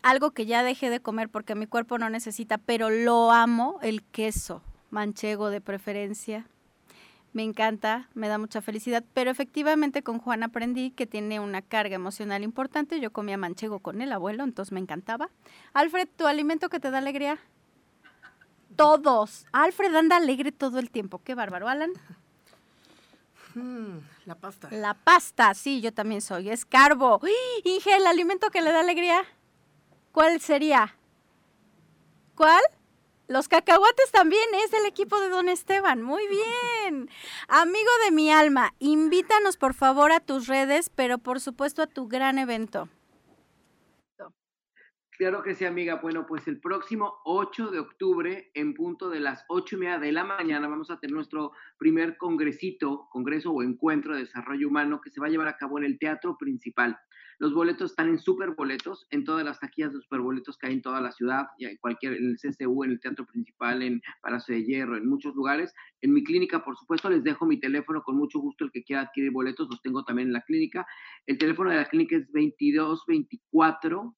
algo 0.00 0.30
que 0.30 0.46
ya 0.46 0.62
dejé 0.62 0.88
de 0.88 1.00
comer 1.00 1.28
porque 1.28 1.54
mi 1.54 1.66
cuerpo 1.66 1.98
no 1.98 2.08
necesita, 2.08 2.56
pero 2.56 2.88
lo 2.88 3.32
amo, 3.32 3.80
el 3.82 4.02
queso 4.02 4.62
manchego 4.88 5.50
de 5.50 5.60
preferencia. 5.60 6.46
Me 7.34 7.42
encanta, 7.42 8.08
me 8.14 8.28
da 8.28 8.38
mucha 8.38 8.62
felicidad, 8.62 9.02
pero 9.12 9.28
efectivamente 9.28 10.04
con 10.04 10.20
Juan 10.20 10.44
aprendí 10.44 10.92
que 10.92 11.04
tiene 11.04 11.40
una 11.40 11.62
carga 11.62 11.96
emocional 11.96 12.44
importante. 12.44 13.00
Yo 13.00 13.12
comía 13.12 13.36
manchego 13.36 13.80
con 13.80 14.00
el 14.00 14.12
abuelo, 14.12 14.44
entonces 14.44 14.70
me 14.70 14.78
encantaba. 14.78 15.28
Alfred, 15.72 16.08
¿tu 16.16 16.28
alimento 16.28 16.68
que 16.68 16.78
te 16.78 16.92
da 16.92 16.98
alegría? 16.98 17.40
Todos. 18.76 19.46
Alfred 19.50 19.92
anda 19.96 20.16
alegre 20.16 20.52
todo 20.52 20.78
el 20.78 20.92
tiempo. 20.92 21.22
Qué 21.24 21.34
bárbaro, 21.34 21.66
Alan. 21.66 21.90
Mm, 23.56 23.98
la 24.26 24.36
pasta. 24.36 24.68
La 24.70 24.94
pasta, 24.94 25.54
sí, 25.54 25.80
yo 25.80 25.92
también 25.92 26.20
soy. 26.20 26.50
Es 26.50 26.64
carbo. 26.64 27.20
Inge, 27.64 27.96
¿el 27.96 28.06
alimento 28.06 28.48
que 28.50 28.62
le 28.62 28.70
da 28.70 28.78
alegría? 28.78 29.24
¿Cuál 30.12 30.40
sería? 30.40 30.94
¿Cuál? 32.36 32.62
Los 33.26 33.48
cacahuates 33.48 34.10
también 34.10 34.44
es 34.64 34.70
del 34.70 34.84
equipo 34.84 35.18
de 35.18 35.30
Don 35.30 35.48
Esteban. 35.48 36.02
Muy 36.02 36.22
bien. 36.28 37.08
Amigo 37.48 37.90
de 38.04 38.10
mi 38.10 38.30
alma, 38.30 38.74
invítanos 38.78 39.56
por 39.56 39.72
favor 39.72 40.12
a 40.12 40.20
tus 40.20 40.46
redes, 40.46 40.90
pero 40.90 41.16
por 41.16 41.40
supuesto 41.40 41.80
a 41.80 41.86
tu 41.86 42.06
gran 42.06 42.38
evento. 42.38 42.88
Claro 45.16 45.44
que 45.44 45.54
sí, 45.54 45.64
amiga. 45.64 46.00
Bueno, 46.02 46.26
pues 46.26 46.48
el 46.48 46.60
próximo 46.60 47.20
8 47.24 47.70
de 47.70 47.78
octubre, 47.78 48.50
en 48.52 48.74
punto 48.74 49.08
de 49.08 49.20
las 49.20 49.44
8 49.48 49.76
y 49.76 49.78
media 49.78 49.98
de 49.98 50.10
la 50.10 50.24
mañana, 50.24 50.66
vamos 50.66 50.90
a 50.90 50.98
tener 50.98 51.14
nuestro 51.14 51.52
primer 51.78 52.18
congresito, 52.18 53.08
congreso 53.10 53.52
o 53.52 53.62
encuentro 53.62 54.14
de 54.14 54.22
desarrollo 54.22 54.66
humano 54.66 55.00
que 55.00 55.10
se 55.10 55.20
va 55.20 55.28
a 55.28 55.30
llevar 55.30 55.46
a 55.46 55.56
cabo 55.56 55.78
en 55.78 55.84
el 55.84 56.00
Teatro 56.00 56.36
Principal. 56.36 56.98
Los 57.44 57.52
boletos 57.52 57.90
están 57.90 58.08
en 58.08 58.18
Superboletos, 58.18 59.06
en 59.10 59.22
todas 59.22 59.44
las 59.44 59.60
taquillas 59.60 59.92
de 59.92 60.00
Superboletos 60.00 60.56
que 60.56 60.66
hay 60.66 60.72
en 60.72 60.80
toda 60.80 61.02
la 61.02 61.12
ciudad, 61.12 61.48
y 61.58 61.66
en 61.66 61.76
cualquier, 61.76 62.14
en 62.14 62.30
el 62.30 62.38
CCU, 62.38 62.84
en 62.84 62.92
el 62.92 63.00
Teatro 63.00 63.26
Principal, 63.26 63.82
en 63.82 64.00
Palacio 64.22 64.54
de 64.54 64.64
Hierro, 64.64 64.96
en 64.96 65.06
muchos 65.06 65.34
lugares. 65.34 65.74
En 66.00 66.14
mi 66.14 66.24
clínica, 66.24 66.64
por 66.64 66.74
supuesto, 66.78 67.10
les 67.10 67.22
dejo 67.22 67.44
mi 67.44 67.60
teléfono 67.60 68.02
con 68.02 68.16
mucho 68.16 68.38
gusto. 68.38 68.64
El 68.64 68.70
que 68.70 68.82
quiera 68.82 69.02
adquirir 69.02 69.30
boletos, 69.30 69.68
los 69.68 69.82
tengo 69.82 70.02
también 70.04 70.28
en 70.28 70.32
la 70.32 70.40
clínica. 70.40 70.86
El 71.26 71.36
teléfono 71.36 71.68
de 71.68 71.76
la 71.76 71.84
clínica 71.84 72.16
es 72.16 72.32
2224 72.32 74.16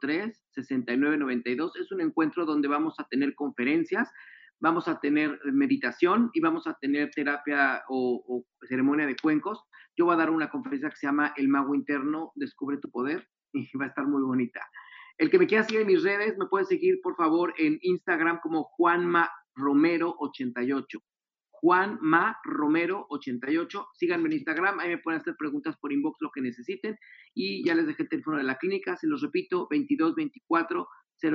03 0.00 0.44
6992. 0.52 1.76
Es 1.80 1.90
un 1.90 2.00
encuentro 2.00 2.46
donde 2.46 2.68
vamos 2.68 2.94
a 3.00 3.08
tener 3.10 3.34
conferencias 3.34 4.08
vamos 4.60 4.88
a 4.88 4.98
tener 4.98 5.38
meditación 5.44 6.30
y 6.32 6.40
vamos 6.40 6.66
a 6.66 6.76
tener 6.80 7.10
terapia 7.10 7.84
o, 7.88 8.24
o, 8.26 8.66
ceremonia 8.66 9.06
de 9.06 9.14
cuencos. 9.14 9.62
Yo 9.98 10.04
voy 10.04 10.14
a 10.14 10.18
dar 10.18 10.30
una 10.30 10.48
conferencia 10.48 10.90
que 10.90 10.96
se 10.96 11.08
llama 11.08 11.34
El 11.36 11.48
Mago 11.48 11.74
Interno, 11.74 12.30
Descubre 12.36 12.78
tu 12.78 12.88
Poder, 12.88 13.26
y 13.52 13.68
va 13.76 13.86
a 13.86 13.88
estar 13.88 14.06
muy 14.06 14.22
bonita. 14.22 14.60
El 15.18 15.28
que 15.28 15.40
me 15.40 15.48
quiera 15.48 15.64
seguir 15.64 15.80
en 15.80 15.88
mis 15.88 16.04
redes, 16.04 16.38
me 16.38 16.46
puede 16.46 16.66
seguir, 16.66 17.00
por 17.02 17.16
favor, 17.16 17.52
en 17.58 17.80
Instagram 17.82 18.38
como 18.40 18.62
Juanma 18.62 19.28
Romero 19.56 20.14
88. 20.20 21.00
Juanma 21.50 22.38
Romero 22.44 23.06
88. 23.10 23.88
Síganme 23.94 24.26
en 24.28 24.34
Instagram, 24.34 24.78
ahí 24.78 24.90
me 24.90 24.98
pueden 24.98 25.20
hacer 25.20 25.34
preguntas 25.36 25.76
por 25.80 25.92
inbox, 25.92 26.18
lo 26.20 26.30
que 26.30 26.42
necesiten. 26.42 26.96
Y 27.34 27.64
ya 27.64 27.74
les 27.74 27.88
dejé 27.88 28.04
el 28.04 28.08
teléfono 28.08 28.36
de 28.36 28.44
la 28.44 28.56
clínica, 28.56 28.96
se 28.96 29.08
los 29.08 29.20
repito, 29.20 29.66
2224 29.68 30.86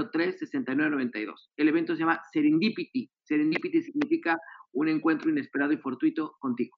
03 0.09 0.39
6992. 0.39 1.51
El 1.57 1.67
evento 1.67 1.95
se 1.95 1.99
llama 1.99 2.21
Serendipity. 2.31 3.11
Serendipity 3.23 3.81
significa 3.81 4.37
un 4.71 4.87
encuentro 4.87 5.29
inesperado 5.29 5.73
y 5.73 5.77
fortuito 5.77 6.37
contigo. 6.39 6.77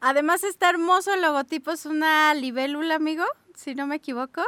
Además 0.00 0.44
está 0.44 0.70
hermoso 0.70 1.12
el 1.12 1.20
logotipo, 1.20 1.72
es 1.72 1.84
una 1.84 2.32
libélula, 2.34 2.94
amigo, 2.94 3.24
si 3.54 3.74
no 3.74 3.86
me 3.86 3.96
equivoco. 3.96 4.42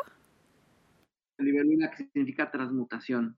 Libélula 1.38 1.90
que 1.90 2.04
significa 2.04 2.50
transmutación. 2.50 3.36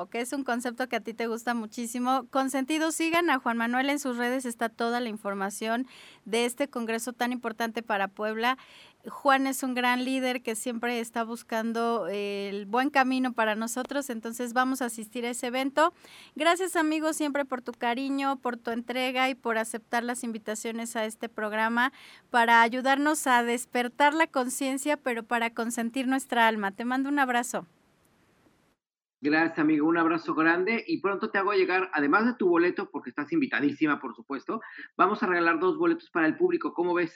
Ok, 0.00 0.14
es 0.14 0.32
un 0.32 0.44
concepto 0.44 0.88
que 0.88 0.94
a 0.94 1.00
ti 1.00 1.12
te 1.12 1.26
gusta 1.26 1.54
muchísimo. 1.54 2.28
Con 2.30 2.50
sentido, 2.50 2.92
sigan 2.92 3.30
a 3.30 3.40
Juan 3.40 3.56
Manuel 3.56 3.90
en 3.90 3.98
sus 3.98 4.16
redes, 4.16 4.44
está 4.44 4.68
toda 4.68 5.00
la 5.00 5.08
información 5.08 5.88
de 6.24 6.44
este 6.44 6.68
congreso 6.68 7.12
tan 7.12 7.32
importante 7.32 7.82
para 7.82 8.06
Puebla. 8.06 8.58
Juan 9.06 9.46
es 9.46 9.62
un 9.62 9.74
gran 9.74 10.04
líder 10.04 10.42
que 10.42 10.54
siempre 10.54 10.98
está 11.00 11.22
buscando 11.22 12.08
el 12.08 12.66
buen 12.66 12.90
camino 12.90 13.32
para 13.32 13.54
nosotros, 13.54 14.10
entonces 14.10 14.52
vamos 14.52 14.82
a 14.82 14.86
asistir 14.86 15.24
a 15.24 15.30
ese 15.30 15.46
evento. 15.46 15.92
Gracias 16.34 16.76
amigos 16.76 17.16
siempre 17.16 17.44
por 17.44 17.62
tu 17.62 17.72
cariño, 17.72 18.38
por 18.40 18.56
tu 18.56 18.70
entrega 18.70 19.30
y 19.30 19.34
por 19.34 19.56
aceptar 19.56 20.02
las 20.02 20.24
invitaciones 20.24 20.96
a 20.96 21.04
este 21.04 21.28
programa 21.28 21.92
para 22.30 22.60
ayudarnos 22.60 23.26
a 23.26 23.44
despertar 23.44 24.14
la 24.14 24.26
conciencia, 24.26 24.96
pero 24.96 25.22
para 25.22 25.54
consentir 25.54 26.08
nuestra 26.08 26.48
alma. 26.48 26.72
Te 26.72 26.84
mando 26.84 27.08
un 27.08 27.18
abrazo. 27.18 27.66
Gracias, 29.20 29.58
amigo. 29.58 29.88
Un 29.88 29.96
abrazo 29.96 30.34
grande 30.34 30.84
y 30.86 31.00
pronto 31.00 31.30
te 31.30 31.38
hago 31.38 31.52
llegar, 31.52 31.90
además 31.92 32.26
de 32.26 32.34
tu 32.34 32.48
boleto, 32.48 32.90
porque 32.90 33.10
estás 33.10 33.32
invitadísima, 33.32 34.00
por 34.00 34.14
supuesto, 34.14 34.60
vamos 34.96 35.22
a 35.22 35.26
regalar 35.26 35.58
dos 35.58 35.76
boletos 35.76 36.10
para 36.10 36.26
el 36.26 36.36
público. 36.36 36.72
¿Cómo 36.72 36.94
ves? 36.94 37.12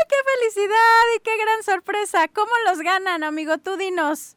¡Ay, 0.00 0.06
qué 0.08 0.16
felicidad 0.38 1.02
y 1.16 1.20
qué 1.20 1.36
gran 1.36 1.62
sorpresa! 1.62 2.28
¿Cómo 2.28 2.52
los 2.66 2.80
ganan, 2.80 3.22
amigo? 3.22 3.58
Tú 3.58 3.76
dinos. 3.76 4.36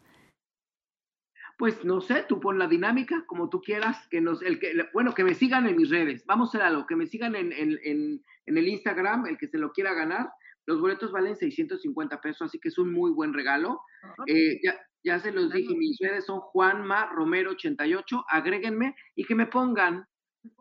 Pues 1.57 1.85
no 1.85 2.01
sé, 2.01 2.25
tú 2.27 2.39
pon 2.39 2.59
la 2.59 2.67
dinámica 2.67 3.23
como 3.27 3.49
tú 3.49 3.61
quieras, 3.61 4.07
que 4.09 4.19
nos, 4.19 4.41
el 4.41 4.59
que, 4.59 4.73
bueno, 4.91 5.13
que 5.13 5.23
me 5.23 5.35
sigan 5.35 5.67
en 5.67 5.77
mis 5.77 5.89
redes. 5.89 6.25
Vamos 6.25 6.49
a 6.49 6.49
hacer 6.49 6.61
algo, 6.63 6.85
que 6.85 6.95
me 6.95 7.05
sigan 7.05 7.35
en, 7.35 7.53
en, 7.53 7.79
en, 7.83 8.23
en 8.45 8.57
el 8.57 8.67
Instagram, 8.67 9.27
el 9.27 9.37
que 9.37 9.47
se 9.47 9.57
lo 9.57 9.71
quiera 9.71 9.93
ganar. 9.93 10.31
Los 10.65 10.81
boletos 10.81 11.11
valen 11.11 11.35
650 11.35 12.19
pesos, 12.19 12.47
así 12.47 12.59
que 12.59 12.69
es 12.69 12.77
un 12.77 12.91
muy 12.91 13.11
buen 13.11 13.33
regalo. 13.33 13.81
Eh, 14.27 14.59
ya, 14.63 14.75
ya 15.03 15.19
se 15.19 15.31
los 15.31 15.51
dije, 15.53 15.75
mis 15.75 15.97
redes 15.99 16.25
son 16.25 16.39
Juanma 16.39 17.05
Romero 17.13 17.51
88, 17.51 18.25
agréguenme 18.27 18.95
y 19.15 19.23
que 19.25 19.35
me 19.35 19.45
pongan 19.45 20.07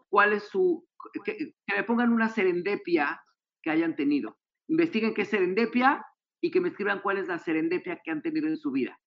cuál 0.09 0.35
es 0.35 0.45
su, 0.45 0.87
que, 1.25 1.37
que, 1.37 1.55
me 1.75 1.85
pongan 1.85 2.13
una 2.13 2.29
serendipia 2.29 3.21
que 3.63 3.71
hayan 3.71 3.97
tenido. 3.97 4.37
Investiguen 4.73 5.13
qué 5.13 5.21
es 5.21 5.29
serendipia 5.29 6.03
y 6.41 6.51
que 6.51 6.59
me 6.59 6.69
escriban 6.69 7.03
cuál 7.03 7.19
es 7.19 7.29
la 7.29 7.39
serendipia 7.39 8.01
que 8.03 8.11
han 8.11 8.23
tenido 8.23 8.49
en 8.49 8.57
su 8.57 8.71
vida. 8.71 8.99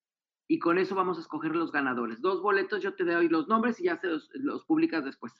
Y 0.46 0.60
con 0.60 0.78
eso 0.78 0.94
vamos 0.94 1.18
a 1.18 1.22
escoger 1.22 1.56
los 1.56 1.72
ganadores. 1.72 2.20
Dos 2.20 2.40
boletos, 2.40 2.84
yo 2.84 2.94
te 2.94 3.04
doy 3.04 3.28
los 3.28 3.48
nombres 3.48 3.80
y 3.80 3.86
ya 3.86 3.98
se 3.98 4.06
los, 4.06 4.30
los 4.34 4.64
publicas 4.64 5.04
después. 5.04 5.32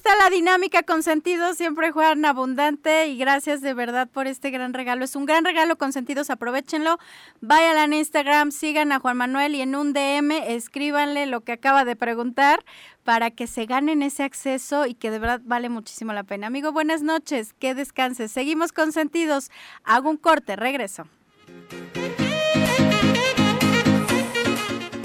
Está 0.00 0.16
la 0.16 0.30
dinámica 0.30 0.82
con 0.82 1.02
sentido, 1.02 1.52
siempre 1.52 1.90
Juan 1.90 2.24
abundante 2.24 3.08
y 3.08 3.18
gracias 3.18 3.60
de 3.60 3.74
verdad 3.74 4.08
por 4.08 4.26
este 4.26 4.48
gran 4.48 4.72
regalo. 4.72 5.04
Es 5.04 5.14
un 5.14 5.26
gran 5.26 5.44
regalo 5.44 5.76
con 5.76 5.92
sentidos, 5.92 6.30
aprovechenlo. 6.30 6.96
Vayan 7.42 7.92
a 7.92 7.94
Instagram, 7.94 8.50
sigan 8.50 8.92
a 8.92 8.98
Juan 8.98 9.18
Manuel 9.18 9.54
y 9.54 9.60
en 9.60 9.76
un 9.76 9.92
DM 9.92 10.30
escríbanle 10.30 11.26
lo 11.26 11.42
que 11.42 11.52
acaba 11.52 11.84
de 11.84 11.96
preguntar 11.96 12.64
para 13.04 13.30
que 13.30 13.46
se 13.46 13.66
ganen 13.66 14.02
ese 14.02 14.22
acceso 14.22 14.86
y 14.86 14.94
que 14.94 15.10
de 15.10 15.18
verdad 15.18 15.42
vale 15.44 15.68
muchísimo 15.68 16.14
la 16.14 16.22
pena. 16.22 16.46
Amigo, 16.46 16.72
buenas 16.72 17.02
noches, 17.02 17.52
que 17.52 17.74
descanses. 17.74 18.32
Seguimos 18.32 18.72
con 18.72 18.92
sentidos. 18.92 19.50
Hago 19.84 20.08
un 20.08 20.16
corte, 20.16 20.56
regreso. 20.56 21.08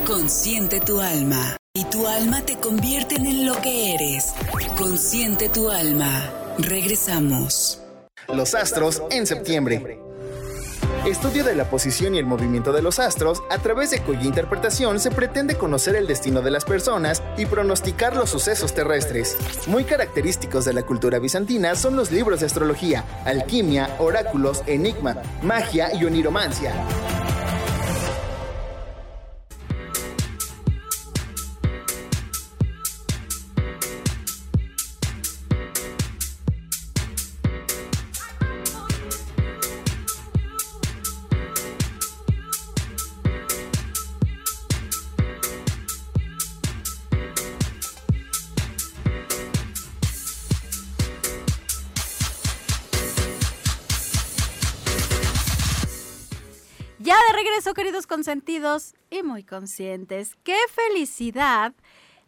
Consciente 0.05 0.79
tu 0.79 1.01
alma. 1.01 1.57
Y 1.73 1.83
tu 1.83 2.07
alma 2.07 2.45
te 2.45 2.55
convierten 2.55 3.25
en 3.25 3.45
lo 3.45 3.61
que 3.61 3.95
eres. 3.95 4.33
Consciente 4.77 5.49
tu 5.49 5.69
alma. 5.69 6.31
Regresamos. 6.57 7.81
Los 8.29 8.55
astros 8.55 9.03
en 9.11 9.27
septiembre. 9.27 10.06
Estudio 11.07 11.43
de 11.43 11.55
la 11.55 11.69
posición 11.69 12.15
y 12.15 12.19
el 12.19 12.25
movimiento 12.25 12.73
de 12.73 12.81
los 12.81 12.99
astros, 12.99 13.41
a 13.49 13.57
través 13.57 13.91
de 13.91 14.01
cuya 14.01 14.23
interpretación 14.23 14.99
se 14.99 15.11
pretende 15.11 15.55
conocer 15.55 15.95
el 15.95 16.07
destino 16.07 16.41
de 16.41 16.51
las 16.51 16.65
personas 16.65 17.23
y 17.37 17.45
pronosticar 17.45 18.15
los 18.15 18.29
sucesos 18.29 18.73
terrestres. 18.73 19.37
Muy 19.67 19.85
característicos 19.85 20.65
de 20.65 20.73
la 20.73 20.83
cultura 20.83 21.19
bizantina 21.19 21.75
son 21.75 21.95
los 21.95 22.11
libros 22.11 22.41
de 22.41 22.47
astrología, 22.47 23.05
alquimia, 23.25 23.95
oráculos, 23.99 24.63
enigma, 24.67 25.17
magia 25.41 25.93
y 25.93 26.03
oniromancia. 26.05 26.73
Queridos 57.73 58.07
consentidos 58.07 58.95
y 59.09 59.23
muy 59.23 59.43
conscientes. 59.43 60.35
Qué 60.43 60.57
felicidad 60.69 61.73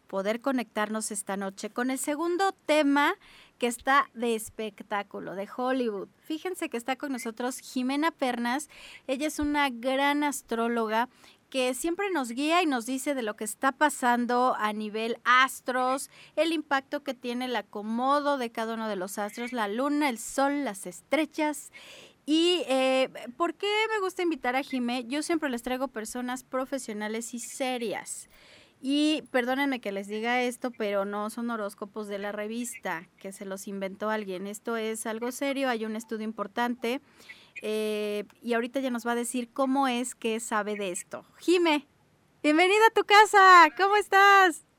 poder 0.06 0.40
conectarnos 0.40 1.10
esta 1.10 1.36
noche 1.36 1.70
con 1.70 1.90
el 1.90 1.98
segundo 1.98 2.52
tema 2.66 3.14
que 3.58 3.66
está 3.66 4.10
de 4.14 4.34
espectáculo, 4.34 5.34
de 5.34 5.48
Hollywood. 5.54 6.08
Fíjense 6.18 6.68
que 6.68 6.76
está 6.76 6.96
con 6.96 7.12
nosotros 7.12 7.58
Jimena 7.58 8.10
Pernas. 8.10 8.68
Ella 9.06 9.28
es 9.28 9.38
una 9.38 9.70
gran 9.70 10.24
astróloga 10.24 11.08
que 11.50 11.74
siempre 11.74 12.10
nos 12.10 12.30
guía 12.30 12.62
y 12.62 12.66
nos 12.66 12.86
dice 12.86 13.14
de 13.14 13.22
lo 13.22 13.34
que 13.34 13.44
está 13.44 13.72
pasando 13.72 14.54
a 14.56 14.72
nivel 14.72 15.18
astros, 15.24 16.08
el 16.36 16.52
impacto 16.52 17.02
que 17.02 17.12
tiene 17.12 17.46
el 17.46 17.56
acomodo 17.56 18.38
de 18.38 18.50
cada 18.50 18.74
uno 18.74 18.88
de 18.88 18.96
los 18.96 19.18
astros, 19.18 19.52
la 19.52 19.68
luna, 19.68 20.08
el 20.08 20.18
sol, 20.18 20.64
las 20.64 20.86
estrellas 20.86 21.72
y 22.26 22.62
eh, 22.68 23.08
¿por 23.36 23.54
qué 23.54 23.72
me 23.92 24.00
gusta 24.00 24.22
invitar 24.22 24.56
a 24.56 24.62
Jimé? 24.62 25.04
Yo 25.06 25.22
siempre 25.22 25.50
les 25.50 25.62
traigo 25.62 25.88
personas 25.88 26.44
profesionales 26.44 27.34
y 27.34 27.38
serias. 27.38 28.28
Y 28.82 29.22
perdónenme 29.30 29.80
que 29.80 29.92
les 29.92 30.08
diga 30.08 30.42
esto, 30.42 30.70
pero 30.70 31.04
no 31.04 31.28
son 31.28 31.50
horóscopos 31.50 32.08
de 32.08 32.18
la 32.18 32.32
revista, 32.32 33.08
que 33.18 33.30
se 33.30 33.44
los 33.44 33.68
inventó 33.68 34.08
alguien. 34.08 34.46
Esto 34.46 34.76
es 34.76 35.04
algo 35.06 35.32
serio, 35.32 35.68
hay 35.68 35.84
un 35.84 35.96
estudio 35.96 36.24
importante. 36.24 37.02
Eh, 37.62 38.24
y 38.42 38.54
ahorita 38.54 38.80
ya 38.80 38.90
nos 38.90 39.06
va 39.06 39.12
a 39.12 39.16
decir 39.16 39.52
cómo 39.52 39.86
es 39.86 40.14
que 40.14 40.40
sabe 40.40 40.76
de 40.76 40.92
esto. 40.92 41.26
Jime, 41.38 41.86
bienvenida 42.42 42.86
a 42.86 42.94
tu 42.94 43.04
casa, 43.04 43.68
¿cómo 43.76 43.96
estás? 43.96 44.69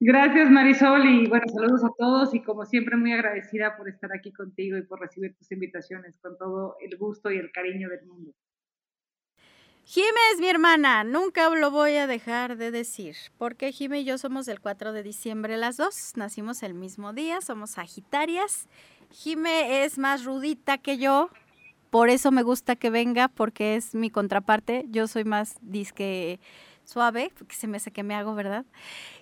Gracias 0.00 0.50
Marisol 0.50 1.06
y 1.06 1.28
bueno, 1.28 1.46
saludos 1.48 1.84
a 1.84 1.90
todos 1.96 2.34
y 2.34 2.42
como 2.42 2.64
siempre 2.64 2.96
muy 2.96 3.12
agradecida 3.12 3.76
por 3.76 3.88
estar 3.88 4.10
aquí 4.12 4.32
contigo 4.32 4.76
y 4.76 4.82
por 4.82 5.00
recibir 5.00 5.36
tus 5.36 5.50
invitaciones 5.52 6.18
con 6.18 6.36
todo 6.36 6.76
el 6.80 6.96
gusto 6.98 7.30
y 7.30 7.38
el 7.38 7.50
cariño 7.52 7.88
del 7.88 8.04
mundo. 8.06 8.32
Jime 9.86 10.06
es 10.32 10.40
mi 10.40 10.48
hermana, 10.48 11.04
nunca 11.04 11.50
lo 11.50 11.70
voy 11.70 11.96
a 11.96 12.06
dejar 12.06 12.56
de 12.56 12.70
decir, 12.70 13.16
porque 13.36 13.70
Jime 13.70 14.00
y 14.00 14.04
yo 14.04 14.16
somos 14.16 14.46
del 14.46 14.60
4 14.60 14.92
de 14.94 15.02
diciembre 15.02 15.58
las 15.58 15.76
dos, 15.76 16.14
nacimos 16.16 16.62
el 16.62 16.72
mismo 16.72 17.12
día, 17.12 17.42
somos 17.42 17.72
sagitarias. 17.72 18.66
Jime 19.10 19.84
es 19.84 19.98
más 19.98 20.24
rudita 20.24 20.78
que 20.78 20.96
yo, 20.96 21.28
por 21.90 22.08
eso 22.08 22.32
me 22.32 22.42
gusta 22.42 22.76
que 22.76 22.88
venga, 22.88 23.28
porque 23.28 23.76
es 23.76 23.94
mi 23.94 24.08
contraparte, 24.08 24.86
yo 24.88 25.06
soy 25.06 25.24
más 25.24 25.58
disque 25.60 26.40
suave, 26.84 27.32
porque 27.36 27.54
se 27.54 27.66
me 27.66 27.76
hace 27.76 27.90
que 27.90 28.02
me 28.02 28.14
hago, 28.14 28.34
¿verdad? 28.34 28.64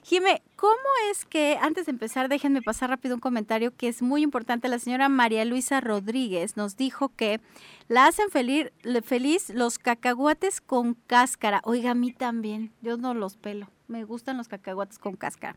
Jime, 0.02 0.42
¿cómo 0.56 0.74
es 1.10 1.24
que, 1.24 1.58
antes 1.60 1.86
de 1.86 1.92
empezar, 1.92 2.28
déjenme 2.28 2.62
pasar 2.62 2.90
rápido 2.90 3.14
un 3.14 3.20
comentario 3.20 3.74
que 3.76 3.88
es 3.88 4.02
muy 4.02 4.22
importante. 4.22 4.68
La 4.68 4.78
señora 4.78 5.08
María 5.08 5.44
Luisa 5.44 5.80
Rodríguez 5.80 6.56
nos 6.56 6.76
dijo 6.76 7.10
que 7.10 7.40
la 7.88 8.06
hacen 8.06 8.30
feliz, 8.30 8.70
feliz 9.04 9.50
los 9.50 9.78
cacahuates 9.78 10.60
con 10.60 10.94
cáscara. 10.94 11.60
Oiga, 11.64 11.92
a 11.92 11.94
mí 11.94 12.12
también, 12.12 12.72
yo 12.82 12.96
no 12.96 13.14
los 13.14 13.36
pelo, 13.36 13.68
me 13.88 14.04
gustan 14.04 14.36
los 14.36 14.48
cacahuates 14.48 14.98
con 14.98 15.16
cáscara. 15.16 15.56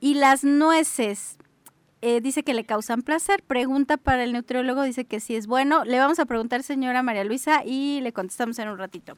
Y 0.00 0.14
las 0.14 0.44
nueces, 0.44 1.38
eh, 2.04 2.20
dice 2.20 2.42
que 2.42 2.52
le 2.52 2.64
causan 2.64 3.02
placer. 3.02 3.44
Pregunta 3.44 3.96
para 3.96 4.24
el 4.24 4.32
nutriólogo, 4.32 4.82
dice 4.82 5.04
que 5.04 5.20
sí 5.20 5.36
es 5.36 5.46
bueno. 5.46 5.84
Le 5.84 6.00
vamos 6.00 6.18
a 6.18 6.26
preguntar, 6.26 6.64
señora 6.64 7.04
María 7.04 7.22
Luisa, 7.22 7.62
y 7.64 8.00
le 8.00 8.12
contestamos 8.12 8.58
en 8.58 8.68
un 8.68 8.76
ratito. 8.76 9.16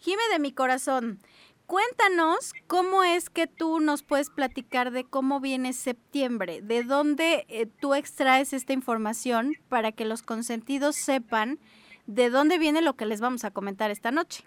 Jime 0.00 0.22
de 0.32 0.40
mi 0.40 0.50
corazón, 0.50 1.20
Cuéntanos 1.66 2.52
cómo 2.68 3.02
es 3.02 3.28
que 3.28 3.48
tú 3.48 3.80
nos 3.80 4.04
puedes 4.04 4.30
platicar 4.30 4.92
de 4.92 5.04
cómo 5.04 5.40
viene 5.40 5.72
septiembre, 5.72 6.60
de 6.62 6.84
dónde 6.84 7.44
eh, 7.48 7.66
tú 7.66 7.94
extraes 7.94 8.52
esta 8.52 8.72
información 8.72 9.54
para 9.68 9.90
que 9.90 10.04
los 10.04 10.22
consentidos 10.22 10.94
sepan 10.94 11.58
de 12.06 12.30
dónde 12.30 12.58
viene 12.58 12.82
lo 12.82 12.94
que 12.94 13.04
les 13.04 13.20
vamos 13.20 13.44
a 13.44 13.50
comentar 13.50 13.90
esta 13.90 14.12
noche. 14.12 14.44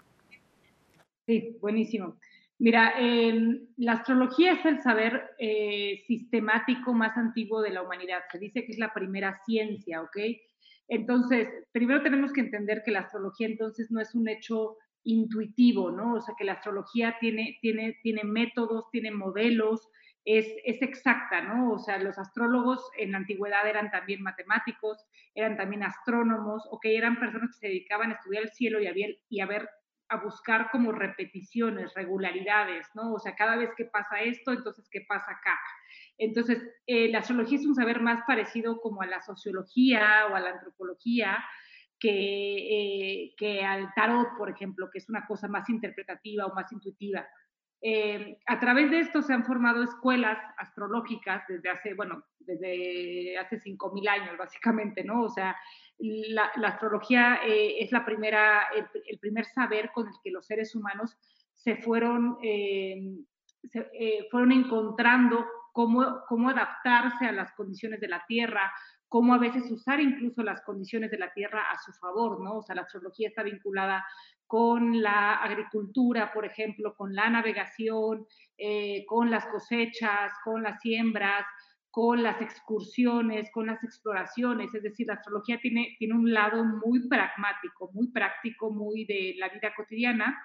Sí, 1.26 1.58
buenísimo. 1.60 2.16
Mira, 2.58 2.94
em, 2.98 3.66
la 3.76 3.92
astrología 3.92 4.52
es 4.52 4.64
el 4.64 4.80
saber 4.80 5.30
eh, 5.38 6.02
sistemático 6.06 6.92
más 6.94 7.16
antiguo 7.16 7.60
de 7.60 7.70
la 7.70 7.82
humanidad. 7.82 8.20
Se 8.32 8.38
dice 8.38 8.64
que 8.64 8.72
es 8.72 8.78
la 8.78 8.92
primera 8.94 9.38
ciencia, 9.44 10.02
¿ok? 10.02 10.16
Entonces, 10.88 11.48
primero 11.72 12.02
tenemos 12.02 12.32
que 12.32 12.40
entender 12.40 12.82
que 12.84 12.90
la 12.90 13.00
astrología 13.00 13.46
entonces 13.46 13.90
no 13.90 14.00
es 14.00 14.14
un 14.14 14.28
hecho 14.28 14.76
intuitivo, 15.04 15.90
¿no? 15.90 16.14
O 16.14 16.20
sea, 16.20 16.34
que 16.36 16.44
la 16.44 16.52
astrología 16.52 17.16
tiene, 17.20 17.58
tiene, 17.60 17.98
tiene 18.02 18.24
métodos, 18.24 18.90
tiene 18.90 19.10
modelos, 19.10 19.88
es, 20.24 20.46
es, 20.64 20.82
exacta, 20.82 21.40
¿no? 21.40 21.72
O 21.72 21.78
sea, 21.78 21.98
los 21.98 22.18
astrólogos 22.18 22.82
en 22.98 23.12
la 23.12 23.18
antigüedad 23.18 23.66
eran 23.66 23.90
también 23.90 24.22
matemáticos, 24.22 25.06
eran 25.34 25.56
también 25.56 25.82
astrónomos, 25.82 26.68
o 26.70 26.78
que 26.78 26.96
eran 26.96 27.18
personas 27.18 27.50
que 27.52 27.66
se 27.66 27.68
dedicaban 27.68 28.10
a 28.10 28.14
estudiar 28.14 28.42
el 28.42 28.50
cielo 28.50 28.80
y 28.80 28.86
a, 28.86 28.92
ver, 28.92 29.18
y 29.28 29.40
a 29.40 29.46
ver, 29.46 29.68
a 30.10 30.16
buscar 30.16 30.70
como 30.72 30.92
repeticiones, 30.92 31.94
regularidades, 31.94 32.86
¿no? 32.94 33.14
O 33.14 33.18
sea, 33.18 33.36
cada 33.36 33.56
vez 33.56 33.70
que 33.76 33.84
pasa 33.84 34.20
esto, 34.20 34.52
entonces, 34.52 34.88
¿qué 34.90 35.02
pasa 35.08 35.30
acá? 35.30 35.58
Entonces, 36.18 36.62
eh, 36.86 37.08
la 37.08 37.20
astrología 37.20 37.58
es 37.58 37.66
un 37.66 37.76
saber 37.76 38.00
más 38.00 38.20
parecido 38.26 38.80
como 38.80 39.02
a 39.02 39.06
la 39.06 39.22
sociología 39.22 40.26
o 40.30 40.34
a 40.34 40.40
la 40.40 40.50
antropología, 40.50 41.38
que, 42.00 43.24
eh, 43.24 43.34
que 43.36 43.62
al 43.62 43.92
tarot, 43.94 44.36
por 44.38 44.50
ejemplo, 44.50 44.88
que 44.90 44.98
es 44.98 45.08
una 45.10 45.26
cosa 45.26 45.46
más 45.46 45.68
interpretativa 45.68 46.46
o 46.46 46.54
más 46.54 46.72
intuitiva. 46.72 47.26
Eh, 47.82 48.38
a 48.46 48.58
través 48.58 48.90
de 48.90 49.00
esto 49.00 49.22
se 49.22 49.32
han 49.32 49.44
formado 49.44 49.82
escuelas 49.82 50.38
astrológicas 50.56 51.44
desde 51.46 51.68
hace, 51.68 51.94
bueno, 51.94 52.24
desde 52.38 53.38
hace 53.38 53.60
5.000 53.60 54.08
años, 54.08 54.38
básicamente, 54.38 55.04
¿no? 55.04 55.22
O 55.22 55.28
sea, 55.28 55.54
la, 55.98 56.50
astrología 56.64 57.40
eh, 57.46 57.76
es 57.80 57.92
la 57.92 58.04
primera, 58.04 58.68
el, 58.74 59.18
primer 59.18 59.44
saber 59.44 59.90
con 59.92 60.08
el 60.08 60.14
que 60.24 60.30
los 60.30 60.46
seres 60.46 60.74
humanos 60.74 61.16
se 61.54 61.76
fueron, 61.76 62.38
se, 62.40 64.26
fueron 64.30 64.52
encontrando 64.52 65.46
cómo, 65.72 66.22
cómo 66.26 66.48
adaptarse 66.48 67.26
a 67.26 67.32
las 67.32 67.52
condiciones 67.52 68.00
de 68.00 68.08
la 68.08 68.24
Tierra, 68.26 68.72
cómo 69.10 69.34
a 69.34 69.38
veces 69.38 69.68
usar 69.72 70.00
incluso 70.00 70.44
las 70.44 70.62
condiciones 70.62 71.10
de 71.10 71.18
la 71.18 71.32
tierra 71.32 71.68
a 71.72 71.78
su 71.82 71.92
favor, 71.94 72.40
¿no? 72.40 72.58
O 72.58 72.62
sea, 72.62 72.76
la 72.76 72.82
astrología 72.82 73.28
está 73.28 73.42
vinculada 73.42 74.04
con 74.46 75.02
la 75.02 75.34
agricultura, 75.34 76.32
por 76.32 76.46
ejemplo, 76.46 76.94
con 76.94 77.12
la 77.12 77.28
navegación, 77.28 78.24
eh, 78.56 79.04
con 79.06 79.28
las 79.28 79.46
cosechas, 79.46 80.30
con 80.44 80.62
las 80.62 80.80
siembras, 80.80 81.44
con 81.90 82.22
las 82.22 82.40
excursiones, 82.40 83.50
con 83.50 83.66
las 83.66 83.82
exploraciones. 83.82 84.72
Es 84.72 84.84
decir, 84.84 85.08
la 85.08 85.14
astrología 85.14 85.58
tiene, 85.60 85.96
tiene 85.98 86.14
un 86.14 86.32
lado 86.32 86.64
muy 86.64 87.08
pragmático, 87.08 87.90
muy 87.92 88.12
práctico, 88.12 88.70
muy 88.70 89.06
de 89.06 89.34
la 89.38 89.48
vida 89.48 89.74
cotidiana 89.76 90.40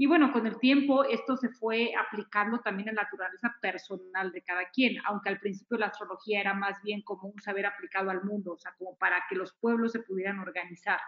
y 0.00 0.06
bueno, 0.06 0.32
con 0.32 0.46
el 0.46 0.60
tiempo 0.60 1.02
esto 1.02 1.36
se 1.36 1.48
fue 1.48 1.90
aplicando 1.98 2.60
también 2.60 2.88
en 2.88 2.94
la 2.94 3.02
naturaleza 3.02 3.56
personal 3.60 4.30
de 4.30 4.42
cada 4.42 4.68
quien, 4.70 4.94
aunque 5.04 5.28
al 5.28 5.40
principio 5.40 5.76
la 5.76 5.86
astrología 5.86 6.40
era 6.40 6.54
más 6.54 6.80
bien 6.84 7.02
como 7.02 7.28
un 7.28 7.40
saber 7.40 7.66
aplicado 7.66 8.08
al 8.10 8.22
mundo, 8.22 8.52
o 8.52 8.58
sea, 8.58 8.72
como 8.78 8.96
para 8.96 9.24
que 9.28 9.34
los 9.34 9.52
pueblos 9.54 9.90
se 9.90 9.98
pudieran 9.98 10.38
organizar. 10.38 11.00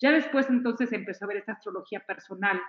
Ya 0.00 0.10
después 0.10 0.50
entonces 0.50 0.92
empezó 0.92 1.24
a 1.24 1.28
ver 1.28 1.36
esta 1.36 1.52
astrología 1.52 2.00
personal. 2.00 2.60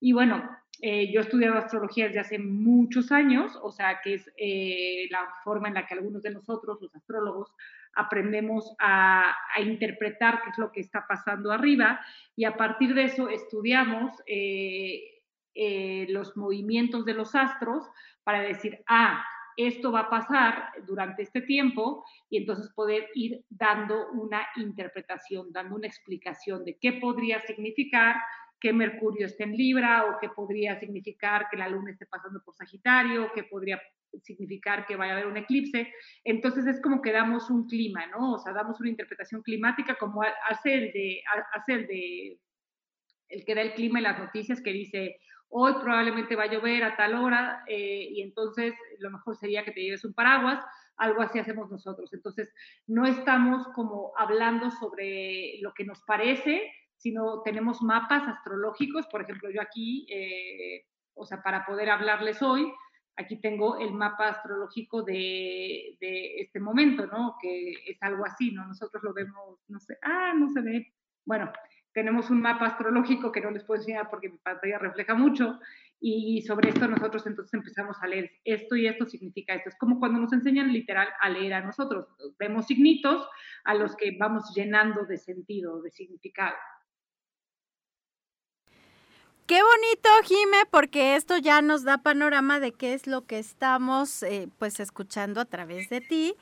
Y 0.00 0.12
bueno, 0.12 0.50
eh, 0.82 1.12
yo 1.12 1.20
he 1.20 1.22
estudiado 1.22 1.58
astrología 1.58 2.06
desde 2.06 2.18
hace 2.18 2.40
muchos 2.40 3.12
años, 3.12 3.56
o 3.62 3.70
sea, 3.70 4.00
que 4.02 4.14
es 4.14 4.28
eh, 4.36 5.06
la 5.10 5.28
forma 5.44 5.68
en 5.68 5.74
la 5.74 5.86
que 5.86 5.94
algunos 5.94 6.24
de 6.24 6.32
nosotros, 6.32 6.78
los 6.82 6.92
astrólogos, 6.92 7.52
aprendemos 7.96 8.74
a, 8.78 9.34
interpretar 9.60 10.42
qué 10.42 10.50
es 10.50 10.58
lo 10.58 10.72
que 10.72 10.80
está 10.80 11.06
pasando 11.06 11.52
arriba 11.52 12.00
y 12.36 12.44
a 12.44 12.56
partir 12.56 12.94
de 12.94 13.04
eso 13.04 13.28
estudiamos 13.28 14.12
eh, 14.26 15.22
eh, 15.54 16.06
los 16.08 16.36
movimientos 16.36 17.04
de 17.04 17.14
los 17.14 17.34
astros 17.34 17.84
para 18.24 18.40
decir, 18.40 18.82
ah, 18.88 19.24
esto 19.56 19.92
va 19.92 20.00
a 20.00 20.10
pasar 20.10 20.72
durante 20.86 21.22
este 21.22 21.40
tiempo 21.40 22.04
y 22.28 22.38
entonces 22.38 22.72
poder 22.74 23.08
ir 23.14 23.44
dando 23.48 24.10
una 24.10 24.46
interpretación, 24.56 25.52
dando 25.52 25.76
una 25.76 25.86
explicación 25.86 26.64
de 26.64 26.76
qué 26.78 26.94
podría 26.94 27.40
significar 27.40 28.16
que 28.60 28.72
Mercurio 28.72 29.26
esté 29.26 29.44
en 29.44 29.56
Libra 29.56 30.06
o 30.06 30.18
qué 30.20 30.28
podría 30.30 30.78
significar 30.80 31.48
que 31.50 31.56
la 31.56 31.68
Luna 31.68 31.90
esté 31.90 32.06
pasando 32.06 32.42
por 32.42 32.56
Sagitario, 32.56 33.30
qué 33.34 33.44
podría 33.44 33.80
significar 34.22 34.86
que 34.86 34.96
vaya 34.96 35.12
a 35.12 35.16
haber 35.16 35.28
un 35.28 35.36
eclipse. 35.36 35.92
Entonces 36.24 36.66
es 36.66 36.80
como 36.80 37.02
que 37.02 37.12
damos 37.12 37.50
un 37.50 37.66
clima, 37.66 38.06
¿no? 38.06 38.34
O 38.34 38.38
sea, 38.38 38.52
damos 38.52 38.80
una 38.80 38.90
interpretación 38.90 39.42
climática 39.42 39.96
como 39.96 40.22
hace 40.48 40.74
el 40.74 40.92
de, 40.92 41.22
hace 41.52 41.72
el 41.74 41.86
de, 41.86 42.40
el 43.28 43.44
que 43.44 43.54
da 43.54 43.62
el 43.62 43.74
clima 43.74 43.98
en 43.98 44.04
las 44.04 44.18
noticias 44.18 44.60
que 44.60 44.72
dice, 44.72 45.18
hoy 45.48 45.74
probablemente 45.80 46.36
va 46.36 46.44
a 46.44 46.52
llover 46.52 46.82
a 46.84 46.96
tal 46.96 47.14
hora 47.14 47.62
eh, 47.68 48.08
y 48.10 48.22
entonces 48.22 48.74
lo 48.98 49.10
mejor 49.10 49.36
sería 49.36 49.64
que 49.64 49.72
te 49.72 49.82
lleves 49.82 50.04
un 50.04 50.12
paraguas, 50.12 50.64
algo 50.96 51.22
así 51.22 51.38
hacemos 51.38 51.70
nosotros. 51.70 52.12
Entonces, 52.12 52.52
no 52.86 53.06
estamos 53.06 53.66
como 53.68 54.12
hablando 54.16 54.70
sobre 54.70 55.58
lo 55.60 55.72
que 55.74 55.84
nos 55.84 56.02
parece, 56.02 56.72
sino 56.96 57.42
tenemos 57.42 57.82
mapas 57.82 58.26
astrológicos, 58.26 59.06
por 59.06 59.22
ejemplo, 59.22 59.50
yo 59.50 59.60
aquí, 59.60 60.06
eh, 60.10 60.86
o 61.14 61.24
sea, 61.24 61.42
para 61.42 61.64
poder 61.66 61.90
hablarles 61.90 62.42
hoy, 62.42 62.72
aquí 63.16 63.40
tengo 63.40 63.78
el 63.78 63.92
mapa 63.92 64.28
astrológico 64.28 65.02
de, 65.02 65.96
de, 66.00 66.40
este 66.40 66.60
momento, 66.60 67.06
¿no? 67.06 67.36
Que 67.40 67.72
es 67.86 68.02
algo 68.02 68.24
así, 68.24 68.52
¿no? 68.52 68.66
Nosotros 68.66 69.02
lo 69.02 69.12
vemos, 69.12 69.60
no 69.68 69.78
sé, 69.80 69.96
ah, 70.02 70.32
no 70.36 70.50
se 70.50 70.60
ve. 70.60 70.92
Bueno, 71.24 71.50
tenemos 71.92 72.28
un 72.30 72.40
mapa 72.40 72.66
astrológico 72.66 73.30
que 73.30 73.40
no 73.40 73.50
les 73.50 73.64
puedo 73.64 73.80
enseñar 73.80 74.10
porque 74.10 74.28
mi 74.28 74.38
pantalla 74.38 74.78
refleja 74.78 75.14
mucho 75.14 75.60
y 76.00 76.42
sobre 76.42 76.68
esto 76.68 76.88
nosotros 76.88 77.26
entonces 77.26 77.54
empezamos 77.54 77.96
a 78.02 78.08
leer 78.08 78.30
esto 78.44 78.76
y 78.76 78.86
esto 78.86 79.06
significa 79.06 79.54
esto. 79.54 79.70
Es 79.70 79.76
como 79.76 79.98
cuando 80.00 80.18
nos 80.18 80.32
enseñan 80.32 80.72
literal 80.72 81.08
a 81.20 81.30
leer 81.30 81.54
a 81.54 81.62
nosotros. 81.62 82.08
Vemos 82.38 82.66
signitos 82.66 83.26
a 83.64 83.74
los 83.74 83.96
que 83.96 84.16
vamos 84.18 84.52
llenando 84.54 85.06
de 85.06 85.16
sentido, 85.16 85.80
de 85.80 85.90
significado. 85.90 86.56
Qué 89.46 89.60
bonito, 89.62 90.08
Jime, 90.24 90.64
porque 90.70 91.16
esto 91.16 91.36
ya 91.36 91.60
nos 91.60 91.84
da 91.84 91.98
panorama 91.98 92.60
de 92.60 92.72
qué 92.72 92.94
es 92.94 93.06
lo 93.06 93.26
que 93.26 93.38
estamos 93.38 94.22
eh, 94.22 94.48
pues 94.58 94.80
escuchando 94.80 95.38
a 95.38 95.44
través 95.44 95.90
de 95.90 96.00
ti, 96.00 96.32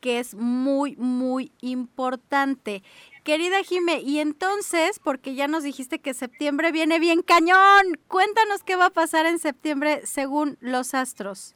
que 0.00 0.18
es 0.18 0.34
muy, 0.34 0.96
muy 0.96 1.52
importante. 1.60 2.82
Querida 3.22 3.62
Jime, 3.62 4.00
y 4.00 4.18
entonces, 4.18 4.98
porque 4.98 5.36
ya 5.36 5.46
nos 5.46 5.62
dijiste 5.62 6.00
que 6.00 6.14
septiembre 6.14 6.72
viene 6.72 6.98
bien 6.98 7.22
cañón, 7.22 7.96
cuéntanos 8.08 8.64
qué 8.64 8.74
va 8.74 8.86
a 8.86 8.90
pasar 8.90 9.26
en 9.26 9.38
septiembre 9.38 10.00
según 10.04 10.58
los 10.60 10.94
astros. 10.94 11.54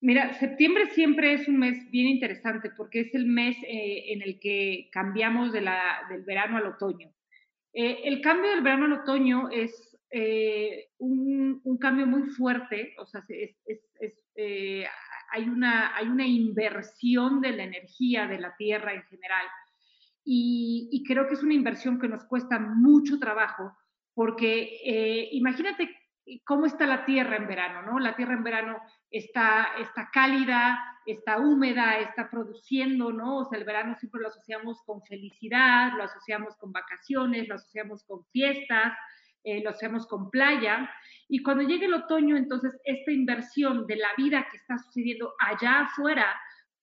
Mira, 0.00 0.34
septiembre 0.40 0.90
siempre 0.90 1.34
es 1.34 1.46
un 1.46 1.60
mes 1.60 1.88
bien 1.92 2.08
interesante 2.08 2.68
porque 2.76 2.98
es 2.98 3.14
el 3.14 3.26
mes 3.26 3.56
eh, 3.62 4.12
en 4.12 4.22
el 4.22 4.40
que 4.40 4.88
cambiamos 4.90 5.52
de 5.52 5.60
la, 5.60 6.00
del 6.10 6.22
verano 6.22 6.56
al 6.56 6.66
otoño. 6.66 7.12
Eh, 7.72 8.02
el 8.04 8.20
cambio 8.20 8.50
del 8.50 8.62
verano 8.62 8.84
al 8.86 9.00
otoño 9.00 9.48
es 9.50 9.96
eh, 10.10 10.90
un, 10.98 11.60
cambio 11.80 12.06
muy 12.06 12.24
fuerte, 12.24 12.94
o 12.98 13.06
sea, 13.06 13.24
eh, 14.36 14.86
hay, 15.30 15.48
una, 15.48 15.96
hay 15.96 16.06
una 16.06 16.26
inversión 16.26 17.40
de 17.40 17.52
la 17.52 17.64
energía 17.64 18.26
de 18.26 18.38
la 18.38 18.54
Tierra 18.56 18.94
en 18.94 19.02
general. 19.04 19.46
Y 20.24 21.02
creo 21.04 21.26
que 21.26 21.34
es 21.34 21.42
una 21.42 21.54
inversión 21.54 21.98
que 21.98 22.06
nos 22.06 22.24
cuesta 22.24 22.60
mucho 22.60 23.18
trabajo, 23.18 23.76
porque 24.14 25.28
imagínate 25.32 25.90
cómo 26.44 26.66
está 26.66 26.86
la 26.86 27.04
Tierra 27.04 27.36
en 27.36 27.48
verano, 27.48 27.82
¿no? 27.82 27.98
La 27.98 28.14
Tierra 28.16 28.34
en 28.34 28.44
verano 28.44 28.78
está, 29.10 29.68
está 29.78 30.10
cálida, 30.12 30.78
está 31.06 31.38
húmeda, 31.38 31.98
está 31.98 32.30
produciendo, 32.30 33.12
¿no? 33.12 33.38
O 33.38 33.44
sea, 33.44 33.58
el 33.58 33.64
verano 33.64 33.96
siempre 33.98 34.20
lo 34.20 34.28
asociamos 34.28 34.80
con 34.84 35.02
felicidad, 35.02 35.92
lo 35.96 36.04
asociamos 36.04 36.56
con 36.56 36.72
vacaciones, 36.72 37.48
lo 37.48 37.56
asociamos 37.56 38.04
con 38.04 38.24
fiestas, 38.26 38.92
eh, 39.44 39.62
lo 39.62 39.70
asociamos 39.70 40.06
con 40.06 40.30
playa. 40.30 40.88
Y 41.28 41.42
cuando 41.42 41.64
llega 41.64 41.86
el 41.86 41.94
otoño, 41.94 42.36
entonces 42.36 42.78
esta 42.84 43.10
inversión 43.10 43.86
de 43.86 43.96
la 43.96 44.08
vida 44.16 44.46
que 44.50 44.56
está 44.56 44.78
sucediendo 44.78 45.34
allá 45.38 45.80
afuera 45.80 46.26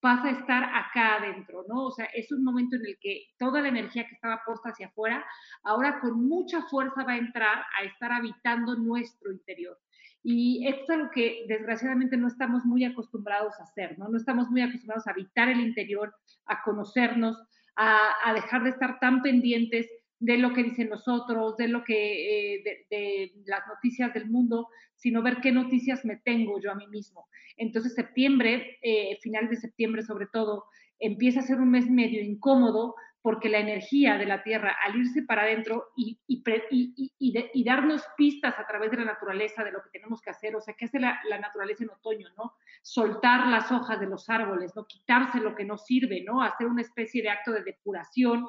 pasa 0.00 0.28
a 0.28 0.30
estar 0.32 0.64
acá 0.64 1.16
adentro, 1.16 1.64
¿no? 1.68 1.86
O 1.86 1.90
sea, 1.90 2.06
es 2.14 2.32
un 2.32 2.42
momento 2.42 2.76
en 2.76 2.86
el 2.86 2.98
que 3.00 3.26
toda 3.38 3.60
la 3.60 3.68
energía 3.68 4.06
que 4.06 4.14
estaba 4.14 4.42
puesta 4.44 4.70
hacia 4.70 4.88
afuera, 4.88 5.24
ahora 5.62 6.00
con 6.00 6.26
mucha 6.26 6.62
fuerza 6.62 7.04
va 7.04 7.12
a 7.12 7.18
entrar 7.18 7.64
a 7.78 7.84
estar 7.84 8.12
habitando 8.12 8.76
nuestro 8.76 9.32
interior. 9.32 9.78
Y 10.22 10.66
esto 10.68 10.82
es 10.82 10.90
algo 10.90 11.10
que 11.10 11.44
desgraciadamente 11.48 12.16
no 12.16 12.28
estamos 12.28 12.64
muy 12.64 12.84
acostumbrados 12.84 13.58
a 13.58 13.64
hacer, 13.64 13.98
¿no? 13.98 14.08
No 14.08 14.18
estamos 14.18 14.50
muy 14.50 14.60
acostumbrados 14.60 15.06
a 15.06 15.12
habitar 15.12 15.48
el 15.48 15.60
interior, 15.60 16.14
a 16.46 16.62
conocernos, 16.62 17.38
a, 17.76 18.32
dejar 18.34 18.62
de 18.64 18.70
estar 18.70 18.98
tan 19.00 19.22
pendientes 19.22 19.86
de 20.20 20.36
lo 20.36 20.52
que 20.52 20.62
dicen 20.62 20.90
nosotros, 20.90 21.56
de 21.56 21.68
lo 21.68 21.82
que, 21.82 22.54
eh, 22.54 22.86
de, 22.90 23.32
las 23.46 23.66
noticias 23.66 24.12
del 24.12 24.28
mundo, 24.30 24.68
sino 24.94 25.22
ver 25.22 25.38
qué 25.40 25.50
noticias 25.50 26.04
me 26.04 26.16
tengo 26.16 26.60
yo 26.60 26.70
a 26.70 26.74
mí 26.74 26.86
mismo. 26.88 27.26
Entonces, 27.56 27.94
septiembre, 27.94 28.78
eh, 28.82 29.18
final 29.22 29.48
de 29.48 29.56
septiembre 29.56 30.02
sobre 30.02 30.26
todo, 30.26 30.66
empieza 30.98 31.40
a 31.40 31.44
ser 31.44 31.58
un 31.58 31.70
mes 31.70 31.90
medio 31.90 32.22
incómodo 32.22 32.94
porque 33.22 33.48
la 33.48 33.58
energía 33.58 34.16
de 34.16 34.26
la 34.26 34.42
Tierra, 34.42 34.76
al 34.84 34.96
irse 34.96 35.22
para 35.22 35.42
adentro 35.42 35.88
y, 35.96 36.18
y, 36.26 37.64
darnos 37.64 38.02
pistas 38.16 38.58
a 38.58 38.66
través 38.66 38.90
de 38.90 38.96
la 38.98 39.04
naturaleza 39.04 39.62
de 39.62 39.72
lo 39.72 39.82
que 39.82 39.90
tenemos 39.90 40.22
que 40.22 40.30
hacer, 40.30 40.56
o 40.56 40.60
sea, 40.60 40.74
¿qué 40.74 40.86
hace 40.86 40.98
la, 40.98 41.20
naturaleza 41.38 41.84
en 41.84 41.90
otoño, 41.90 42.28
no? 42.38 42.54
Soltar 42.82 43.48
las 43.48 43.70
hojas 43.72 44.00
de 44.00 44.06
los 44.06 44.30
árboles, 44.30 44.72
¿no? 44.74 44.86
Quitarse 44.86 45.38
lo 45.38 45.54
que 45.54 45.64
no 45.64 45.76
sirve, 45.76 46.22
¿no? 46.22 46.42
Hacer 46.42 46.66
una 46.66 46.80
especie 46.80 47.22
de 47.22 47.28
acto 47.28 47.52
de 47.52 47.62
depuración 47.62 48.46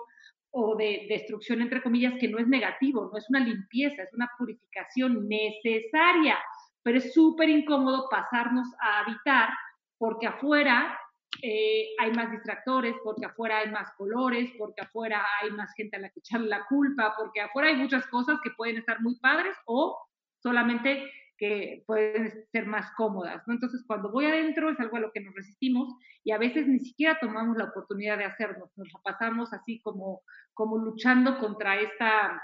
o 0.52 0.76
de 0.76 1.06
destrucción, 1.10 1.62
entre 1.62 1.82
comillas, 1.82 2.14
que 2.20 2.28
no 2.28 2.38
es 2.38 2.48
negativo, 2.48 3.10
no 3.12 3.18
es 3.18 3.30
una 3.30 3.40
limpieza, 3.40 4.04
es 4.04 4.14
una 4.14 4.30
purificación 4.38 5.28
necesaria, 5.28 6.38
pero 6.84 6.98
es 6.98 7.14
súper 7.14 7.50
incómodo 7.50 8.08
pasarnos 8.10 8.68
a 8.80 9.00
habitar 9.00 9.50
porque 9.98 10.28
afuera 10.28 10.98
eh, 11.42 11.90
hay 12.00 12.12
más 12.12 12.32
distractores, 12.32 12.96
porque 13.04 13.26
afuera 13.26 13.60
hay 13.60 13.72
más 13.72 13.92
colores, 13.98 14.52
porque 14.58 14.82
afuera 14.82 15.26
hay 15.42 15.52
más 15.52 15.74
gente 15.76 15.98
a 15.98 16.00
la 16.00 16.10
que 16.10 16.20
echarle 16.20 16.48
la 16.48 16.66
culpa, 16.66 17.14
porque 17.18 17.42
afuera 17.42 17.70
hay 17.70 17.78
muchas 17.78 18.06
cosas 18.08 18.40
que 18.44 18.52
pueden 18.52 18.78
estar 18.78 19.02
muy 19.02 19.16
padres 19.20 19.56
o 19.66 19.98
solamente 20.42 21.10
que 21.42 21.84
pueden 21.88 22.46
ser 22.52 22.68
más 22.68 22.92
cómodas, 22.96 23.42
¿no? 23.48 23.56
Entonces, 23.56 23.84
cuando 23.88 24.12
voy 24.12 24.26
adentro 24.26 24.70
es 24.70 24.80
algo 24.80 24.98
a 24.98 25.00
lo 25.00 25.12
que 25.12 25.22
nos 25.22 25.34
resistimos 25.34 25.92
y 26.24 26.34
a 26.34 26.38
veces 26.38 26.68
ni 26.68 26.78
siquiera 26.78 27.18
tomamos 27.20 27.58
la 27.58 27.64
oportunidad 27.64 28.20
de 28.20 28.26
hacernos, 28.26 28.70
nos 28.78 28.94
la 28.94 29.00
pasamos 29.04 29.52
así 29.52 29.82
como, 29.82 30.22
como 30.54 30.78
luchando 30.78 31.40
contra 31.40 31.80
esta 31.80 32.40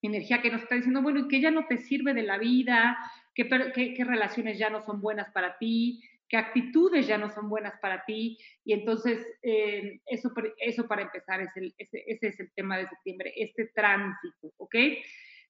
energía 0.00 0.40
que 0.40 0.52
nos 0.52 0.62
está 0.62 0.76
diciendo, 0.76 1.02
bueno, 1.02 1.18
y 1.18 1.28
que 1.28 1.40
ya 1.40 1.50
no 1.50 1.66
te 1.66 1.78
sirve 1.78 2.14
de 2.14 2.22
la 2.22 2.38
vida, 2.38 2.96
qué, 3.34 3.48
qué 3.74 4.04
relaciones 4.04 4.60
ya 4.60 4.70
no 4.70 4.84
son 4.86 5.00
buenas 5.00 5.28
para 5.32 5.58
ti, 5.58 6.00
qué 6.28 6.36
actitudes 6.36 7.08
ya 7.08 7.18
no 7.18 7.30
son 7.30 7.48
buenas 7.48 7.74
para 7.80 8.04
ti. 8.04 8.38
Y 8.64 8.74
entonces, 8.74 9.26
eh, 9.42 9.98
eso, 10.06 10.32
eso 10.58 10.86
para 10.86 11.02
empezar, 11.02 11.40
es 11.40 11.50
el, 11.56 11.74
ese, 11.78 12.04
es 12.06 12.38
el 12.38 12.52
tema 12.54 12.78
de 12.78 12.88
septiembre, 12.88 13.32
este 13.36 13.72
tránsito, 13.74 14.52
¿ok? 14.58 14.76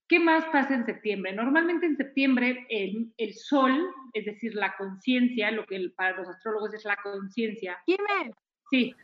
¿Qué 0.09 0.21
más 0.21 0.45
pasa 0.47 0.75
en 0.75 0.87
septiembre? 0.87 1.33
Normalmente 1.33 1.87
en 1.87 1.97
septiembre 1.97 2.67
el, 2.71 3.13
el 3.17 3.35
sol, 3.35 3.87
es 4.13 4.25
decir, 4.25 4.55
la 4.55 4.77
conciencia, 4.77 5.51
lo 5.51 5.67
que 5.67 5.91
para 5.97 6.17
los 6.17 6.29
astrólogos 6.29 6.73
es 6.75 6.85
la 6.85 6.97
conciencia. 7.03 7.79
Jime. 7.87 8.33
Sí. 8.71 8.95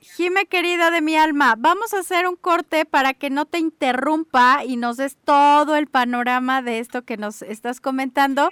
Jime, 0.00 0.46
querida 0.46 0.90
de 0.90 1.02
mi 1.02 1.16
alma, 1.16 1.56
vamos 1.58 1.92
a 1.92 1.98
hacer 1.98 2.26
un 2.26 2.36
corte 2.36 2.86
para 2.86 3.12
que 3.12 3.28
no 3.28 3.44
te 3.44 3.58
interrumpa 3.58 4.64
y 4.64 4.76
nos 4.76 4.96
des 4.96 5.16
todo 5.16 5.76
el 5.76 5.88
panorama 5.88 6.62
de 6.62 6.78
esto 6.78 7.02
que 7.02 7.18
nos 7.18 7.42
estás 7.42 7.80
comentando. 7.80 8.50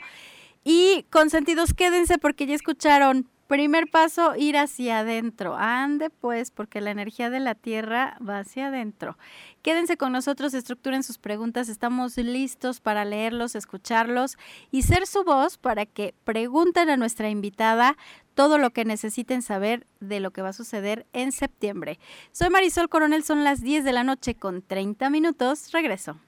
Y 0.62 1.06
consentidos, 1.10 1.72
quédense 1.72 2.18
porque 2.18 2.46
ya 2.46 2.54
escucharon. 2.54 3.28
Primer 3.48 3.88
paso, 3.88 4.36
ir 4.36 4.58
hacia 4.58 4.98
adentro. 4.98 5.56
Ande 5.56 6.10
pues, 6.10 6.50
porque 6.50 6.82
la 6.82 6.90
energía 6.90 7.30
de 7.30 7.40
la 7.40 7.54
Tierra 7.54 8.18
va 8.20 8.40
hacia 8.40 8.66
adentro. 8.66 9.16
Quédense 9.62 9.96
con 9.96 10.12
nosotros, 10.12 10.52
estructuren 10.52 11.02
sus 11.02 11.16
preguntas. 11.16 11.70
Estamos 11.70 12.18
listos 12.18 12.80
para 12.80 13.06
leerlos, 13.06 13.54
escucharlos 13.54 14.36
y 14.70 14.82
ser 14.82 15.06
su 15.06 15.24
voz 15.24 15.56
para 15.56 15.86
que 15.86 16.14
pregunten 16.24 16.90
a 16.90 16.98
nuestra 16.98 17.30
invitada 17.30 17.96
todo 18.34 18.58
lo 18.58 18.70
que 18.70 18.84
necesiten 18.84 19.40
saber 19.40 19.86
de 19.98 20.20
lo 20.20 20.30
que 20.30 20.42
va 20.42 20.50
a 20.50 20.52
suceder 20.52 21.06
en 21.14 21.32
septiembre. 21.32 21.98
Soy 22.32 22.50
Marisol 22.50 22.90
Coronel, 22.90 23.24
son 23.24 23.44
las 23.44 23.62
10 23.62 23.82
de 23.82 23.92
la 23.92 24.04
noche 24.04 24.34
con 24.34 24.60
30 24.60 25.08
minutos. 25.08 25.72
Regreso. 25.72 26.18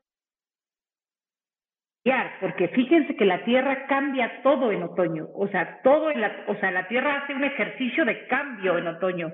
porque 2.40 2.68
fíjense 2.68 3.14
que 3.14 3.26
la 3.26 3.44
Tierra 3.44 3.86
cambia 3.86 4.40
todo 4.42 4.72
en 4.72 4.82
otoño, 4.82 5.28
o 5.34 5.48
sea, 5.48 5.80
todo 5.82 6.10
en 6.10 6.20
la, 6.22 6.44
o 6.46 6.54
sea, 6.56 6.70
la 6.70 6.88
Tierra 6.88 7.22
hace 7.22 7.34
un 7.34 7.44
ejercicio 7.44 8.04
de 8.04 8.26
cambio 8.26 8.78
en 8.78 8.86
otoño. 8.86 9.32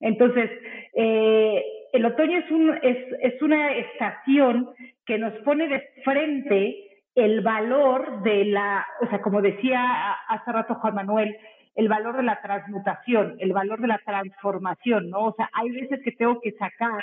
Entonces, 0.00 0.50
eh, 0.94 1.62
el 1.92 2.04
otoño 2.04 2.38
es, 2.38 2.50
un, 2.50 2.78
es, 2.82 2.98
es 3.22 3.40
una 3.42 3.72
estación 3.72 4.68
que 5.06 5.18
nos 5.18 5.32
pone 5.44 5.68
de 5.68 5.88
frente 6.04 6.76
el 7.14 7.40
valor 7.40 8.22
de 8.22 8.44
la, 8.46 8.86
o 9.00 9.08
sea, 9.08 9.20
como 9.20 9.40
decía 9.40 10.12
hace 10.28 10.52
rato 10.52 10.74
Juan 10.76 10.94
Manuel, 10.94 11.36
el 11.74 11.88
valor 11.88 12.16
de 12.16 12.24
la 12.24 12.40
transmutación, 12.42 13.36
el 13.38 13.52
valor 13.52 13.80
de 13.80 13.88
la 13.88 13.98
transformación, 14.04 15.10
¿no? 15.10 15.26
O 15.26 15.34
sea, 15.34 15.48
hay 15.52 15.70
veces 15.70 16.00
que 16.02 16.12
tengo 16.12 16.40
que 16.40 16.52
sacar 16.52 17.02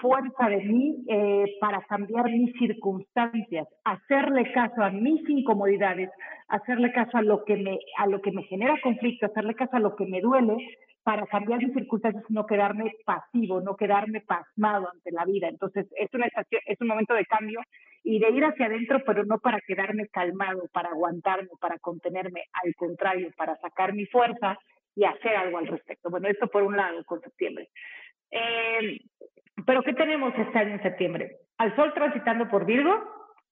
fuerza 0.00 0.48
de 0.48 0.64
mí 0.64 1.04
eh, 1.08 1.44
para 1.60 1.82
cambiar 1.82 2.30
mis 2.30 2.52
circunstancias, 2.58 3.68
hacerle 3.84 4.50
caso 4.52 4.82
a 4.82 4.90
mis 4.90 5.28
incomodidades, 5.28 6.10
hacerle 6.48 6.92
caso 6.92 7.18
a 7.18 7.22
lo 7.22 7.44
que 7.44 7.56
me 7.56 7.78
a 7.98 8.06
lo 8.06 8.20
que 8.20 8.32
me 8.32 8.42
genera 8.44 8.74
conflicto, 8.82 9.26
hacerle 9.26 9.54
caso 9.54 9.76
a 9.76 9.80
lo 9.80 9.96
que 9.96 10.06
me 10.06 10.20
duele 10.20 10.56
para 11.02 11.26
cambiar 11.26 11.60
mis 11.60 11.72
circunstancias, 11.72 12.24
no 12.28 12.46
quedarme 12.46 12.92
pasivo, 13.04 13.60
no 13.60 13.76
quedarme 13.76 14.20
pasmado 14.20 14.88
ante 14.92 15.10
la 15.12 15.24
vida. 15.24 15.48
Entonces 15.48 15.86
es 15.96 16.08
una 16.12 16.26
es 16.26 16.80
un 16.80 16.88
momento 16.88 17.14
de 17.14 17.26
cambio 17.26 17.60
y 18.02 18.18
de 18.18 18.30
ir 18.30 18.44
hacia 18.44 18.66
adentro, 18.66 19.02
pero 19.04 19.24
no 19.24 19.38
para 19.38 19.60
quedarme 19.60 20.08
calmado, 20.08 20.62
para 20.72 20.90
aguantarme, 20.90 21.48
para 21.60 21.78
contenerme, 21.78 22.44
al 22.64 22.74
contrario, 22.74 23.30
para 23.36 23.56
sacar 23.56 23.92
mi 23.94 24.06
fuerza 24.06 24.58
y 24.94 25.04
hacer 25.04 25.36
algo 25.36 25.58
al 25.58 25.66
respecto. 25.66 26.10
Bueno, 26.10 26.28
esto 26.28 26.48
por 26.48 26.62
un 26.62 26.76
lado 26.76 27.04
con 27.04 27.20
septiembre. 27.20 27.68
Eh, 28.30 28.98
pero 29.66 29.82
¿qué 29.82 29.92
tenemos 29.92 30.32
este 30.36 30.58
año 30.58 30.74
en 30.74 30.82
septiembre? 30.82 31.36
Al 31.58 31.74
Sol 31.76 31.92
transitando 31.94 32.48
por 32.48 32.66
Virgo, 32.66 32.92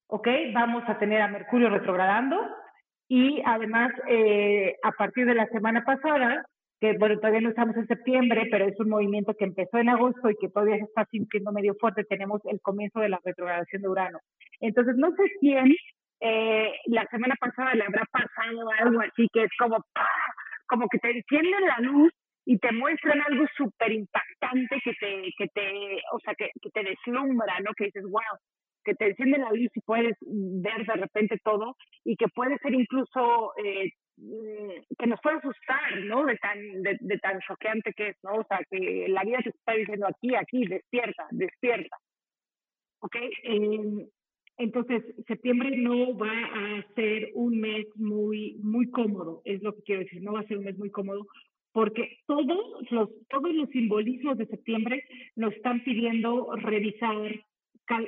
¿ok? 0.07 0.27
Vamos 0.53 0.83
a 0.87 0.97
tener 0.97 1.21
a 1.21 1.27
Mercurio 1.27 1.69
retrogradando 1.69 2.37
y 3.07 3.41
además 3.45 3.91
eh, 4.07 4.75
a 4.83 4.91
partir 4.91 5.25
de 5.25 5.35
la 5.35 5.47
semana 5.47 5.83
pasada, 5.83 6.45
que 6.79 6.97
bueno, 6.97 7.17
todavía 7.17 7.41
no 7.41 7.49
estamos 7.49 7.75
en 7.75 7.87
septiembre, 7.87 8.47
pero 8.51 8.65
es 8.65 8.79
un 8.79 8.89
movimiento 8.89 9.33
que 9.33 9.45
empezó 9.45 9.77
en 9.77 9.89
agosto 9.89 10.29
y 10.29 10.35
que 10.35 10.49
todavía 10.49 10.77
se 10.77 10.83
está 10.83 11.05
sintiendo 11.11 11.51
medio 11.51 11.75
fuerte, 11.79 12.03
tenemos 12.03 12.41
el 12.45 12.61
comienzo 12.61 12.99
de 12.99 13.09
la 13.09 13.19
retrogradación 13.23 13.81
de 13.81 13.89
Urano. 13.89 14.19
Entonces, 14.61 14.95
no 14.97 15.09
sé 15.11 15.23
quién 15.39 15.73
eh, 16.21 16.73
la 16.87 17.05
semana 17.05 17.35
pasada 17.39 17.73
le 17.75 17.83
habrá 17.83 18.03
pasado 18.11 18.69
algo 18.79 19.01
así 19.01 19.27
que 19.31 19.43
es 19.43 19.51
como, 19.57 19.77
como 20.67 20.87
que 20.89 20.99
te 20.99 21.11
enciende 21.11 21.59
la 21.61 21.79
luz 21.79 22.11
y 22.49 22.57
te 22.57 22.71
muestran 22.71 23.21
algo 23.21 23.45
súper 23.55 23.91
impactante 23.91 24.81
que 24.83 24.93
te, 24.93 25.31
que 25.37 25.47
te, 25.49 26.01
o 26.11 26.19
sea, 26.19 26.33
que, 26.33 26.49
que 26.59 26.71
te 26.71 26.83
deslumbra, 26.83 27.59
¿no? 27.59 27.75
Que 27.77 27.85
dices, 27.85 28.01
wow, 28.01 28.39
que 28.83 28.95
te 28.95 29.09
enciende 29.09 29.37
la 29.37 29.51
luz 29.51 29.69
y 29.75 29.81
puedes 29.81 30.17
ver 30.19 30.83
de 30.83 30.93
repente 30.93 31.37
todo 31.43 31.75
y 32.03 32.15
que 32.15 32.25
puede 32.29 32.57
ser 32.57 32.73
incluso 32.73 33.53
eh, 33.63 33.91
mm, 34.17 34.81
que 34.97 35.05
nos 35.05 35.19
puede 35.21 35.37
asustar, 35.37 35.99
¿no? 36.05 36.25
De 36.25 36.37
tan, 36.37 36.81
de, 36.81 37.19
tan 37.19 37.39
choqueante 37.47 37.93
que 37.93 38.07
es, 38.07 38.17
¿no? 38.23 38.37
O 38.37 38.45
sea, 38.45 38.61
que 38.67 39.05
la 39.09 39.23
vida 39.23 39.37
te 39.43 39.51
está 39.51 39.73
diciendo 39.73 40.07
aquí, 40.07 40.33
aquí, 40.33 40.65
despierta, 40.65 41.27
despierta. 41.29 41.97
¿Ok? 43.01 43.15
entonces, 44.57 45.03
septiembre 45.25 45.77
no 45.77 46.17
va 46.17 46.33
a 46.33 46.93
ser 46.95 47.29
un 47.33 47.61
mes 47.61 47.85
muy, 47.95 48.57
muy 48.61 48.89
cómodo, 48.89 49.41
es 49.45 49.61
lo 49.61 49.73
que 49.73 49.83
quiero 49.83 50.01
decir, 50.01 50.21
no 50.21 50.33
va 50.33 50.41
a 50.41 50.47
ser 50.47 50.57
un 50.57 50.65
mes 50.65 50.77
muy 50.77 50.89
cómodo 50.91 51.25
porque 51.71 52.17
todos 52.25 52.87
los, 52.89 53.09
todos 53.29 53.53
los 53.53 53.69
simbolismos 53.69 54.37
de 54.37 54.47
septiembre 54.47 55.03
nos 55.35 55.53
están 55.53 55.83
pidiendo 55.83 56.51
revisar, 56.55 57.43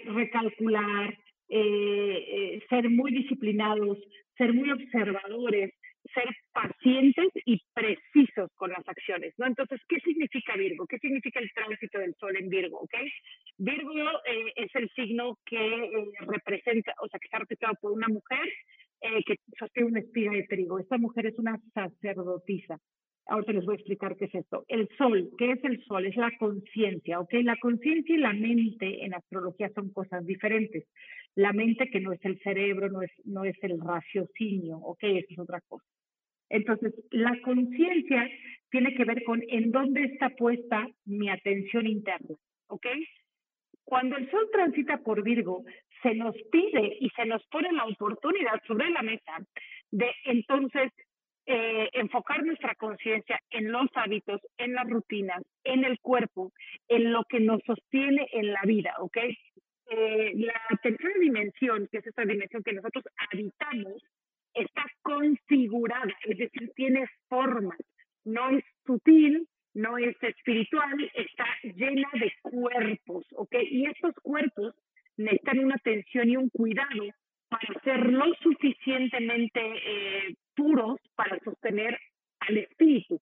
recalcular, 0.06 1.18
eh, 1.50 2.26
eh, 2.28 2.64
ser 2.70 2.90
muy 2.90 3.12
disciplinados, 3.12 3.98
ser 4.38 4.54
muy 4.54 4.72
observadores, 4.72 5.74
ser 6.14 6.26
pacientes 6.54 7.28
y 7.46 7.62
precisos 7.74 8.50
con 8.56 8.72
las 8.72 8.88
acciones, 8.88 9.34
¿no? 9.38 9.46
Entonces, 9.46 9.80
¿qué 9.88 10.00
significa 10.00 10.56
Virgo? 10.56 10.88
¿Qué 10.88 10.98
significa 10.98 11.40
el 11.40 11.52
tránsito 11.54 12.00
del 12.00 12.16
Sol 12.16 12.36
en 12.38 12.50
Virgo? 12.50 12.80
¿Ok? 12.80 12.94
Virgo 13.58 13.94
eh, 13.94 14.54
es 14.56 14.74
el 14.76 14.90
signo 14.92 15.38
que 15.46 15.90
representa, 16.22 16.94
o 17.02 17.08
sea, 17.10 17.20
que 17.20 17.26
está 17.26 17.40
representado 17.40 17.76
por 17.82 17.92
una 17.92 18.08
mujer 18.08 18.48
que 19.26 19.36
sostiene 19.58 19.90
una 19.90 20.00
espiga 20.00 20.32
de 20.32 20.44
trigo. 20.44 20.78
Esta 20.78 21.00
mujer 21.00 21.26
es 21.26 21.40
una 21.40 21.60
sacerdotisa. 21.74 22.78
Ahora 23.28 23.54
les 23.54 23.66
voy 23.66 23.76
a 23.76 23.78
explicar 23.78 24.16
qué 24.18 24.26
es 24.26 24.36
esto. 24.36 24.66
El 24.68 24.90
sol, 24.98 25.30
¿qué 25.38 25.52
es 25.52 25.64
el 25.64 25.84
sol? 25.86 26.06
Es 26.06 26.16
la 26.16 26.32
conciencia, 26.40 27.20
¿ok? 27.20 27.34
La 27.44 27.56
conciencia 27.58 28.16
y 28.16 28.20
la 28.20 28.34
mente 28.34 29.06
en 29.06 29.14
astrología 29.14 29.70
son 29.74 29.92
cosas 29.92 30.26
diferentes. 30.26 30.86
La 31.36 31.54
mente 31.54 31.90
que 31.90 32.00
no 32.02 32.12
es 32.12 32.24
el 32.26 32.40
cerebro, 32.40 32.90
no 32.90 33.02
es, 33.02 33.12
no 33.24 33.46
es 33.46 33.56
el 33.62 33.80
raciocinio, 33.80 34.78
¿ok? 34.78 35.04
Eso 35.04 35.28
es 35.30 35.40
otra 35.40 35.62
cosa. 35.62 35.86
Entonces, 36.50 36.94
la 37.12 37.40
conciencia 37.42 38.30
tiene 38.70 38.94
que 38.96 39.06
ver 39.06 39.24
con 39.24 39.42
en 39.48 39.72
dónde 39.72 40.04
está 40.04 40.30
puesta 40.30 40.86
mi 41.06 41.30
atención 41.30 41.88
interna, 41.88 42.36
¿ok? 42.68 42.88
Cuando 43.86 44.18
el 44.18 44.30
sol 44.30 44.50
transita 44.52 44.98
por 44.98 45.24
Virgo, 45.24 45.64
se 46.02 46.16
nos 46.16 46.36
pide 46.52 46.98
y 47.00 47.10
se 47.10 47.26
nos 47.26 47.46
pone 47.48 47.72
la 47.72 47.86
oportunidad 47.86 48.62
sobre 48.68 48.90
la 48.90 49.02
mesa 49.02 49.38
de 49.92 50.10
entonces 50.26 50.92
eh, 51.46 51.90
enfocar 51.94 52.44
nuestra 52.44 52.76
conciencia 52.76 53.40
en 53.50 53.72
los 53.72 53.88
hábitos, 53.96 54.42
en 54.58 54.74
las 54.74 54.88
rutinas, 54.90 55.42
en 55.64 55.84
el 55.84 56.00
cuerpo, 56.00 56.52
en 56.88 57.12
lo 57.12 57.24
que 57.26 57.40
nos 57.40 57.62
sostiene 57.64 58.28
en 58.32 58.54
la 58.54 58.62
vida, 58.64 58.94
¿ok? 59.00 59.18
Eh, 59.90 60.32
la 60.36 60.80
tercera 60.82 61.20
dimensión, 61.20 61.88
que 61.92 61.98
es 61.98 62.08
esta 62.08 62.24
dimensión 62.24 62.64
que 62.64 62.74
nosotros 62.74 63.04
habitamos, 63.32 64.04
está 64.54 64.86
configurada, 65.02 66.14
es 66.24 66.38
decir, 66.38 66.72
tiene 66.76 67.06
formas, 67.28 67.80
no 68.24 68.50
es 68.52 68.64
sutil, 68.86 69.48
no 69.74 69.98
es 69.98 70.16
espiritual, 70.22 71.12
está 71.14 71.46
llena 71.64 72.10
de 72.14 72.32
cuerpos, 72.42 73.26
¿ok? 73.36 73.56
Y 73.70 73.86
estos 73.86 74.14
cuerpos 74.22 74.76
necesitan 75.18 75.60
una 75.60 75.76
atención 75.76 76.30
y 76.30 76.38
un 76.38 76.50
cuidado 76.50 77.14
para 77.50 77.82
ser 77.84 78.12
lo 78.12 78.34
suficientemente 78.36 79.60
eh, 79.62 80.36
puros 80.56 81.00
para 81.16 81.38
sostener 81.40 81.98
al 82.40 82.58
espíritu, 82.58 83.20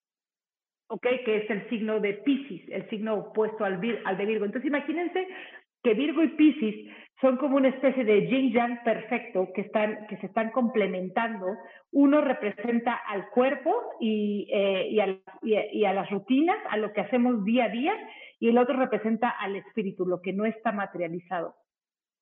¿ok? 0.87 1.07
Que 1.25 1.37
es 1.37 1.49
el 1.49 1.68
signo 1.79 1.99
de 1.99 2.13
Pisces, 2.13 2.61
el 2.69 2.89
signo 2.89 3.15
opuesto 3.15 3.63
al, 3.63 3.79
de 3.79 4.25
Virgo. 4.25 4.45
Entonces 4.45 4.67
imagínense 4.67 5.27
que 5.81 5.93
Virgo 5.93 6.23
y 6.23 6.29
Pisces 6.29 6.75
son 7.21 7.37
como 7.37 7.57
una 7.57 7.69
especie 7.69 8.03
de 8.03 8.27
yin 8.27 8.51
yang 8.51 8.83
perfecto 8.83 9.49
que, 9.53 9.61
están, 9.61 10.07
que 10.07 10.17
se 10.17 10.25
están 10.27 10.51
complementando. 10.51 11.45
Uno 11.91 12.21
representa 12.21 12.95
al 12.95 13.29
cuerpo 13.29 13.73
y, 13.99 14.47
eh, 14.53 14.89
y, 14.89 15.85
a, 15.85 15.93
las 15.93 16.09
rutinas, 16.09 16.57
a 16.69 16.77
lo 16.77 16.91
que 16.93 17.01
hacemos 17.01 17.43
día 17.43 17.65
a 17.65 17.69
día, 17.69 17.93
y 18.39 18.49
el 18.49 18.57
otro 18.57 18.77
representa 18.77 19.29
al 19.29 19.55
espíritu, 19.55 20.05
lo 20.05 20.21
que 20.21 20.33
no 20.33 20.45
está 20.45 20.71
materializado. 20.71 21.55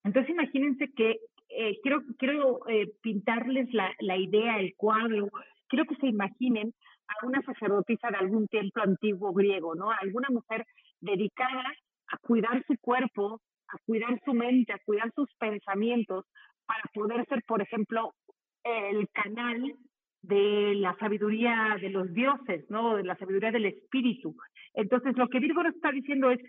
Entonces 0.04 0.32
imagínense 0.32 0.92
que 0.96 1.18
eh, 1.50 1.80
quiero, 1.82 2.02
quiero 2.18 2.68
eh, 2.68 2.92
pintarles 3.02 3.72
la, 3.74 3.92
la 4.00 4.18
idea, 4.18 4.60
el 4.60 4.76
cuadro, 4.76 5.30
quiero 5.68 5.86
que 5.86 5.96
se 5.96 6.08
imaginen 6.08 6.74
a 7.08 7.26
una 7.26 7.42
sacerdotisa 7.42 8.10
de 8.10 8.18
algún 8.18 8.48
templo 8.48 8.84
antiguo 8.84 9.34
griego, 9.34 9.76
¿no? 9.76 9.92
alguna 9.92 10.28
mujer 10.30 10.66
dedicada 11.00 11.64
a 12.10 12.18
cuidar 12.20 12.64
su 12.66 12.78
cuerpo, 12.80 13.42
a 13.70 13.78
cuidar 13.86 14.20
su 14.24 14.34
mente, 14.34 14.74
a 14.74 14.80
cuidar 14.86 15.12
sus 15.14 15.30
pensamientos, 15.36 16.26
para 16.66 16.84
poder 16.94 17.26
ser, 17.28 17.42
por 17.48 17.62
ejemplo, 17.62 18.14
el 18.64 19.08
canal 19.10 19.74
de 20.22 20.76
la 20.76 20.96
sabiduría 20.98 21.78
de 21.80 21.90
los 21.90 22.14
dioses, 22.14 22.70
¿no? 22.70 22.98
De 22.98 23.04
la 23.04 23.16
sabiduría 23.16 23.52
del 23.52 23.66
espíritu. 23.66 24.36
Entonces, 24.74 25.16
lo 25.16 25.30
que 25.30 25.40
Virgo 25.40 25.62
está 25.64 25.92
diciendo 25.92 26.30
es, 26.30 26.40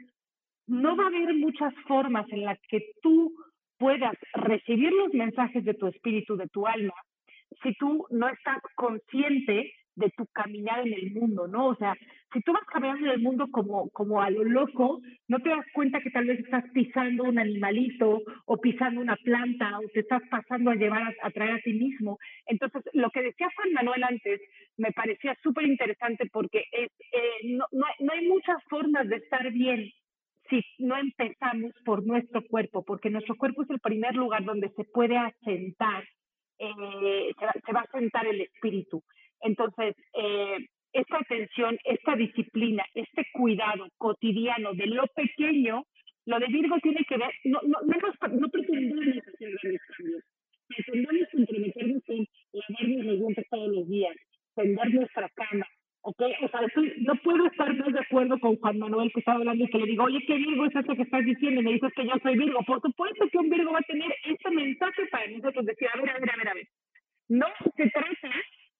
no 0.67 0.97
va 0.97 1.05
a 1.05 1.07
haber 1.07 1.35
muchas 1.35 1.73
formas 1.87 2.27
en 2.31 2.45
las 2.45 2.59
que 2.69 2.81
tú 3.01 3.33
puedas 3.79 4.17
recibir 4.35 4.93
los 4.93 5.15
mensajes 5.15 5.65
de 5.65 5.75
tu 5.75 5.87
espíritu, 5.87 6.37
de 6.37 6.49
tu 6.49 6.67
alma, 6.67 6.95
si 7.63 7.73
tú 7.75 8.07
no 8.11 8.29
estás 8.29 8.59
consciente 8.75 9.73
de 9.99 10.11
tu 10.11 10.27
caminar 10.27 10.87
en 10.87 10.93
el 10.93 11.13
mundo, 11.13 11.47
¿no? 11.47 11.69
O 11.69 11.77
sea, 11.77 11.95
si 12.33 12.41
tú 12.43 12.53
vas 12.53 12.65
caminando 12.73 13.07
en 13.07 13.13
el 13.13 13.21
mundo 13.21 13.47
como, 13.51 13.89
como 13.91 14.21
a 14.23 14.31
lo 14.31 14.45
loco, 14.45 15.01
no 15.29 15.39
te 15.41 15.51
das 15.51 15.65
cuenta 15.73 16.01
que 16.01 16.11
tal 16.11 16.27
vez 16.27 16.41
estás 16.41 16.65
pisando 16.73 17.25
un 17.25 17.39
animalito 17.39 18.23
o 18.47 18.57
pisando 18.59 19.01
una 19.01 19.17
planta 19.17 19.79
o 19.79 19.89
te 19.93 20.01
estás 20.01 20.23
pasando 20.31 20.71
a 20.71 20.77
llevar 20.77 21.15
a, 21.23 21.31
traer 21.31 21.53
a 21.53 21.61
ti 21.61 21.73
mismo. 21.73 22.19
Entonces, 22.47 22.83
lo 22.93 23.11
que 23.11 23.23
decía 23.23 23.49
Juan 23.57 23.73
Manuel 23.73 24.05
antes 24.05 24.41
me 24.77 24.93
parecía 24.93 25.37
súper 25.43 25.65
interesante 25.67 26.27
porque 26.33 26.65
es, 26.73 26.91
eh, 27.13 27.49
no, 27.57 27.67
no, 27.73 27.87
no 28.01 28.13
hay 28.13 28.27
muchas 28.27 28.63
formas 28.69 29.09
de 29.09 29.17
estar 29.17 29.51
bien 29.53 29.91
si 30.49 30.65
no 30.79 30.97
empezamos 30.97 31.73
por 31.85 32.07
nuestro 32.07 32.43
cuerpo, 32.47 32.83
porque 32.85 33.11
nuestro 33.11 33.37
cuerpo 33.37 33.63
es 33.63 33.71
el 33.71 33.81
primer 33.81 34.15
lugar 34.15 34.45
donde 34.45 34.71
se 34.71 34.85
puede 34.85 35.17
asentar, 35.17 36.05
eh, 36.59 37.33
se, 37.39 37.73
va, 37.73 37.81
a 37.81 37.85
asentar 37.85 38.27
el 38.27 38.41
espíritu. 38.41 39.03
Entonces, 39.41 39.95
eh, 40.15 40.59
esta 40.93 41.19
atención, 41.19 41.79
esta 41.85 42.17
disciplina, 42.17 42.85
este 42.95 43.27
cuidado 43.33 43.87
cotidiano 43.99 44.73
de 44.75 44.87
lo 44.87 45.07
pequeño, 45.09 45.85
lo 46.27 46.39
de 46.39 46.47
Virgo 46.47 46.77
tiene 46.83 47.05
que 47.09 47.17
ver, 47.17 47.31
no, 47.45 47.61
no, 47.63 47.79
no, 47.83 48.29
no 48.41 48.49
pretendemos 48.49 49.19
hacer 49.19 49.51
grandes 49.63 49.81
cambios, 49.97 50.23
pretendemos 50.69 51.29
comprometernos 51.33 52.03
con 52.05 52.27
lavarnos 52.53 53.05
los 53.05 53.19
dientes 53.19 53.47
todos 53.51 53.69
los 53.69 53.89
días, 53.89 54.17
tender 54.55 54.95
nuestra 54.95 55.29
cama, 55.31 55.67
¿ok? 56.03 56.23
O 56.43 56.49
sea, 56.49 56.61
no 56.99 57.15
puedo 57.17 57.47
estar 57.47 57.75
más 57.77 57.93
de 57.93 58.01
acuerdo 58.01 58.39
con 58.41 58.57
Juan 58.57 58.79
Manuel 58.79 59.13
que 59.13 59.21
estaba 59.21 59.39
hablando 59.39 59.65
y 59.65 59.69
que 59.69 59.79
le 59.79 59.87
digo, 59.87 60.05
oye, 60.05 60.21
¿qué 60.27 60.37
Virgo 60.37 60.67
es 60.67 60.77
eso 60.77 60.95
que 60.95 61.03
estás 61.03 61.25
diciendo? 61.25 61.61
Y 61.61 61.65
me 61.65 61.73
dices 61.73 61.93
que 61.95 62.05
yo 62.05 62.13
soy 62.23 62.37
Virgo. 62.37 62.61
Por 62.67 62.81
supuesto 62.81 63.29
que 63.31 63.39
un 63.39 63.51
Virgo 63.51 63.73
va 63.73 63.79
a 63.79 63.83
tener 63.83 64.11
este 64.25 64.51
mensaje 64.51 65.07
para 65.11 65.27
nosotros, 65.29 65.65
decir, 65.65 65.89
a 65.93 66.01
ver, 66.01 66.11
a 66.11 66.19
ver, 66.19 66.31
a 66.31 66.37
ver, 66.37 66.49
a 66.49 66.55
ver. 66.55 66.69
No 67.29 67.47
se 67.77 67.91
trata 67.91 68.31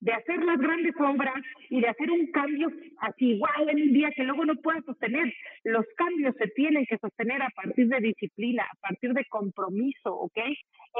de 0.01 0.13
hacer 0.13 0.43
las 0.45 0.59
grandes 0.59 0.95
obras 0.99 1.35
y 1.71 1.81
de 1.81 1.89
hacer 1.89 2.11
un 2.11 2.31
cambio 2.31 2.69
así 3.01 3.33
igual 3.33 3.69
en 3.69 3.83
un 3.83 3.93
día 3.93 4.11
que 4.15 4.25
luego 4.25 4.45
no 4.45 4.55
puedas 4.57 4.85
sostener. 4.85 5.33
Los 5.65 5.85
cambios 5.97 6.35
se 6.37 6.49
tienen 6.49 6.87
que 6.87 6.99
sostener 6.99 7.43
a 7.43 7.51
partir 7.51 7.89
de 7.89 8.01
disciplina, 8.01 8.65
a 8.65 8.89
partir 8.89 9.13
de 9.13 9.25
compromiso, 9.27 10.15
¿ok? 10.15 10.39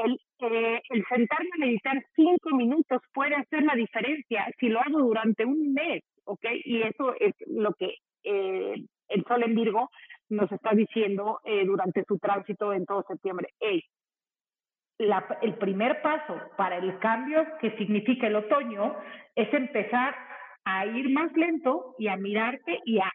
El, 0.03 0.19
eh, 0.39 0.81
el 0.89 1.05
sentarme 1.07 1.49
a 1.55 1.65
meditar 1.65 2.03
cinco 2.15 2.55
minutos 2.55 3.01
puede 3.13 3.35
hacer 3.35 3.63
la 3.63 3.75
diferencia 3.75 4.45
si 4.59 4.69
lo 4.69 4.79
hago 4.79 4.99
durante 4.99 5.45
un 5.45 5.73
mes, 5.73 6.03
¿ok? 6.25 6.45
Y 6.65 6.81
eso 6.81 7.13
es 7.19 7.33
lo 7.47 7.73
que 7.73 7.95
eh, 8.23 8.75
el 9.07 9.23
Sol 9.25 9.43
en 9.43 9.55
Virgo 9.55 9.89
nos 10.29 10.51
está 10.51 10.71
diciendo 10.75 11.39
eh, 11.43 11.65
durante 11.65 12.03
su 12.05 12.17
tránsito 12.19 12.73
en 12.73 12.85
todo 12.85 13.03
septiembre. 13.07 13.49
Hey, 13.59 13.81
el 14.99 15.53
primer 15.55 16.01
paso 16.01 16.39
para 16.57 16.77
el 16.77 16.99
cambio 16.99 17.45
que 17.61 17.71
significa 17.77 18.27
el 18.27 18.35
otoño 18.35 18.95
es 19.35 19.51
empezar 19.53 20.15
a 20.65 20.85
ir 20.85 21.09
más 21.11 21.31
lento 21.33 21.95
y 21.97 22.09
a 22.09 22.17
mirarte 22.17 22.79
y 22.85 22.99
a 22.99 23.09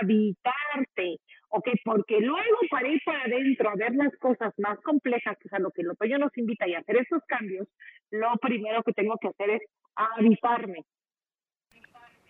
habitarte, 0.00 1.16
¿ok? 1.48 1.68
Porque 1.84 2.20
luego 2.20 2.58
para 2.70 2.88
ir 2.88 3.00
para 3.04 3.22
adentro 3.22 3.70
a 3.70 3.76
ver 3.76 3.94
las 3.94 4.14
cosas 4.18 4.52
más 4.58 4.78
complejas, 4.80 5.36
que 5.40 5.48
es 5.48 5.52
a 5.54 5.58
lo 5.58 5.70
que 5.70 5.82
el 5.82 5.90
otoño 5.90 6.18
nos 6.18 6.36
invita 6.36 6.68
y 6.68 6.74
hacer 6.74 6.96
esos 6.96 7.22
cambios, 7.26 7.66
lo 8.10 8.36
primero 8.36 8.82
que 8.82 8.92
tengo 8.92 9.16
que 9.20 9.28
hacer 9.28 9.50
es 9.50 9.62
habitarme. 9.96 10.84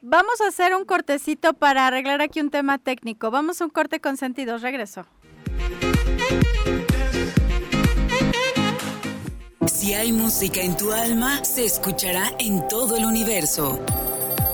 Vamos 0.00 0.40
a 0.40 0.48
hacer 0.48 0.74
un 0.74 0.84
cortecito 0.84 1.54
para 1.54 1.86
arreglar 1.86 2.22
aquí 2.22 2.40
un 2.40 2.50
tema 2.50 2.78
técnico. 2.78 3.30
Vamos 3.30 3.60
a 3.60 3.64
un 3.64 3.70
corte 3.70 4.00
con 4.00 4.16
sentido. 4.16 4.58
Regreso. 4.58 5.06
Si 9.82 9.94
hay 9.94 10.12
música 10.12 10.60
en 10.60 10.76
tu 10.76 10.92
alma, 10.92 11.44
se 11.44 11.64
escuchará 11.64 12.30
en 12.38 12.68
todo 12.68 12.96
el 12.96 13.04
universo. 13.04 13.80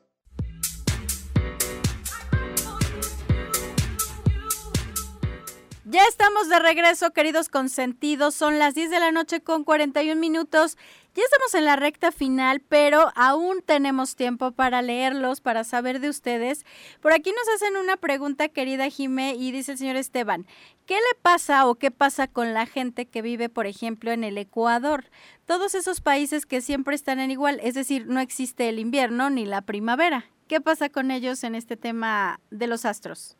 Ya 5.92 6.04
estamos 6.04 6.50
de 6.50 6.60
regreso, 6.60 7.14
queridos 7.14 7.50
consentidos. 7.50 8.36
Son 8.36 8.60
las 8.60 8.76
10 8.76 8.92
de 8.92 9.00
la 9.00 9.12
noche 9.12 9.42
con 9.42 9.64
41 9.64 10.22
minutos. 10.22 10.78
Ya 11.16 11.24
estamos 11.24 11.56
en 11.56 11.66
la 11.66 11.78
recta 11.78 12.12
final, 12.12 12.60
pero 12.60 13.12
aún 13.16 13.64
tenemos 13.66 14.16
tiempo 14.16 14.52
para 14.52 14.84
leerlos, 14.84 15.42
para 15.42 15.64
saber 15.64 16.00
de 16.00 16.10
ustedes. 16.10 16.64
Por 17.02 17.12
aquí 17.12 17.32
nos 17.32 17.56
hacen 17.56 17.76
una 17.76 17.98
pregunta, 17.98 18.50
querida 18.50 18.88
Jime, 18.88 19.34
y 19.34 19.52
dice 19.52 19.72
el 19.72 19.78
señor 19.80 19.96
Esteban, 19.96 20.46
¿qué 20.86 20.94
le 20.94 21.20
pasa 21.24 21.66
o 21.66 21.74
qué 21.74 21.90
pasa 21.90 22.28
con 22.28 22.54
la 22.54 22.68
gente 22.68 23.08
que 23.08 23.24
vive, 23.24 23.50
por 23.50 23.66
ejemplo, 23.66 24.12
en 24.12 24.24
el 24.24 24.38
Ecuador? 24.38 25.06
Todos 25.48 25.74
esos 25.74 26.02
países 26.02 26.46
que 26.46 26.62
siempre 26.62 26.94
están 26.94 27.20
en 27.20 27.32
igual, 27.32 27.60
es 27.64 27.74
decir, 27.74 28.06
no 28.06 28.20
existe 28.20 28.70
el 28.70 28.78
invierno 28.78 29.32
ni 29.32 29.48
la 29.48 29.64
primavera. 29.64 30.26
¿Qué 30.48 30.62
pasa 30.62 30.90
con 30.90 31.10
ellos 31.10 31.44
en 31.44 31.56
este 31.56 31.78
tema 31.78 32.40
de 32.52 32.68
los 32.68 32.86
astros? 32.86 33.39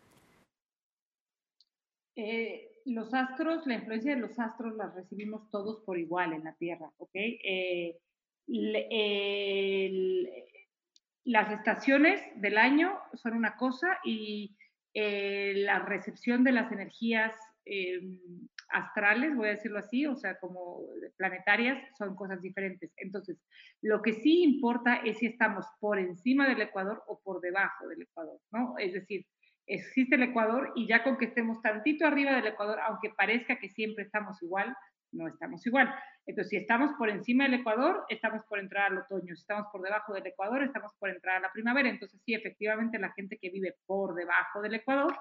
Eh, 2.22 2.70
los 2.84 3.14
astros, 3.14 3.66
la 3.66 3.76
influencia 3.76 4.14
de 4.14 4.20
los 4.20 4.38
astros 4.38 4.76
las 4.76 4.94
recibimos 4.94 5.50
todos 5.50 5.82
por 5.86 5.98
igual 5.98 6.34
en 6.34 6.44
la 6.44 6.54
Tierra, 6.56 6.92
¿ok? 6.98 7.12
Eh, 7.14 7.98
las 11.24 11.52
estaciones 11.52 12.22
del 12.36 12.58
año 12.58 13.00
son 13.14 13.36
una 13.36 13.56
cosa 13.56 14.00
y 14.04 14.58
eh, 14.94 15.54
la 15.58 15.80
recepción 15.80 16.44
de 16.44 16.52
las 16.52 16.70
energías 16.74 17.34
em, 17.64 18.20
astrales, 18.70 19.34
voy 19.36 19.48
a 19.48 19.52
decirlo 19.52 19.80
así, 19.80 20.06
o 20.06 20.16
sea, 20.16 20.38
como 20.40 20.82
planetarias, 21.16 21.82
son 21.98 22.16
cosas 22.16 22.42
diferentes. 22.42 22.92
Entonces, 22.98 23.38
lo 23.82 24.02
que 24.02 24.14
sí 24.14 24.44
importa 24.44 24.98
es 25.06 25.20
si 25.20 25.28
estamos 25.28 25.66
por 25.80 26.00
encima 26.00 26.50
del 26.50 26.62
Ecuador 26.62 27.02
o 27.08 27.22
por 27.22 27.40
debajo 27.40 27.88
del 27.88 28.02
Ecuador, 28.02 28.42
¿no? 28.52 28.78
Es 28.78 28.92
decir, 28.94 29.26
existe 29.70 30.16
el 30.16 30.24
Ecuador 30.24 30.74
y 30.76 30.88
ya 30.88 31.04
con 31.04 31.18
que 31.18 31.26
estemos 31.26 31.62
tantito 31.62 32.06
arriba 32.06 32.34
del 32.34 32.48
Ecuador, 32.48 32.80
aunque 32.82 33.12
parezca 33.12 33.60
que 33.60 33.70
siempre 33.70 34.04
estamos 34.04 34.42
igual, 34.42 34.76
no 35.12 35.28
estamos 35.28 35.66
igual. 35.66 35.94
Entonces, 36.26 36.50
si 36.50 36.58
estamos 36.58 36.92
por 36.98 37.10
encima 37.10 37.46
del 37.46 37.56
Ecuador, 37.56 38.06
estamos 38.10 38.44
por 38.48 38.60
entrar 38.60 38.92
al 38.92 39.00
otoño. 39.00 39.36
Si 39.36 39.42
estamos 39.42 39.68
por 39.72 39.82
debajo 39.82 40.14
del 40.14 40.28
Ecuador, 40.28 40.64
estamos 40.64 40.94
por 41.00 41.10
entrar 41.10 41.38
a 41.38 41.40
la 41.40 41.52
primavera. 41.52 41.90
Entonces, 41.90 42.22
sí, 42.24 42.34
efectivamente, 42.34 43.00
la 43.00 43.12
gente 43.14 43.38
que 43.42 43.50
vive 43.50 43.76
por 43.86 44.16
debajo 44.16 44.62
del 44.62 44.76
Ecuador 44.76 45.16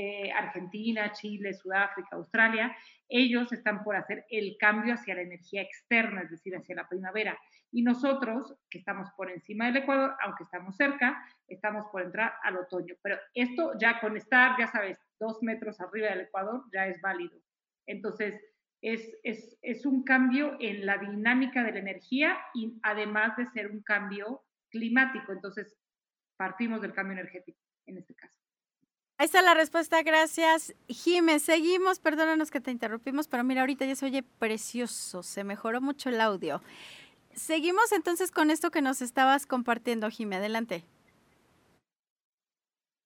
eh, 0.00 0.30
Argentina, 0.30 1.10
Chile, 1.10 1.52
Sudáfrica, 1.52 2.10
Australia, 2.12 2.72
ellos 3.08 3.52
están 3.52 3.82
por 3.82 3.96
hacer 3.96 4.24
el 4.30 4.56
cambio 4.56 4.94
hacia 4.94 5.16
la 5.16 5.22
energía 5.22 5.60
externa, 5.60 6.22
es 6.22 6.30
decir, 6.30 6.54
hacia 6.54 6.76
la 6.76 6.88
primavera. 6.88 7.36
Y 7.72 7.82
nosotros, 7.82 8.54
que 8.70 8.78
estamos 8.78 9.10
por 9.16 9.28
encima 9.28 9.66
del 9.66 9.78
Ecuador, 9.78 10.14
aunque 10.22 10.44
estamos 10.44 10.76
cerca, 10.76 11.20
estamos 11.48 11.86
por 11.90 12.02
entrar 12.02 12.34
al 12.44 12.58
otoño. 12.58 12.94
Pero 13.02 13.16
esto 13.34 13.72
ya 13.80 13.98
con 13.98 14.16
estar, 14.16 14.56
ya 14.56 14.68
sabes, 14.68 15.00
dos 15.18 15.42
metros 15.42 15.80
arriba 15.80 16.10
del 16.10 16.20
Ecuador, 16.20 16.62
ya 16.72 16.86
es 16.86 17.00
válido. 17.00 17.36
Entonces, 17.84 18.40
es, 18.80 19.02
es, 19.24 19.58
es 19.62 19.84
un 19.84 20.04
cambio 20.04 20.56
en 20.60 20.86
la 20.86 20.98
dinámica 20.98 21.64
de 21.64 21.72
la 21.72 21.80
energía 21.80 22.38
y 22.54 22.78
además 22.84 23.36
de 23.36 23.46
ser 23.46 23.68
un 23.68 23.82
cambio 23.82 24.44
climático. 24.70 25.32
Entonces, 25.32 25.76
partimos 26.36 26.82
del 26.82 26.92
cambio 26.92 27.14
energético 27.14 27.58
en 27.86 27.98
este 27.98 28.14
caso. 28.14 28.37
Ahí 29.20 29.24
está 29.24 29.42
la 29.42 29.54
respuesta, 29.54 30.00
gracias. 30.04 30.76
Jime, 30.86 31.40
seguimos, 31.40 31.98
perdónanos 31.98 32.52
que 32.52 32.60
te 32.60 32.70
interrumpimos, 32.70 33.26
pero 33.26 33.42
mira, 33.42 33.62
ahorita 33.62 33.84
ya 33.84 33.96
se 33.96 34.06
oye 34.06 34.22
precioso, 34.22 35.24
se 35.24 35.42
mejoró 35.42 35.80
mucho 35.80 36.08
el 36.08 36.20
audio. 36.20 36.62
Seguimos 37.32 37.90
entonces 37.90 38.30
con 38.30 38.52
esto 38.52 38.70
que 38.70 38.80
nos 38.80 39.02
estabas 39.02 39.44
compartiendo, 39.44 40.08
Jime, 40.08 40.36
adelante. 40.36 40.84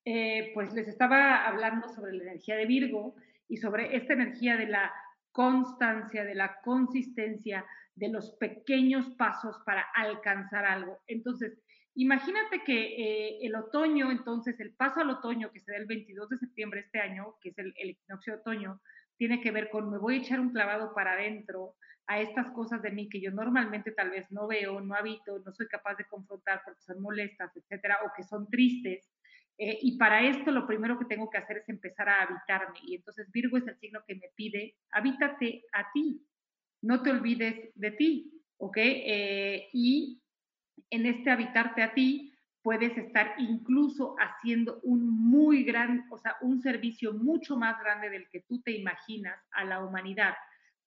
Eh, 0.04 0.50
pues 0.52 0.74
les 0.74 0.86
estaba 0.86 1.46
hablando 1.46 1.88
sobre 1.88 2.12
la 2.12 2.24
energía 2.24 2.56
de 2.56 2.66
Virgo 2.66 3.14
y 3.48 3.56
sobre 3.56 3.96
esta 3.96 4.12
energía 4.12 4.58
de 4.58 4.66
la 4.66 4.92
constancia, 5.30 6.24
de 6.24 6.34
la 6.34 6.60
consistencia, 6.60 7.64
de 7.94 8.10
los 8.10 8.32
pequeños 8.32 9.08
pasos 9.16 9.62
para 9.64 9.86
alcanzar 9.94 10.66
algo. 10.66 11.00
Entonces, 11.06 11.58
Imagínate 11.94 12.62
que 12.64 12.74
eh, 12.74 13.38
el 13.42 13.54
otoño, 13.54 14.10
entonces 14.10 14.58
el 14.60 14.74
paso 14.74 15.00
al 15.00 15.10
otoño 15.10 15.50
que 15.52 15.60
se 15.60 15.72
da 15.72 15.78
el 15.78 15.86
22 15.86 16.30
de 16.30 16.38
septiembre 16.38 16.80
este 16.80 17.00
año, 17.00 17.36
que 17.42 17.50
es 17.50 17.58
el, 17.58 17.74
equinoccio 17.76 18.34
de 18.34 18.40
otoño, 18.40 18.80
tiene 19.18 19.42
que 19.42 19.50
ver 19.50 19.68
con 19.68 19.90
me 19.90 19.98
voy 19.98 20.14
a 20.14 20.18
echar 20.18 20.40
un 20.40 20.52
clavado 20.52 20.94
para 20.94 21.12
adentro 21.12 21.74
a 22.06 22.20
estas 22.20 22.50
cosas 22.52 22.80
de 22.82 22.90
mí 22.90 23.08
que 23.10 23.20
yo 23.20 23.30
normalmente 23.30 23.92
tal 23.92 24.10
vez 24.10 24.26
no 24.30 24.46
veo, 24.46 24.80
no 24.80 24.94
habito, 24.94 25.38
no 25.44 25.52
soy 25.52 25.68
capaz 25.68 25.96
de 25.96 26.06
confrontar 26.06 26.62
porque 26.64 26.80
son 26.80 27.00
molestas, 27.00 27.54
etcétera, 27.54 27.98
o 28.06 28.12
que 28.16 28.22
son 28.22 28.48
tristes. 28.48 29.10
Eh, 29.58 29.78
y 29.82 29.98
para 29.98 30.26
esto 30.26 30.50
lo 30.50 30.66
primero 30.66 30.98
que 30.98 31.04
tengo 31.04 31.28
que 31.28 31.38
hacer 31.38 31.58
es 31.58 31.68
empezar 31.68 32.08
a 32.08 32.22
habitarme. 32.22 32.78
Y 32.84 32.96
entonces 32.96 33.30
Virgo 33.30 33.58
es 33.58 33.66
el 33.66 33.78
signo 33.78 34.02
que 34.06 34.14
me 34.14 34.30
pide, 34.34 34.76
habítate 34.90 35.64
a 35.72 35.92
ti, 35.92 36.26
no 36.80 37.02
te 37.02 37.10
olvides 37.10 37.70
de 37.74 37.90
ti, 37.92 38.42
¿ok? 38.56 38.76
Eh, 38.78 39.68
y 39.74 40.21
en 40.90 41.06
este 41.06 41.30
habitarte 41.30 41.82
a 41.82 41.94
ti 41.94 42.32
puedes 42.62 42.96
estar 42.96 43.34
incluso 43.38 44.14
haciendo 44.18 44.80
un 44.82 45.08
muy 45.08 45.64
gran, 45.64 46.06
o 46.10 46.18
sea, 46.18 46.36
un 46.40 46.60
servicio 46.60 47.12
mucho 47.12 47.56
más 47.56 47.78
grande 47.80 48.08
del 48.08 48.28
que 48.30 48.40
tú 48.40 48.62
te 48.62 48.70
imaginas 48.70 49.38
a 49.50 49.64
la 49.64 49.84
humanidad. 49.84 50.34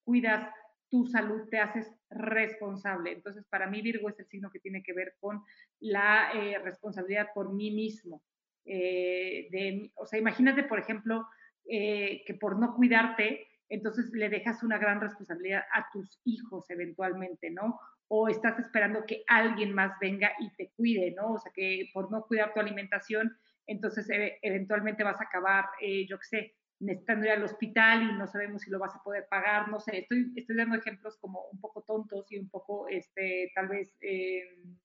Cuidas 0.03 0.49
tu 0.89 1.05
salud, 1.05 1.49
te 1.49 1.59
haces 1.59 1.91
responsable. 2.09 3.11
Entonces, 3.11 3.45
para 3.49 3.67
mí 3.67 3.81
Virgo 3.81 4.09
es 4.09 4.19
el 4.19 4.27
signo 4.27 4.49
que 4.49 4.59
tiene 4.59 4.83
que 4.83 4.93
ver 4.93 5.15
con 5.19 5.43
la 5.79 6.31
eh, 6.33 6.57
responsabilidad 6.59 7.29
por 7.33 7.53
mí 7.53 7.71
mismo. 7.71 8.21
Eh, 8.65 9.91
o 9.95 10.05
sea, 10.05 10.19
imagínate, 10.19 10.63
por 10.63 10.79
ejemplo, 10.79 11.27
eh, 11.67 12.23
que 12.25 12.35
por 12.35 12.57
no 12.57 12.75
cuidarte, 12.75 13.47
entonces 13.69 14.09
le 14.13 14.29
dejas 14.29 14.63
una 14.63 14.77
gran 14.77 15.01
responsabilidad 15.01 15.63
a 15.73 15.87
tus 15.91 16.19
hijos 16.25 16.69
eventualmente, 16.69 17.49
¿no? 17.49 17.79
O 18.07 18.27
estás 18.29 18.59
esperando 18.59 19.05
que 19.05 19.23
alguien 19.27 19.73
más 19.73 19.93
venga 19.99 20.31
y 20.39 20.53
te 20.55 20.71
cuide, 20.75 21.11
¿no? 21.11 21.33
O 21.33 21.39
sea, 21.39 21.51
que 21.53 21.89
por 21.93 22.11
no 22.11 22.23
cuidar 22.23 22.53
tu 22.53 22.59
alimentación, 22.59 23.35
entonces 23.67 24.07
eventualmente 24.41 25.03
vas 25.03 25.19
a 25.19 25.25
acabar, 25.25 25.65
yo 26.07 26.17
qué 26.19 26.25
sé, 26.25 26.55
necesitando 26.79 27.25
ir 27.25 27.31
al 27.31 27.43
hospital 27.43 28.03
y 28.03 28.13
no 28.13 28.27
sabemos 28.27 28.61
si 28.61 28.69
lo 28.69 28.79
vas 28.79 28.95
a 28.95 29.01
poder 29.01 29.27
pagar, 29.29 29.69
no 29.69 29.79
sé, 29.79 29.99
estoy, 29.99 30.31
estoy 30.35 30.57
dando 30.57 30.75
ejemplos 30.75 31.17
como 31.17 31.45
un 31.51 31.59
poco 31.59 31.81
tontos 31.81 32.31
y 32.31 32.37
un 32.37 32.49
poco, 32.49 32.87
este, 32.89 33.51
tal 33.55 33.69
vez, 33.69 33.97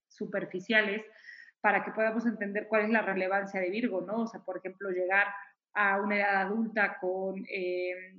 superficiales, 0.09 1.05
para 1.61 1.85
que 1.85 1.91
podamos 1.93 2.25
entender 2.27 2.69
cuál 2.69 2.85
es 2.85 2.91
la 2.91 3.03
relevancia 3.03 3.61
de 3.61 3.71
Virgo, 3.71 4.01
¿no? 4.01 4.23
O 4.23 4.27
sea, 4.27 4.41
por 4.41 4.59
ejemplo, 4.59 4.91
llegar 4.91 5.27
a 5.75 6.01
una 6.01 6.17
edad 6.17 6.37
adulta 6.43 6.99
con, 7.01 7.45
eh, 7.49 8.15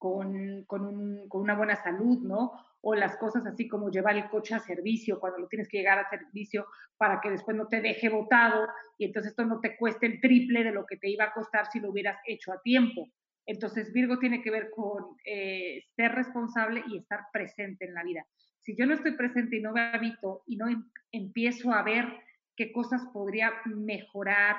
con, 0.00 0.64
con, 0.64 1.28
con, 1.28 1.42
una 1.42 1.54
buena 1.54 1.76
salud, 1.76 2.20
¿no? 2.22 2.52
O 2.80 2.94
las 2.94 3.18
cosas 3.18 3.44
así 3.44 3.68
como 3.68 3.90
llevar 3.90 4.16
el 4.16 4.30
coche 4.30 4.54
a 4.54 4.58
servicio 4.58 5.20
cuando 5.20 5.40
lo 5.40 5.46
tienes 5.46 5.68
que 5.68 5.76
llegar 5.76 5.98
a 5.98 6.08
servicio 6.08 6.66
para 6.96 7.20
que 7.20 7.28
después 7.28 7.54
no 7.54 7.68
te 7.68 7.82
deje 7.82 8.08
botado 8.08 8.66
y 8.96 9.04
entonces 9.04 9.32
esto 9.32 9.44
no 9.44 9.60
te 9.60 9.76
cueste 9.76 10.06
el 10.06 10.18
triple 10.22 10.64
de 10.64 10.72
lo 10.72 10.86
que 10.86 10.96
te 10.96 11.10
iba 11.10 11.24
a 11.24 11.34
costar 11.34 11.66
si 11.70 11.80
lo 11.80 11.90
hubieras 11.90 12.18
hecho 12.26 12.50
a 12.50 12.62
tiempo. 12.62 13.10
Entonces 13.44 13.92
Virgo 13.92 14.18
tiene 14.18 14.40
que 14.40 14.50
ver 14.50 14.70
con 14.70 15.16
eh, 15.22 15.84
ser 15.94 16.12
responsable 16.12 16.82
y 16.88 16.96
estar 16.96 17.26
presente 17.30 17.84
en 17.84 17.92
la 17.92 18.02
vida. 18.02 18.24
Si 18.62 18.74
yo 18.74 18.86
no 18.86 18.94
estoy 18.94 19.12
presente 19.12 19.58
y 19.58 19.60
no 19.60 19.72
me 19.72 19.82
habito 19.82 20.44
y 20.46 20.56
no 20.56 20.66
em, 20.66 20.82
empiezo 21.12 21.74
a 21.74 21.82
ver 21.82 22.06
qué 22.56 22.72
cosas 22.72 23.02
podría 23.12 23.52
mejorar, 23.66 24.56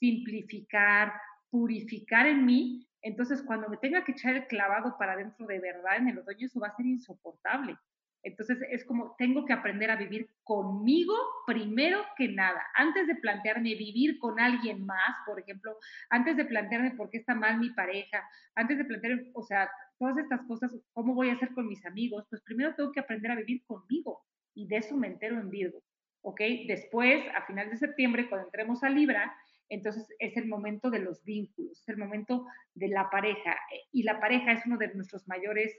simplificar, 0.00 1.12
purificar 1.48 2.26
en 2.26 2.44
mí, 2.44 2.88
entonces 3.02 3.42
cuando 3.42 3.68
me 3.68 3.76
tenga 3.76 4.04
que 4.04 4.12
echar 4.12 4.36
el 4.36 4.46
clavado 4.46 4.96
para 4.98 5.12
adentro 5.12 5.46
de 5.46 5.58
verdad 5.58 5.96
en 5.96 6.08
el 6.08 6.18
otoño, 6.18 6.46
eso 6.46 6.60
va 6.60 6.68
a 6.68 6.76
ser 6.76 6.86
insoportable. 6.86 7.76
Entonces 8.22 8.58
es 8.70 8.84
como 8.84 9.14
tengo 9.16 9.46
que 9.46 9.54
aprender 9.54 9.90
a 9.90 9.96
vivir 9.96 10.28
conmigo 10.44 11.14
primero 11.46 12.04
que 12.16 12.28
nada. 12.28 12.62
Antes 12.74 13.06
de 13.06 13.14
plantearme 13.14 13.74
vivir 13.74 14.18
con 14.18 14.38
alguien 14.38 14.84
más, 14.84 15.16
por 15.24 15.40
ejemplo, 15.40 15.76
antes 16.10 16.36
de 16.36 16.44
plantearme 16.44 16.90
por 16.92 17.08
qué 17.08 17.18
está 17.18 17.34
mal 17.34 17.58
mi 17.58 17.70
pareja, 17.70 18.22
antes 18.54 18.76
de 18.76 18.84
plantearme, 18.84 19.30
o 19.32 19.42
sea, 19.42 19.70
todas 19.98 20.18
estas 20.18 20.42
cosas, 20.42 20.70
cómo 20.92 21.14
voy 21.14 21.30
a 21.30 21.34
hacer 21.34 21.54
con 21.54 21.66
mis 21.66 21.84
amigos, 21.86 22.26
pues 22.28 22.42
primero 22.42 22.74
tengo 22.74 22.92
que 22.92 23.00
aprender 23.00 23.30
a 23.30 23.36
vivir 23.36 23.64
conmigo. 23.64 24.22
Y 24.54 24.66
de 24.66 24.76
eso 24.76 24.96
me 24.96 25.06
entero 25.06 25.40
en 25.40 25.48
Virgo. 25.48 25.82
¿ok? 26.22 26.40
Después, 26.66 27.24
a 27.34 27.46
final 27.46 27.70
de 27.70 27.76
septiembre, 27.76 28.28
cuando 28.28 28.46
entremos 28.46 28.82
a 28.82 28.90
Libra, 28.90 29.34
entonces 29.70 30.06
es 30.18 30.36
el 30.36 30.46
momento 30.46 30.90
de 30.90 30.98
los 30.98 31.24
vínculos, 31.24 31.80
es 31.80 31.88
el 31.88 31.96
momento 31.96 32.44
de 32.74 32.88
la 32.88 33.08
pareja. 33.08 33.56
Y 33.92 34.02
la 34.02 34.20
pareja 34.20 34.52
es 34.52 34.66
uno 34.66 34.76
de 34.76 34.92
nuestros 34.94 35.26
mayores 35.28 35.72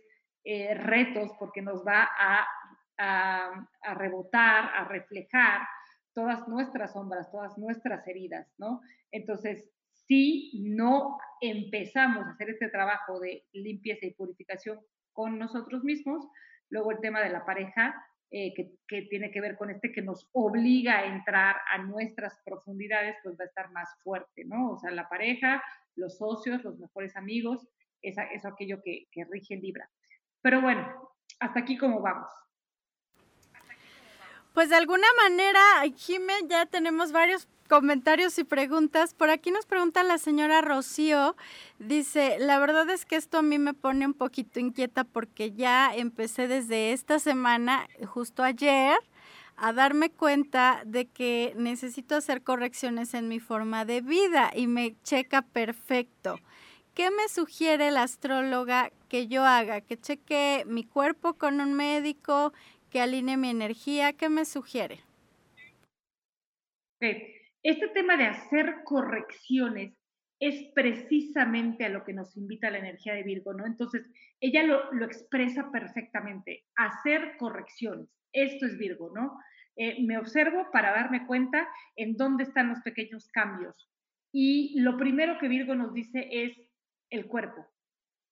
eh, 0.44 0.74
retos 0.74 1.32
porque 1.38 1.62
nos 1.62 1.86
va 1.86 2.10
a, 2.18 2.48
a, 2.98 3.94
rebotar, 3.96 4.72
a 4.76 4.86
reflejar 4.86 5.62
todas 6.14 6.48
nuestras 6.48 6.94
sombras, 6.94 7.30
todas 7.32 7.58
nuestras 7.58 8.08
heridas, 8.08 8.54
¿no? 8.58 8.82
Entonces, 9.12 9.70
si 10.08 10.52
no 10.64 11.18
empezamos 11.42 12.26
a 12.26 12.32
hacer 12.32 12.50
este 12.50 12.70
trabajo 12.70 13.20
de 13.20 13.46
limpieza 13.52 14.06
y 14.06 14.14
purificación 14.14 14.80
con 15.14 15.38
nosotros 15.38 15.84
mismos, 15.84 16.26
luego 16.70 16.92
el 16.92 17.02
tema 17.02 17.22
de 17.22 17.30
la 17.30 17.46
pareja 17.46 17.96
eh, 18.34 18.54
que, 18.54 19.02
tiene 19.10 19.30
que 19.30 19.42
ver 19.42 19.58
con 19.58 19.70
este 19.70 19.92
que 19.92 20.02
nos 20.02 20.30
obliga 20.32 21.00
a 21.00 21.06
entrar 21.06 21.58
a 21.70 21.80
nuestras 21.80 22.40
profundidades, 22.46 23.18
pues 23.24 23.38
va 23.38 23.44
a 23.44 23.48
estar 23.48 23.72
más 23.72 23.90
fuerte, 24.04 24.46
¿no? 24.46 24.72
O 24.72 24.78
sea, 24.78 24.90
la 24.92 25.10
pareja, 25.10 25.62
los 25.96 26.18
socios, 26.18 26.64
los 26.64 26.80
mejores 26.80 27.18
amigos, 27.18 27.68
eso 28.02 28.48
aquello 28.48 28.82
que, 28.82 29.08
que 29.12 29.26
rige 29.26 29.58
Libra. 29.58 29.90
Pero 30.42 30.62
bueno, 30.62 31.12
hasta 31.42 31.60
aquí 31.60 31.78
como 31.78 32.00
vamos. 32.02 32.32
Pues 34.54 34.70
de 34.70 34.76
alguna 34.76 35.08
manera, 35.24 35.62
Jimé, 35.96 36.34
ya 36.50 36.66
tenemos 36.66 37.14
varios 37.14 37.48
comentarios 37.70 38.38
y 38.38 38.44
preguntas. 38.44 39.14
Por 39.14 39.30
aquí 39.30 39.50
nos 39.50 39.66
pregunta 39.66 40.04
la 40.04 40.18
señora 40.18 40.60
Rocío, 40.60 41.38
dice, 41.80 42.36
la 42.38 42.60
verdad 42.60 42.90
es 42.90 43.06
que 43.06 43.16
esto 43.16 43.38
a 43.38 43.44
mí 43.44 43.60
me 43.60 43.74
pone 43.74 44.06
un 44.06 44.14
poquito 44.14 44.60
inquieta 44.60 45.06
porque 45.06 45.54
ya 45.54 45.96
empecé 45.96 46.50
desde 46.50 46.92
esta 46.92 47.18
semana, 47.20 47.88
justo 48.06 48.44
ayer, 48.44 48.98
a 49.56 49.72
darme 49.72 50.10
cuenta 50.10 50.82
de 50.86 51.06
que 51.06 51.54
necesito 51.56 52.18
hacer 52.18 52.44
correcciones 52.44 53.14
en 53.14 53.30
mi 53.30 53.40
forma 53.40 53.86
de 53.86 54.02
vida 54.02 54.52
y 54.54 54.68
me 54.68 54.96
checa 55.04 55.44
perfecto. 55.44 56.42
¿Qué 56.94 57.10
me 57.10 57.30
sugiere 57.30 57.90
la 57.90 58.04
astróloga 58.04 58.92
que 59.08 59.28
yo 59.28 59.46
haga? 59.46 59.80
¿Que 59.80 59.98
cheque 59.98 60.66
mi 60.68 60.84
cuerpo 60.84 61.36
con 61.36 61.62
un 61.62 61.74
médico? 61.74 62.52
¿Que 62.92 63.00
alinee 63.00 63.38
mi 63.38 63.50
energía? 63.50 64.12
¿Qué 64.12 64.28
me 64.28 64.44
sugiere? 64.44 65.00
Este 67.64 67.88
tema 67.88 68.18
de 68.18 68.26
hacer 68.26 68.84
correcciones 68.84 69.94
es 70.40 70.72
precisamente 70.76 71.86
a 71.86 71.90
lo 71.90 72.04
que 72.04 72.14
nos 72.14 72.36
invita 72.36 72.70
la 72.70 72.80
energía 72.80 73.14
de 73.14 73.24
Virgo, 73.24 73.54
¿no? 73.54 73.66
Entonces, 73.66 74.06
ella 74.42 74.64
lo, 74.64 75.06
expresa 75.06 75.72
perfectamente, 75.72 76.66
hacer 76.76 77.38
correcciones. 77.38 78.10
Esto 78.34 78.66
es 78.66 78.78
Virgo, 78.78 79.12
¿no? 79.16 79.40
Eh, 79.78 80.04
me 80.04 80.18
observo 80.18 80.70
para 80.74 80.92
darme 80.92 81.26
cuenta 81.26 81.70
en 81.96 82.18
dónde 82.18 82.44
están 82.44 82.70
los 82.70 82.82
pequeños 82.82 83.30
cambios. 83.30 83.90
Y 84.34 84.80
lo 84.82 84.98
primero 84.98 85.38
que 85.40 85.48
Virgo 85.48 85.76
nos 85.76 85.94
dice 85.94 86.28
es 86.30 86.58
el 87.10 87.28
cuerpo. 87.28 87.66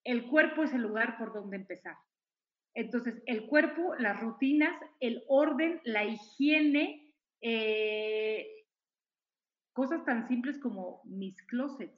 El 0.03 0.27
cuerpo 0.27 0.63
es 0.63 0.73
el 0.73 0.81
lugar 0.81 1.17
por 1.17 1.33
donde 1.33 1.57
empezar. 1.57 1.95
Entonces, 2.75 3.21
el 3.25 3.47
cuerpo, 3.47 3.95
las 3.95 4.19
rutinas, 4.19 4.75
el 4.99 5.23
orden, 5.27 5.81
la 5.83 6.05
higiene, 6.05 7.11
eh, 7.41 8.45
Cosas 9.79 10.03
tan 10.03 10.27
simples 10.27 10.57
como 10.59 11.01
mis 11.05 11.41
closets. 11.43 11.97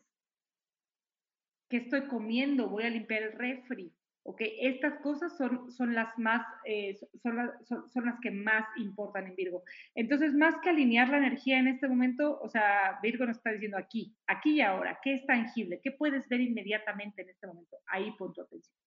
¿Qué 1.68 1.78
estoy 1.78 2.06
comiendo? 2.08 2.70
Voy 2.70 2.84
a 2.84 2.92
limpiar 2.92 3.24
el 3.24 3.32
refri. 3.32 3.92
¿ok? 4.24 4.40
Estas 4.60 5.00
cosas 5.02 5.36
son, 5.36 5.72
son 5.72 5.96
las 5.96 6.16
más, 6.20 6.46
eh, 6.66 6.96
son, 7.24 7.38
son, 7.66 8.06
las 8.06 8.20
que 8.22 8.30
más 8.30 8.66
importan 8.78 9.26
en 9.26 9.36
Virgo. 9.36 9.64
Entonces, 9.96 10.36
más 10.36 10.54
que 10.62 10.70
alinear 10.70 11.10
la 11.10 11.18
energía 11.18 11.58
en 11.58 11.70
este 11.70 11.88
momento, 11.88 12.40
o 12.40 12.50
sea, 12.50 13.00
Virgo 13.02 13.26
nos 13.26 13.38
está 13.38 13.52
diciendo 13.52 13.78
aquí, 13.78 14.16
aquí 14.28 14.58
y 14.58 14.62
ahora, 14.62 15.00
¿qué 15.02 15.16
es 15.16 15.26
tangible? 15.26 15.82
¿Qué 15.82 15.92
puedes 15.92 16.30
ver 16.30 16.42
inmediatamente 16.42 17.24
en 17.24 17.30
este 17.30 17.48
momento? 17.48 17.78
Ahí 17.88 18.12
pon 18.12 18.32
tu 18.32 18.42
atención. 18.42 18.78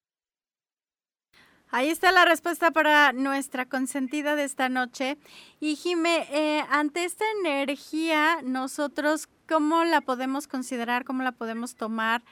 Ahí 1.77 1.89
está 1.89 2.12
la 2.12 2.25
respuesta 2.25 2.70
para 2.70 3.12
nuestra 3.12 3.66
consentida 3.66 4.37
de 4.37 4.45
esta 4.45 4.68
noche. 4.68 5.18
Y 5.59 5.75
Jime, 5.75 6.25
eh, 6.30 6.64
ante 6.71 7.05
esta 7.05 7.25
energía, 7.41 8.38
nosotros, 8.45 9.29
¿cómo 9.49 9.83
la 9.83 10.01
podemos 10.01 10.46
considerar? 10.46 11.05
¿Cómo 11.05 11.25
la 11.25 11.33
podemos 11.33 11.75
tomar? 11.75 12.22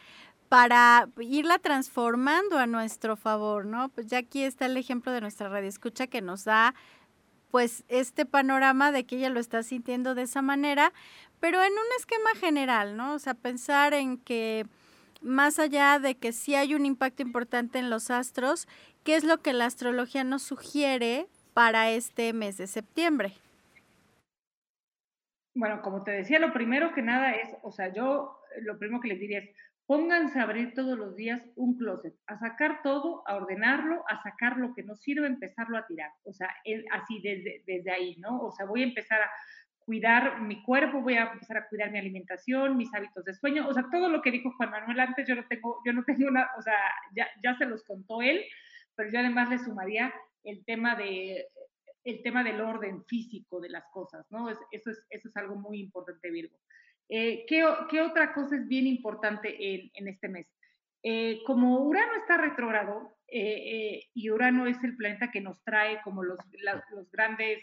para 0.48 1.08
irla 1.18 1.58
transformando 1.58 2.58
a 2.58 2.66
nuestro 2.66 3.16
favor, 3.16 3.64
¿no? 3.64 3.88
Pues 3.88 4.08
ya 4.08 4.18
aquí 4.18 4.44
está 4.44 4.66
el 4.66 4.76
ejemplo 4.76 5.10
de 5.10 5.22
nuestra 5.22 5.48
radio 5.48 5.66
escucha 5.66 6.08
que 6.08 6.20
nos 6.20 6.44
da 6.44 6.74
pues 7.50 7.84
este 7.88 8.26
panorama 8.26 8.92
de 8.92 9.06
que 9.06 9.16
ella 9.16 9.30
lo 9.30 9.40
está 9.40 9.62
sintiendo 9.62 10.14
de 10.14 10.22
esa 10.22 10.42
manera, 10.42 10.92
pero 11.40 11.62
en 11.62 11.72
un 11.72 11.86
esquema 11.98 12.34
general, 12.38 12.98
¿no? 12.98 13.14
O 13.14 13.18
sea, 13.18 13.32
pensar 13.32 13.94
en 13.94 14.18
que 14.18 14.66
más 15.22 15.58
allá 15.58 15.98
de 15.98 16.14
que 16.16 16.32
sí 16.32 16.54
hay 16.54 16.74
un 16.74 16.86
impacto 16.86 17.22
importante 17.22 17.78
en 17.78 17.90
los 17.90 18.10
astros, 18.10 18.68
¿qué 19.04 19.14
es 19.16 19.24
lo 19.24 19.38
que 19.38 19.52
la 19.52 19.66
astrología 19.66 20.24
nos 20.24 20.42
sugiere 20.42 21.26
para 21.54 21.90
este 21.90 22.32
mes 22.32 22.56
de 22.56 22.66
septiembre? 22.66 23.34
Bueno, 25.54 25.82
como 25.82 26.02
te 26.02 26.12
decía, 26.12 26.38
lo 26.38 26.52
primero 26.52 26.94
que 26.94 27.02
nada 27.02 27.32
es, 27.32 27.48
o 27.62 27.72
sea, 27.72 27.92
yo 27.92 28.38
lo 28.62 28.78
primero 28.78 29.00
que 29.00 29.08
les 29.08 29.20
diría 29.20 29.38
es, 29.40 29.50
pónganse 29.86 30.38
a 30.38 30.44
abrir 30.44 30.72
todos 30.74 30.96
los 30.96 31.16
días 31.16 31.42
un 31.56 31.76
closet, 31.76 32.14
a 32.26 32.38
sacar 32.38 32.80
todo, 32.82 33.22
a 33.26 33.36
ordenarlo, 33.36 34.04
a 34.08 34.22
sacar 34.22 34.56
lo 34.56 34.72
que 34.74 34.82
no 34.82 34.96
sirve, 34.96 35.26
empezarlo 35.26 35.76
a 35.76 35.86
tirar. 35.86 36.10
O 36.24 36.32
sea, 36.32 36.48
así 36.92 37.20
desde, 37.20 37.62
desde 37.66 37.90
ahí, 37.90 38.16
¿no? 38.16 38.40
O 38.40 38.52
sea, 38.52 38.64
voy 38.64 38.82
a 38.82 38.86
empezar 38.86 39.20
a 39.20 39.30
cuidar 39.84 40.40
mi 40.42 40.62
cuerpo, 40.62 41.00
voy 41.00 41.14
a 41.14 41.32
empezar 41.32 41.56
a 41.56 41.68
cuidar 41.68 41.90
mi 41.90 41.98
alimentación, 41.98 42.76
mis 42.76 42.92
hábitos 42.94 43.24
de 43.24 43.34
sueño, 43.34 43.68
o 43.68 43.74
sea, 43.74 43.86
todo 43.90 44.08
lo 44.08 44.22
que 44.22 44.30
dijo 44.30 44.52
Juan 44.56 44.70
Manuel 44.70 45.00
antes, 45.00 45.26
yo 45.26 45.34
no 45.34 45.46
tengo, 45.48 45.80
yo 45.84 45.92
no 45.92 46.04
tengo 46.06 46.28
una, 46.28 46.50
o 46.58 46.62
sea, 46.62 46.76
ya, 47.14 47.28
ya 47.42 47.56
se 47.56 47.66
los 47.66 47.82
contó 47.84 48.22
él, 48.22 48.44
pero 48.94 49.10
yo 49.10 49.18
además 49.18 49.48
le 49.48 49.58
sumaría 49.58 50.12
el 50.44 50.64
tema 50.64 50.96
de 50.96 51.46
el 52.04 52.20
tema 52.22 52.42
del 52.42 52.60
orden 52.60 53.04
físico 53.04 53.60
de 53.60 53.68
las 53.68 53.84
cosas, 53.92 54.26
¿no? 54.30 54.50
eso, 54.50 54.60
es, 54.70 55.06
eso 55.08 55.28
es 55.28 55.36
algo 55.36 55.54
muy 55.54 55.78
importante, 55.78 56.32
Virgo. 56.32 56.58
Eh, 57.08 57.44
¿qué, 57.46 57.64
¿qué, 57.88 58.00
otra 58.00 58.32
cosa 58.34 58.56
es 58.56 58.66
bien 58.66 58.88
importante 58.88 59.74
en, 59.74 59.90
en 59.94 60.08
este 60.08 60.28
mes? 60.28 60.48
Eh, 61.04 61.40
como 61.46 61.80
Urano 61.80 62.14
está 62.16 62.38
retrógrado, 62.38 63.16
eh, 63.28 64.08
y 64.14 64.30
Urano 64.30 64.66
es 64.66 64.82
el 64.82 64.96
planeta 64.96 65.30
que 65.30 65.40
nos 65.40 65.62
trae 65.62 66.00
como 66.02 66.22
los, 66.22 66.38
los 66.90 67.10
grandes 67.10 67.60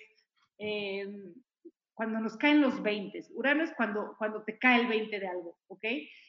cuando 1.99 2.21
nos 2.21 2.37
caen 2.37 2.61
los 2.61 2.81
20. 2.81 3.25
Urano 3.33 3.61
es 3.61 3.73
cuando, 3.73 4.15
cuando 4.17 4.41
te 4.45 4.57
cae 4.57 4.79
el 4.79 4.87
20 4.87 5.19
de 5.19 5.27
algo, 5.27 5.57
¿ok? 5.67 5.83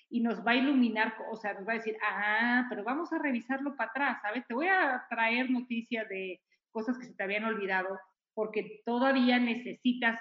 Y 0.08 0.18
nos 0.18 0.44
va 0.44 0.50
a 0.50 0.56
iluminar, 0.56 1.14
o 1.30 1.36
sea, 1.36 1.54
nos 1.54 1.64
va 1.64 1.74
a 1.74 1.76
decir, 1.76 1.96
ah, 2.02 2.66
pero 2.68 2.82
vamos 2.82 3.12
a 3.12 3.20
revisarlo 3.20 3.76
para 3.76 3.90
atrás, 3.90 4.18
¿sabes? 4.20 4.44
Te 4.48 4.54
voy 4.54 4.66
a 4.66 5.06
traer 5.08 5.48
noticias 5.48 6.08
de 6.08 6.40
cosas 6.72 6.98
que 6.98 7.04
se 7.04 7.14
te 7.14 7.22
habían 7.22 7.44
olvidado, 7.44 8.00
porque 8.34 8.82
todavía 8.84 9.38
necesitas 9.38 10.18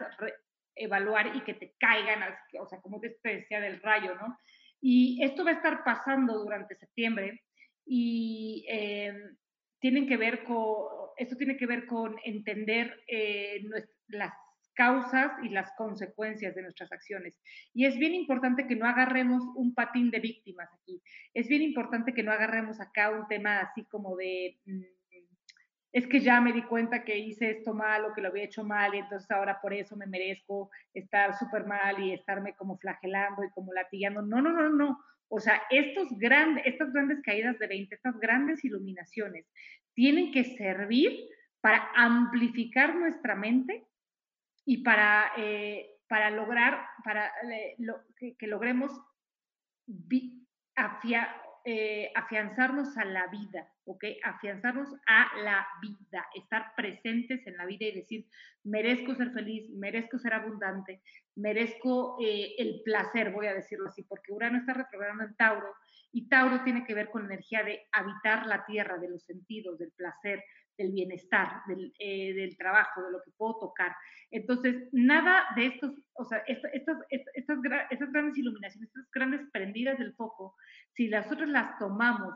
evaluar 0.76 1.36
y 1.36 1.42
que 1.42 1.56
te 1.56 1.74
caigan, 1.80 2.20
o 2.62 2.68
sea, 2.68 2.80
como 2.82 3.00
te 3.00 3.18
decía 3.24 3.60
del 3.60 3.82
rayo, 3.82 4.14
¿no? 4.18 4.38
Y 4.80 5.20
esto 5.24 5.44
va 5.44 5.50
a 5.50 5.56
estar 5.56 5.84
pasando 5.84 6.44
durante 6.44 6.76
septiembre 6.76 7.42
y 7.88 8.68
eh, 8.70 9.16
tienen 9.80 10.08
que 10.08 10.18
ver 10.18 10.44
con, 10.44 10.86
esto 11.18 11.36
tiene 11.36 11.58
que 11.58 11.66
ver 11.66 11.88
con 11.88 12.18
entender 12.24 13.02
eh, 13.08 13.64
las 14.10 14.32
causas 14.80 15.34
y 15.44 15.50
las 15.50 15.70
consecuencias 15.76 16.56
de 16.56 16.62
nuestras 16.62 16.90
acciones. 16.94 17.38
Y 17.74 17.86
es 17.86 17.98
bien 17.98 18.16
importante 18.16 18.66
que 18.66 18.78
no 18.78 18.88
agarremos 18.88 19.44
un 19.58 19.76
patín 19.76 20.10
de 20.10 20.22
víctimas 20.22 20.70
aquí. 20.74 21.02
Es 21.34 21.50
bien 21.50 21.62
importante 21.62 22.14
que 22.14 22.24
no 22.24 22.32
agarremos 22.32 22.80
acá 22.80 23.10
un 23.10 23.28
tema 23.28 23.60
así 23.60 23.84
como 23.88 24.16
de, 24.16 24.58
mm, 24.66 24.82
es 25.92 26.08
que 26.08 26.22
ya 26.22 26.40
me 26.40 26.54
di 26.54 26.64
cuenta 26.64 27.04
que 27.04 27.18
hice 27.18 27.50
esto 27.52 27.74
mal 27.74 28.06
o 28.06 28.14
que 28.14 28.22
lo 28.22 28.30
había 28.30 28.46
hecho 28.46 28.64
mal 28.64 28.96
y 28.96 29.00
entonces 29.00 29.30
ahora 29.32 29.60
por 29.60 29.74
eso 29.74 29.98
me 29.98 30.08
merezco 30.08 30.70
estar 30.94 31.38
súper 31.38 31.66
mal 31.66 32.02
y 32.02 32.14
estarme 32.14 32.56
como 32.56 32.78
flagelando 32.78 33.44
y 33.44 33.50
como 33.50 33.74
latillando. 33.74 34.22
No, 34.22 34.42
no, 34.42 34.54
no, 34.54 34.70
no. 34.70 34.98
O 35.28 35.42
sea, 35.42 35.62
estos 35.70 36.08
grandes, 36.18 36.66
estas 36.66 36.94
grandes 36.94 37.22
caídas 37.22 37.60
de 37.60 37.68
20, 37.68 37.96
estas 37.96 38.18
grandes 38.18 38.64
iluminaciones, 38.64 39.46
tienen 39.94 40.32
que 40.32 40.46
servir 40.46 41.28
para 41.60 41.92
amplificar 41.96 42.96
nuestra 42.96 43.36
mente 43.36 43.89
y 44.70 44.84
para, 44.84 45.32
eh, 45.36 45.98
para 46.08 46.30
lograr, 46.30 46.86
para 47.04 47.26
eh, 47.52 47.76
que, 48.38 48.46
logremos 48.46 48.92
eh, 51.66 52.12
afianzarnos 52.14 52.96
a 52.96 53.04
la 53.04 53.26
vida, 53.30 53.68
¿ok? 53.90 54.04
Afianzarnos 54.24 54.88
a 55.08 55.36
la 55.44 55.68
vida, 55.82 56.28
estar 56.36 56.74
presentes 56.76 57.46
en 57.48 57.58
la 57.58 57.66
vida 57.66 57.86
y 57.86 57.96
decir, 57.96 58.28
merezco 58.64 59.16
ser 59.16 59.32
feliz, 59.32 59.68
merezco 59.72 60.20
ser 60.20 60.34
abundante, 60.36 61.02
merezco 61.36 62.18
el 62.20 62.82
placer, 62.86 63.32
voy 63.32 63.48
a 63.48 63.56
decirlo 63.56 63.88
así, 63.88 64.04
porque 64.04 64.32
Urano 64.32 64.60
está 64.60 64.74
retrogradando 64.74 65.24
en 65.24 65.36
Tauro 65.36 65.74
y 66.12 66.30
Tauro 66.30 66.64
tiene 66.64 66.86
que 66.86 66.94
ver 66.94 67.10
con 67.10 67.24
la 67.24 67.34
energía 67.34 67.64
de 67.64 67.88
habitar 67.92 68.46
la 68.46 68.64
tierra, 68.66 69.00
de 69.00 69.10
los 69.10 69.24
sentidos, 69.24 69.80
del 69.80 69.92
placer, 69.92 70.44
del 70.78 70.92
bienestar, 70.92 71.62
del, 71.68 71.92
del 71.98 72.58
trabajo, 72.58 73.02
de 73.04 73.12
lo 73.12 73.22
que 73.24 73.32
puedo 73.32 73.58
tocar. 73.58 73.96
Entonces, 74.30 74.88
nada 74.92 75.46
de 75.56 75.66
estos, 75.66 75.94
o 76.14 76.26
sea, 76.26 76.44
estas, 76.48 76.72
estas, 76.74 76.98
estas, 77.10 77.62
grandes 78.12 78.38
iluminaciones, 78.38 78.88
estas 78.88 79.10
grandes 79.12 79.42
prendidas 79.52 79.98
del 79.98 80.14
foco, 80.14 80.56
si 80.94 81.10
nosotros 81.10 81.50
las 81.50 81.78
tomamos 81.80 82.36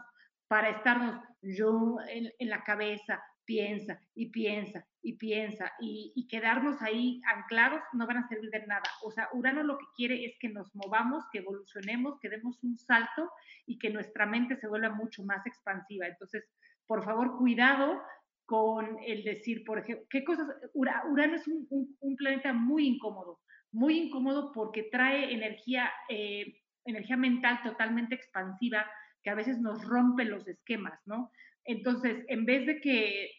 para 0.53 0.69
estarnos 0.69 1.19
yo 1.41 1.97
en, 2.07 2.47
la 2.47 2.63
cabeza, 2.63 3.19
piensa 3.43 3.99
y 4.13 4.29
piensa 4.29 4.85
y 5.01 5.13
piensa 5.13 5.71
y, 5.79 6.27
quedarnos 6.29 6.79
ahí 6.83 7.19
anclados, 7.25 7.81
no 7.93 8.05
van 8.05 8.17
a 8.17 8.27
servir 8.27 8.51
de 8.51 8.67
nada. 8.67 8.83
O 9.03 9.09
sea, 9.09 9.29
Urano 9.33 9.63
lo 9.63 9.79
que 9.79 9.85
quiere 9.95 10.23
es 10.25 10.37
que 10.39 10.49
nos 10.49 10.69
movamos, 10.75 11.23
que 11.31 11.39
evolucionemos, 11.39 12.19
que 12.19 12.29
demos 12.29 12.63
un 12.63 12.77
salto 12.77 13.31
y 13.65 13.79
que 13.79 13.89
nuestra 13.89 14.27
mente 14.27 14.55
se 14.55 14.67
vuelva 14.67 14.91
mucho 14.91 15.23
más 15.23 15.43
expansiva. 15.47 16.05
Entonces, 16.05 16.47
por 16.85 17.03
favor, 17.03 17.35
cuidado 17.39 17.99
con 18.45 18.99
el 19.07 19.23
decir, 19.23 19.63
por 19.65 19.79
ejemplo, 19.79 20.05
¿qué 20.07 20.23
cosas? 20.23 20.45
Urano 20.75 21.33
es 21.33 21.47
un, 21.47 22.15
planeta 22.15 22.53
muy 22.53 22.85
incómodo, 22.85 23.39
muy 23.71 23.97
incómodo 23.97 24.51
porque 24.53 24.83
trae 24.83 25.33
energía, 25.33 25.91
eh, 26.09 26.61
energía 26.85 27.17
mental 27.17 27.59
totalmente 27.63 28.13
expansiva 28.13 28.85
que 29.23 29.29
a 29.29 29.35
veces 29.35 29.59
nos 29.59 29.83
rompe 29.85 30.25
los 30.25 30.47
esquemas, 30.47 30.99
¿no? 31.05 31.31
Entonces, 31.65 32.25
en 32.27 32.45
vez 32.45 32.65
de 32.65 32.81
que, 32.81 33.31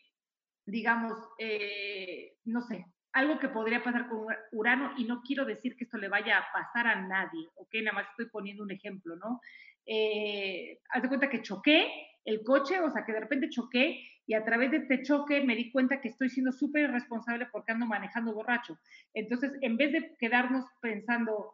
digamos, 0.66 1.12
eh, 1.38 2.36
no 2.44 2.62
sé, 2.62 2.86
algo 3.12 3.38
que 3.38 3.48
podría 3.48 3.84
pasar 3.84 4.08
con 4.08 4.26
Urano, 4.52 4.92
y 4.96 5.04
no 5.04 5.22
quiero 5.22 5.44
decir 5.44 5.76
que 5.76 5.84
esto 5.84 5.98
le 5.98 6.08
vaya 6.08 6.38
a 6.38 6.46
pasar 6.52 6.86
a 6.86 7.00
nadie, 7.06 7.48
¿ok? 7.54 7.74
Nada 7.82 7.92
más 7.92 8.10
estoy 8.10 8.26
poniendo 8.26 8.64
un 8.64 8.72
ejemplo, 8.72 9.14
¿no? 9.16 9.40
Eh, 9.86 10.80
haz 10.88 11.02
de 11.02 11.08
cuenta 11.08 11.28
que 11.28 11.42
choqué 11.42 11.86
el 12.24 12.42
coche, 12.42 12.80
o 12.80 12.90
sea, 12.90 13.04
que 13.04 13.12
de 13.12 13.20
repente 13.20 13.50
choqué 13.50 14.02
y 14.26 14.34
a 14.34 14.44
través 14.44 14.70
de 14.70 14.78
este 14.78 15.02
choque 15.02 15.42
me 15.42 15.54
di 15.54 15.70
cuenta 15.70 16.00
que 16.00 16.08
estoy 16.08 16.30
siendo 16.30 16.52
súper 16.52 16.84
irresponsable 16.84 17.46
porque 17.52 17.72
ando 17.72 17.86
manejando 17.86 18.32
borracho. 18.32 18.78
Entonces, 19.12 19.52
en 19.60 19.76
vez 19.76 19.92
de 19.92 20.16
quedarnos 20.18 20.64
pensando, 20.80 21.52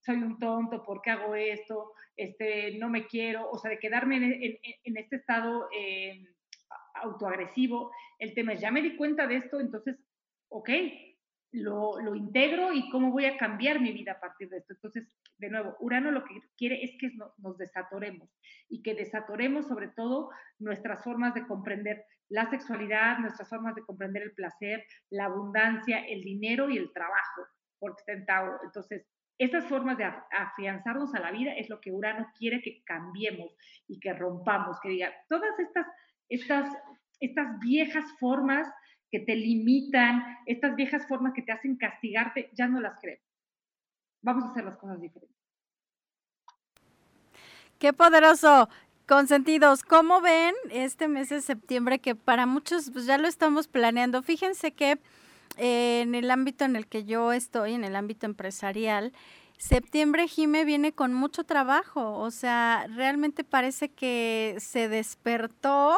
soy 0.00 0.16
un 0.16 0.38
tonto, 0.38 0.82
¿por 0.82 1.00
qué 1.02 1.10
hago 1.10 1.34
esto? 1.34 1.92
Este, 2.16 2.78
no 2.78 2.88
me 2.88 3.06
quiero, 3.06 3.50
o 3.50 3.58
sea, 3.58 3.70
de 3.70 3.78
quedarme 3.78 4.16
en, 4.16 4.96
este 4.96 5.16
estado 5.16 5.68
eh, 5.76 6.24
autoagresivo, 6.94 7.90
el 8.18 8.34
tema 8.34 8.52
es, 8.52 8.60
ya 8.60 8.70
me 8.70 8.82
di 8.82 8.96
cuenta 8.96 9.26
de 9.26 9.36
esto, 9.36 9.60
entonces, 9.60 9.96
ok, 10.48 10.70
lo, 11.54 12.14
integro 12.14 12.72
y 12.72 12.90
cómo 12.90 13.10
voy 13.12 13.26
a 13.26 13.36
cambiar 13.36 13.80
mi 13.80 13.92
vida 13.92 14.12
a 14.12 14.20
partir 14.20 14.48
de 14.48 14.58
esto. 14.58 14.74
Entonces, 14.74 15.08
de 15.38 15.50
nuevo, 15.50 15.76
Urano 15.80 16.10
lo 16.10 16.24
que 16.24 16.34
quiere 16.56 16.82
es 16.82 16.92
que 16.98 17.12
nos 17.38 17.58
desatoremos 17.58 18.28
y 18.68 18.82
que 18.82 18.94
desatoremos 18.94 19.68
sobre 19.68 19.88
todo 19.88 20.30
nuestras 20.58 21.02
formas 21.04 21.34
de 21.34 21.46
comprender 21.46 22.04
la 22.28 22.50
sexualidad, 22.50 23.18
nuestras 23.18 23.48
formas 23.48 23.74
de 23.74 23.82
comprender 23.82 24.22
el 24.22 24.32
placer, 24.32 24.84
la 25.10 25.26
abundancia, 25.26 26.04
el 26.06 26.22
dinero 26.22 26.70
y 26.70 26.78
el 26.78 26.92
trabajo, 26.92 27.42
porque 27.78 28.00
está 28.00 28.12
en 28.12 28.26
Tauro. 28.26 28.58
Entonces, 28.64 29.06
estas 29.38 29.64
formas 29.66 29.98
de 29.98 30.04
afianzarnos 30.04 31.14
a 31.14 31.20
la 31.20 31.32
vida 31.32 31.52
es 31.54 31.68
lo 31.68 31.80
que 31.80 31.90
Urano 31.90 32.30
quiere 32.38 32.62
que 32.62 32.82
cambiemos 32.84 33.50
y 33.88 33.98
que 33.98 34.12
rompamos, 34.12 34.78
que 34.80 34.90
diga, 34.90 35.12
todas 35.28 35.58
estas, 35.58 35.86
estas, 36.28 36.72
estas 37.20 37.58
viejas 37.58 38.04
formas 38.20 38.68
que 39.10 39.20
te 39.20 39.34
limitan, 39.34 40.24
estas 40.46 40.76
viejas 40.76 41.06
formas 41.06 41.32
que 41.34 41.42
te 41.42 41.52
hacen 41.52 41.76
castigarte, 41.76 42.50
ya 42.52 42.66
no 42.68 42.80
las 42.80 42.98
creo. 43.00 43.18
Vamos 44.22 44.44
a 44.44 44.48
hacer 44.48 44.64
las 44.64 44.76
cosas 44.76 45.00
diferentes. 45.00 45.36
Qué 47.78 47.92
poderoso. 47.92 48.68
Consentidos, 49.06 49.82
¿cómo 49.82 50.22
ven 50.22 50.54
este 50.70 51.08
mes 51.08 51.28
de 51.28 51.42
septiembre 51.42 51.98
que 51.98 52.14
para 52.14 52.46
muchos 52.46 52.90
pues, 52.90 53.04
ya 53.04 53.18
lo 53.18 53.28
estamos 53.28 53.68
planeando? 53.68 54.22
Fíjense 54.22 54.72
que 54.72 54.98
en 55.56 56.14
el 56.14 56.30
ámbito 56.30 56.64
en 56.64 56.76
el 56.76 56.86
que 56.86 57.04
yo 57.04 57.32
estoy, 57.32 57.74
en 57.74 57.84
el 57.84 57.96
ámbito 57.96 58.26
empresarial, 58.26 59.12
septiembre 59.58 60.28
Jime 60.28 60.64
viene 60.64 60.92
con 60.92 61.14
mucho 61.14 61.44
trabajo, 61.44 62.18
o 62.18 62.30
sea, 62.30 62.86
realmente 62.94 63.44
parece 63.44 63.88
que 63.88 64.56
se 64.58 64.88
despertó 64.88 65.96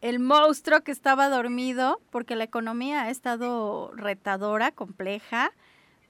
el 0.00 0.20
monstruo 0.20 0.82
que 0.82 0.92
estaba 0.92 1.28
dormido, 1.28 2.00
porque 2.10 2.36
la 2.36 2.44
economía 2.44 3.02
ha 3.02 3.10
estado 3.10 3.90
retadora, 3.94 4.70
compleja, 4.72 5.52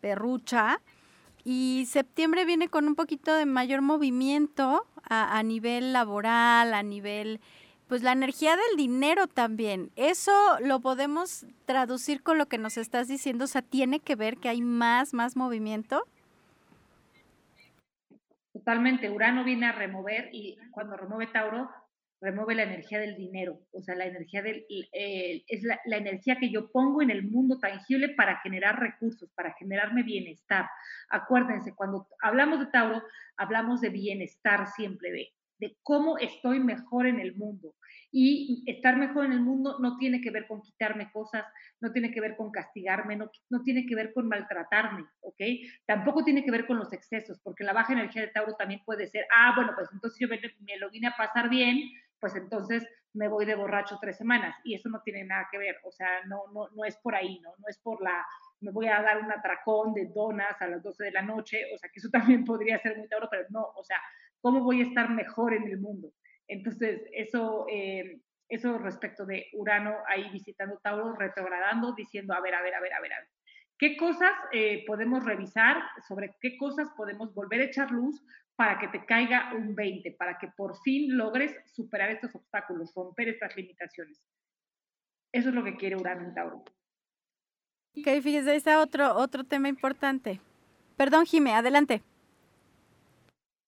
perrucha, 0.00 0.80
y 1.44 1.86
septiembre 1.88 2.44
viene 2.44 2.68
con 2.68 2.88
un 2.88 2.96
poquito 2.96 3.32
de 3.34 3.46
mayor 3.46 3.80
movimiento 3.80 4.84
a, 5.08 5.40
nivel 5.44 5.92
laboral, 5.92 6.74
a 6.74 6.82
nivel, 6.82 7.40
pues 7.88 8.02
la 8.02 8.12
energía 8.12 8.56
del 8.56 8.76
dinero 8.76 9.26
también. 9.26 9.90
Eso 9.96 10.32
lo 10.60 10.80
podemos 10.80 11.46
traducir 11.64 12.22
con 12.22 12.38
lo 12.38 12.46
que 12.46 12.58
nos 12.58 12.76
estás 12.76 13.08
diciendo, 13.08 13.44
o 13.44 13.48
sea, 13.48 13.62
tiene 13.62 14.00
que 14.00 14.16
ver 14.16 14.38
que 14.38 14.48
hay 14.48 14.60
más, 14.60 15.14
más 15.14 15.36
movimiento. 15.36 16.04
Totalmente, 18.52 19.10
Urano 19.10 19.44
viene 19.44 19.66
a 19.66 19.72
remover 19.72 20.30
y 20.32 20.58
cuando 20.72 20.96
remueve 20.96 21.30
Tauro, 21.32 21.68
remueve 22.20 22.54
la 22.54 22.62
energía 22.62 22.98
del 22.98 23.14
dinero, 23.14 23.60
o 23.72 23.82
sea, 23.82 23.94
la 23.94 24.06
energía 24.06 24.42
del, 24.42 24.66
eh, 24.70 25.44
es 25.46 25.62
la, 25.62 25.96
energía 25.96 26.38
que 26.40 26.50
yo 26.50 26.70
pongo 26.70 27.02
en 27.02 27.10
el 27.10 27.22
mundo 27.22 27.58
tangible 27.58 28.08
para 28.10 28.40
generar 28.40 28.80
recursos, 28.80 29.30
para 29.34 29.52
generarme 29.54 30.02
bienestar. 30.02 30.66
Acuérdense, 31.10 31.74
cuando 31.74 32.08
hablamos 32.22 32.60
de 32.60 32.66
Tauro, 32.66 33.02
hablamos 33.36 33.80
de 33.82 33.90
bienestar 33.90 34.66
siempre, 34.68 35.12
de 35.12 35.28
de 35.58 35.76
cómo 35.82 36.18
estoy 36.18 36.60
mejor 36.60 37.06
en 37.06 37.20
el 37.20 37.34
mundo. 37.34 37.74
Y 38.12 38.62
estar 38.66 38.96
mejor 38.96 39.26
en 39.26 39.32
el 39.32 39.40
mundo 39.40 39.78
no 39.80 39.96
tiene 39.98 40.20
que 40.20 40.30
ver 40.30 40.46
con 40.46 40.62
quitarme 40.62 41.10
cosas, 41.12 41.44
no 41.80 41.92
tiene 41.92 42.10
que 42.10 42.20
ver 42.20 42.36
con 42.36 42.50
castigarme, 42.50 43.16
no, 43.16 43.30
no 43.50 43.62
tiene 43.62 43.84
que 43.86 43.94
ver 43.94 44.12
con 44.12 44.28
maltratarme, 44.28 45.04
¿ok? 45.20 45.40
Tampoco 45.86 46.24
tiene 46.24 46.44
que 46.44 46.50
ver 46.50 46.66
con 46.66 46.78
los 46.78 46.92
excesos, 46.92 47.40
porque 47.42 47.64
la 47.64 47.72
baja 47.72 47.92
energía 47.92 48.22
de 48.22 48.28
Tauro 48.28 48.54
también 48.54 48.82
puede 48.84 49.06
ser, 49.06 49.26
ah, 49.34 49.52
bueno, 49.56 49.72
pues 49.74 49.88
entonces 49.92 50.18
yo 50.20 50.28
me, 50.28 50.40
me 50.60 50.78
lo 50.78 50.90
vine 50.90 51.08
a 51.08 51.16
pasar 51.16 51.48
bien, 51.50 51.90
pues 52.20 52.34
entonces 52.36 52.86
me 53.16 53.28
voy 53.28 53.46
de 53.46 53.54
borracho 53.54 53.98
tres 54.00 54.16
semanas 54.16 54.56
y 54.62 54.74
eso 54.74 54.88
no 54.88 55.00
tiene 55.02 55.24
nada 55.24 55.48
que 55.50 55.58
ver, 55.58 55.76
o 55.84 55.90
sea, 55.90 56.24
no, 56.26 56.42
no, 56.52 56.68
no 56.70 56.84
es 56.84 56.96
por 56.98 57.14
ahí, 57.14 57.40
¿no? 57.40 57.50
No 57.58 57.64
es 57.68 57.78
por 57.78 58.02
la, 58.02 58.24
me 58.60 58.70
voy 58.70 58.88
a 58.88 59.02
dar 59.02 59.22
un 59.22 59.32
atracón 59.32 59.94
de 59.94 60.06
donas 60.14 60.60
a 60.60 60.66
las 60.66 60.82
12 60.82 61.04
de 61.04 61.12
la 61.12 61.22
noche, 61.22 61.64
o 61.74 61.78
sea, 61.78 61.88
que 61.90 61.98
eso 61.98 62.10
también 62.12 62.44
podría 62.44 62.78
ser 62.78 62.96
muy 62.96 63.08
Tauro, 63.08 63.28
pero 63.30 63.46
no, 63.50 63.62
o 63.74 63.84
sea, 63.84 64.00
¿cómo 64.40 64.62
voy 64.62 64.80
a 64.80 64.84
estar 64.84 65.10
mejor 65.10 65.54
en 65.54 65.64
el 65.64 65.78
mundo? 65.78 66.12
Entonces, 66.48 67.02
eso, 67.12 67.66
eh, 67.70 68.20
eso 68.48 68.78
respecto 68.78 69.26
de 69.26 69.46
Urano 69.54 69.96
ahí 70.06 70.28
visitando 70.30 70.78
Tauro, 70.82 71.14
retrogradando, 71.14 71.92
diciendo, 71.94 72.34
a 72.34 72.40
ver, 72.40 72.54
a 72.54 72.62
ver, 72.62 72.74
a 72.74 72.80
ver, 72.80 72.92
a 72.92 73.00
ver, 73.00 73.12
a 73.12 73.20
ver. 73.20 73.28
¿Qué 73.78 73.96
cosas 73.96 74.32
eh, 74.52 74.84
podemos 74.86 75.24
revisar? 75.24 75.82
¿Sobre 76.08 76.34
qué 76.40 76.56
cosas 76.56 76.88
podemos 76.96 77.34
volver 77.34 77.60
a 77.60 77.64
echar 77.64 77.90
luz 77.90 78.22
para 78.54 78.78
que 78.78 78.88
te 78.88 79.04
caiga 79.04 79.52
un 79.54 79.74
20, 79.74 80.12
para 80.12 80.38
que 80.38 80.48
por 80.56 80.80
fin 80.82 81.16
logres 81.16 81.54
superar 81.66 82.10
estos 82.10 82.34
obstáculos, 82.34 82.92
romper 82.94 83.28
estas 83.28 83.54
limitaciones? 83.54 84.22
Eso 85.32 85.50
es 85.50 85.54
lo 85.54 85.62
que 85.62 85.76
quiere 85.76 85.96
Urano 85.96 86.26
en 86.26 86.34
Tauro. 86.34 86.64
Ok, 87.98 88.22
fíjese, 88.22 88.50
ahí 88.50 88.56
está 88.56 88.80
otro, 88.80 89.14
otro 89.16 89.44
tema 89.44 89.68
importante. 89.68 90.40
Perdón, 90.96 91.26
Jime, 91.26 91.52
adelante. 91.52 92.02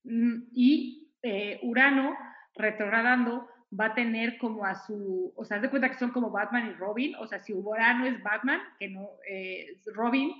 Mm, 0.04 0.44
y 0.52 1.10
eh, 1.22 1.58
Urano 1.62 2.16
retrogradando 2.54 3.48
va 3.78 3.86
a 3.86 3.94
tener 3.94 4.38
como 4.38 4.64
a 4.64 4.74
su, 4.74 5.32
o 5.36 5.44
sea, 5.44 5.56
haz 5.58 5.62
de 5.62 5.70
cuenta 5.70 5.90
que 5.90 5.98
son 5.98 6.10
como 6.10 6.30
Batman 6.30 6.70
y 6.70 6.74
Robin, 6.74 7.14
o 7.16 7.26
sea, 7.26 7.40
si 7.40 7.52
Urano 7.52 8.06
es 8.06 8.22
Batman, 8.22 8.60
que 8.78 8.88
no, 8.88 9.10
eh, 9.28 9.76
Robin 9.94 10.32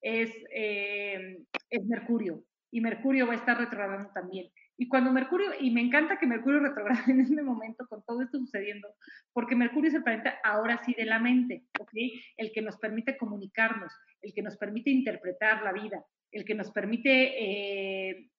es, 0.00 0.30
eh, 0.54 1.44
es 1.68 1.86
Mercurio, 1.86 2.42
y 2.70 2.80
Mercurio 2.80 3.26
va 3.26 3.34
a 3.34 3.36
estar 3.36 3.58
retrogradando 3.58 4.10
también. 4.14 4.50
Y 4.78 4.88
cuando 4.88 5.12
Mercurio, 5.12 5.50
y 5.60 5.70
me 5.70 5.82
encanta 5.82 6.18
que 6.18 6.26
Mercurio 6.26 6.60
retrograde 6.60 7.12
en 7.12 7.20
este 7.20 7.42
momento 7.42 7.86
con 7.86 8.02
todo 8.04 8.22
esto 8.22 8.38
sucediendo, 8.38 8.88
porque 9.34 9.54
Mercurio 9.54 9.88
es 9.88 9.94
el 9.94 10.02
planeta 10.02 10.38
ahora 10.42 10.80
sí 10.84 10.94
de 10.96 11.04
la 11.04 11.18
mente, 11.18 11.64
¿ok? 11.78 11.92
El 12.38 12.50
que 12.52 12.62
nos 12.62 12.78
permite 12.78 13.18
comunicarnos, 13.18 13.92
el 14.22 14.32
que 14.32 14.42
nos 14.42 14.56
permite 14.56 14.88
interpretar 14.90 15.62
la 15.62 15.72
vida, 15.72 16.02
el 16.32 16.46
que 16.46 16.54
nos 16.54 16.70
permite 16.70 18.08
eh, 18.08 18.30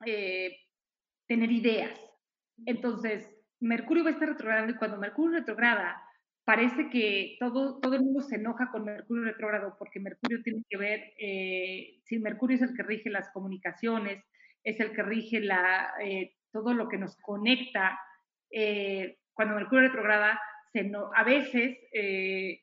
tener 0.00 1.50
ideas, 1.50 2.00
entonces, 2.64 3.30
Mercurio 3.60 4.04
va 4.04 4.10
a 4.10 4.12
estar 4.14 4.28
retrogradando 4.28 4.72
y 4.72 4.76
cuando 4.76 4.98
Mercurio 4.98 5.38
retrograda, 5.38 6.02
parece 6.44 6.88
que 6.90 7.36
todo, 7.40 7.80
todo 7.80 7.94
el 7.94 8.02
mundo 8.02 8.22
se 8.22 8.36
enoja 8.36 8.70
con 8.70 8.84
Mercurio 8.84 9.24
retrogrado 9.24 9.76
porque 9.78 10.00
Mercurio 10.00 10.42
tiene 10.42 10.62
que 10.68 10.76
ver, 10.78 11.14
eh, 11.18 11.98
si 12.04 12.18
Mercurio 12.18 12.56
es 12.56 12.62
el 12.62 12.74
que 12.74 12.82
rige 12.82 13.10
las 13.10 13.28
comunicaciones, 13.30 14.24
es 14.62 14.80
el 14.80 14.92
que 14.92 15.02
rige 15.02 15.40
la, 15.40 15.92
eh, 16.02 16.34
todo 16.52 16.72
lo 16.72 16.88
que 16.88 16.98
nos 16.98 17.16
conecta, 17.16 17.98
eh, 18.50 19.18
cuando 19.34 19.56
Mercurio 19.56 19.88
retrograda, 19.88 20.40
se 20.72 20.84
no, 20.84 21.10
a 21.14 21.24
veces 21.24 21.78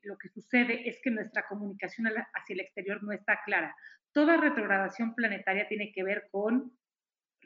lo 0.04 0.18
que 0.18 0.30
sucede 0.30 0.88
es 0.88 1.00
que 1.02 1.10
nuestra 1.10 1.48
comunicación 1.48 2.08
hacia 2.08 2.54
el 2.54 2.60
exterior 2.60 3.02
no 3.02 3.12
está 3.12 3.40
clara. 3.44 3.76
Toda 4.12 4.38
retrogradación 4.38 5.16
planetaria 5.16 5.68
tiene 5.68 5.92
que 5.92 6.04
ver 6.04 6.28
con 6.32 6.72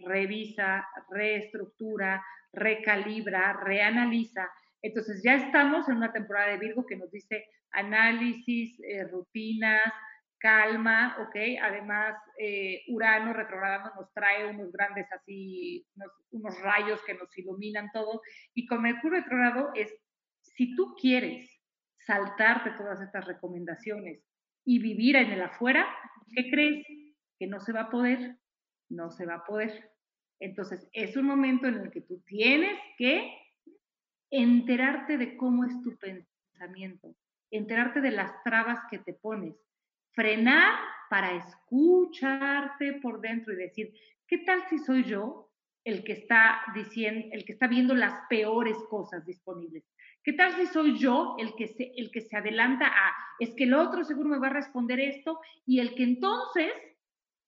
revisa, 0.06 0.88
reestructura, 1.10 2.24
recalibra, 2.54 3.54
reanaliza. 3.64 4.50
Entonces 4.82 5.22
ya 5.24 5.36
estamos 5.36 5.88
en 5.90 5.98
una 5.98 6.12
temporada 6.12 6.52
de 6.52 6.58
Virgo 6.58 6.86
que 6.86 6.96
nos 6.96 7.12
dice 7.12 7.46
análisis, 7.72 8.80
eh, 8.82 9.04
rutinas, 9.06 9.82
calma, 10.40 11.18
¿ok? 11.20 11.36
Además, 11.62 12.16
eh, 12.38 12.84
Urano 12.88 13.34
retrogradando 13.34 13.92
nos 13.96 14.14
trae 14.14 14.46
unos 14.46 14.72
grandes 14.72 15.12
así, 15.12 15.86
unos, 16.32 16.60
rayos 16.62 17.02
que 17.04 17.16
nos 17.16 17.36
iluminan 17.38 17.92
todo. 17.92 18.22
Y 18.54 18.66
con 18.68 18.82
Mercurio 18.82 19.20
retrogrado 19.20 19.72
es, 19.76 19.94
si 20.42 20.76
tú 20.76 20.96
quieres 21.00 21.50
saltarte 22.06 22.72
todas 22.72 23.02
estas 23.02 23.26
recomendaciones 23.26 24.24
y 24.64 24.80
vivir 24.80 25.16
en 25.16 25.32
el 25.32 25.42
afuera, 25.42 25.86
¿qué 26.36 26.50
crees? 26.50 26.86
Que 27.40 27.48
no 27.48 27.60
se 27.60 27.74
va 27.74 27.82
a 27.82 27.90
poder, 27.90 28.38
no 28.90 29.12
se 29.12 29.26
va 29.26 29.36
a 29.36 29.46
poder. 29.46 29.92
Entonces, 30.40 30.88
es 30.94 31.16
un 31.18 31.26
momento 31.26 31.68
en 31.68 31.76
el 31.76 31.92
que 31.92 32.02
tú 32.02 32.22
tienes 32.26 32.80
que 32.98 33.34
enterarte 34.30 35.18
de 35.18 35.38
cómo 35.38 35.66
es 35.66 35.82
tu 35.82 35.98
pensamiento, 35.98 37.16
enterarte 37.52 38.02
de 38.02 38.12
las 38.12 38.44
trabas 38.44 38.80
que 38.90 39.00
te 39.00 39.14
pones, 39.14 39.56
frenar 40.12 40.80
para 41.10 41.36
escucharte 41.36 42.94
por 43.02 43.22
dentro 43.22 43.54
y 43.54 43.58
decir, 43.58 43.94
¿qué 44.28 44.40
tal 44.40 44.64
si 44.70 44.80
soy 44.80 45.04
yo 45.04 45.50
el 45.84 46.04
que 46.04 46.14
está 46.14 46.62
diciendo, 46.76 47.28
el 47.32 47.46
que 47.46 47.54
está 47.54 47.68
viendo 47.68 47.96
las 47.96 48.28
peores 48.30 48.78
cosas 48.90 49.26
disponibles? 49.26 49.86
¿Qué 50.24 50.34
tal 50.34 50.54
si 50.58 50.66
soy 50.66 50.98
yo 50.98 51.36
el 51.40 51.56
que 51.56 51.68
se, 51.68 51.94
el 51.96 52.12
que 52.12 52.20
se 52.20 52.36
adelanta 52.36 52.88
a, 52.88 53.16
es 53.40 53.56
que 53.56 53.64
el 53.64 53.74
otro 53.74 54.04
seguro 54.04 54.28
me 54.28 54.40
va 54.40 54.48
a 54.48 54.54
responder 54.54 55.00
esto 55.00 55.40
y 55.66 55.80
el 55.80 55.96
que 55.96 56.04
entonces, 56.04 56.74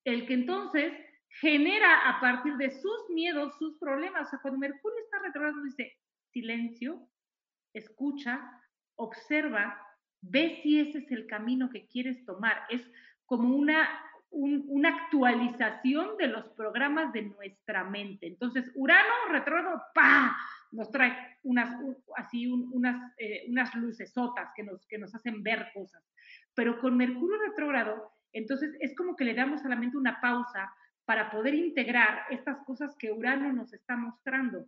el 0.06 0.26
que 0.26 0.34
entonces 0.34 0.94
genera 1.30 2.10
a 2.10 2.19
partir 2.19 2.56
de 2.57 2.72
sus 2.72 3.10
miedos, 3.10 3.57
sus 3.57 3.77
problemas. 3.77 4.27
O 4.27 4.30
sea, 4.30 4.39
cuando 4.41 4.60
Mercurio 4.60 4.99
está 4.99 5.19
retrogrado, 5.19 5.64
dice 5.64 5.97
silencio, 6.31 7.07
escucha, 7.73 8.39
observa, 8.95 9.80
ve 10.22 10.60
si 10.61 10.80
ese 10.80 10.99
es 10.99 11.11
el 11.11 11.27
camino 11.27 11.69
que 11.69 11.88
quieres 11.88 12.26
tomar. 12.26 12.57
Es 12.69 12.81
como 13.26 13.56
una, 13.56 13.88
una 14.31 14.89
actualización 14.89 16.18
de 16.18 16.27
los 16.27 16.49
programas 16.49 17.14
de 17.14 17.23
nuestra 17.23 17.84
mente. 17.84 18.27
Entonces, 18.27 18.72
Urano 18.76 19.14
retrógrado, 19.30 19.81
¡pa! 19.93 20.35
Nos 20.72 20.91
trae 20.91 21.15
unas, 21.43 21.76
así, 22.15 22.47
unas, 22.47 23.14
eh, 23.18 23.45
unas 23.49 23.73
lucesotas 23.76 24.49
que 24.56 24.64
nos, 24.64 24.85
que 24.88 24.99
nos 24.99 25.14
hacen 25.15 25.41
ver 25.41 25.72
cosas. 25.73 26.03
Pero 26.53 26.80
con 26.80 26.97
Mercurio 26.97 27.39
retrógrado, 27.39 28.11
entonces 28.34 28.76
es 28.80 28.95
como 28.95 29.15
que 29.15 29.23
le 29.23 29.34
damos 29.34 29.65
a 29.65 29.69
la 29.69 29.76
mente 29.76 29.97
una 29.97 30.19
pausa 30.22 30.72
para 31.10 31.31
poder 31.31 31.56
integrar 31.56 32.27
estas 32.30 32.64
cosas 32.68 32.95
que 32.95 33.11
Urano 33.11 33.52
nos 33.52 33.73
está 33.73 33.98
mostrando. 33.98 34.68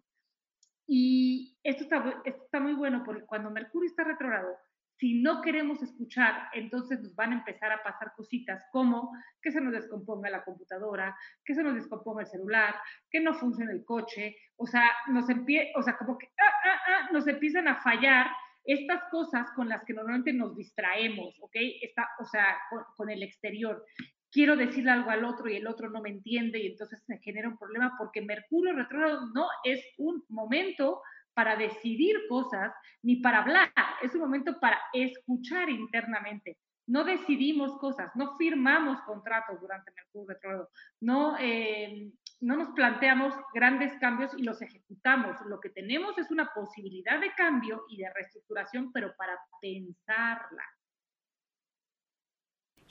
Y 0.88 1.56
esto 1.62 1.84
está, 2.26 2.60
muy 2.60 2.74
bueno 2.74 3.04
porque 3.06 3.28
cuando 3.28 3.52
Mercurio 3.52 3.88
está 3.88 4.04
retrogrado, 4.04 4.58
si 4.98 5.22
no 5.22 5.44
queremos 5.44 5.84
escuchar, 5.84 6.50
entonces 6.54 7.00
nos 7.00 7.14
van 7.14 7.34
a 7.34 7.36
empezar 7.36 7.72
a 7.72 7.84
pasar 7.84 8.14
cositas 8.16 8.66
como 8.72 9.12
que 9.40 9.52
se 9.52 9.62
nos 9.62 9.72
descomponga 9.72 10.32
la 10.32 10.44
computadora, 10.44 11.16
que 11.46 11.54
se 11.54 11.62
nos 11.62 11.76
descomponga 11.76 12.24
el 12.24 12.28
celular, 12.28 12.74
que 13.12 13.20
no 13.20 13.36
funcione 13.36 13.74
el 13.74 13.86
coche, 13.86 14.36
o 14.56 14.66
sea, 14.66 14.90
nos 15.10 15.30
empie 15.30 15.72
o 15.76 15.84
sea, 15.84 15.96
como 15.96 16.18
que 16.18 16.26
ah, 16.26 16.54
ah, 16.66 16.80
ah, 16.88 17.10
nos 17.14 17.28
empiezan 17.28 17.68
a 17.68 17.84
fallar 17.84 18.32
estas 18.64 19.04
cosas 19.12 19.52
con 19.52 19.70
las 19.70 19.84
que 19.86 19.94
normalmente 19.94 20.34
nos 20.34 20.56
distraemos, 20.56 21.38
¿ok? 21.40 21.56
Está, 21.84 22.10
o 22.20 22.26
sea, 22.26 22.58
con 22.98 23.12
el 23.12 23.22
exterior 23.22 23.86
quiero 24.32 24.56
decirle 24.56 24.92
algo 24.92 25.10
al 25.10 25.26
otro 25.26 25.50
y 25.50 25.58
el 25.58 25.68
otro 25.68 25.90
no 25.90 26.02
me 26.02 26.10
entiende 26.10 26.60
y 26.60 26.68
entonces 26.68 27.04
se 27.06 27.18
genera 27.20 27.50
un 27.50 27.58
problema 27.58 27.96
porque 27.98 28.22
Mercurio 28.22 28.74
retrógrado 28.74 29.30
no 29.34 29.48
es 29.64 29.84
un 29.98 30.24
momento 30.30 31.02
para 31.34 31.56
decidir 31.56 32.16
cosas 32.28 32.74
ni 33.02 33.18
para 33.18 33.40
hablar, 33.40 33.72
es 34.02 34.14
un 34.16 34.22
momento 34.22 34.60
para 34.60 34.80
escuchar 34.94 35.70
internamente. 35.70 36.58
No 36.88 37.04
decidimos 37.04 37.78
cosas, 37.78 38.12
no 38.16 38.36
firmamos 38.38 39.00
contratos 39.02 39.62
durante 39.62 39.92
Mercurio 39.92 40.28
retrógrado, 40.28 40.70
no, 41.00 41.38
eh, 41.40 42.12
no 42.42 42.58
nos 42.58 42.70
planteamos 42.70 43.34
grandes 43.54 43.94
cambios 44.00 44.34
y 44.38 44.44
los 44.44 44.62
ejecutamos. 44.62 45.38
Lo 45.46 45.60
que 45.60 45.70
tenemos 45.70 46.18
es 46.18 46.32
una 46.32 46.52
posibilidad 46.54 47.20
de 47.20 47.34
cambio 47.34 47.86
y 47.88 47.98
de 47.98 48.12
reestructuración, 48.14 48.92
pero 48.92 49.16
para 49.16 49.40
pensarla. 49.62 50.64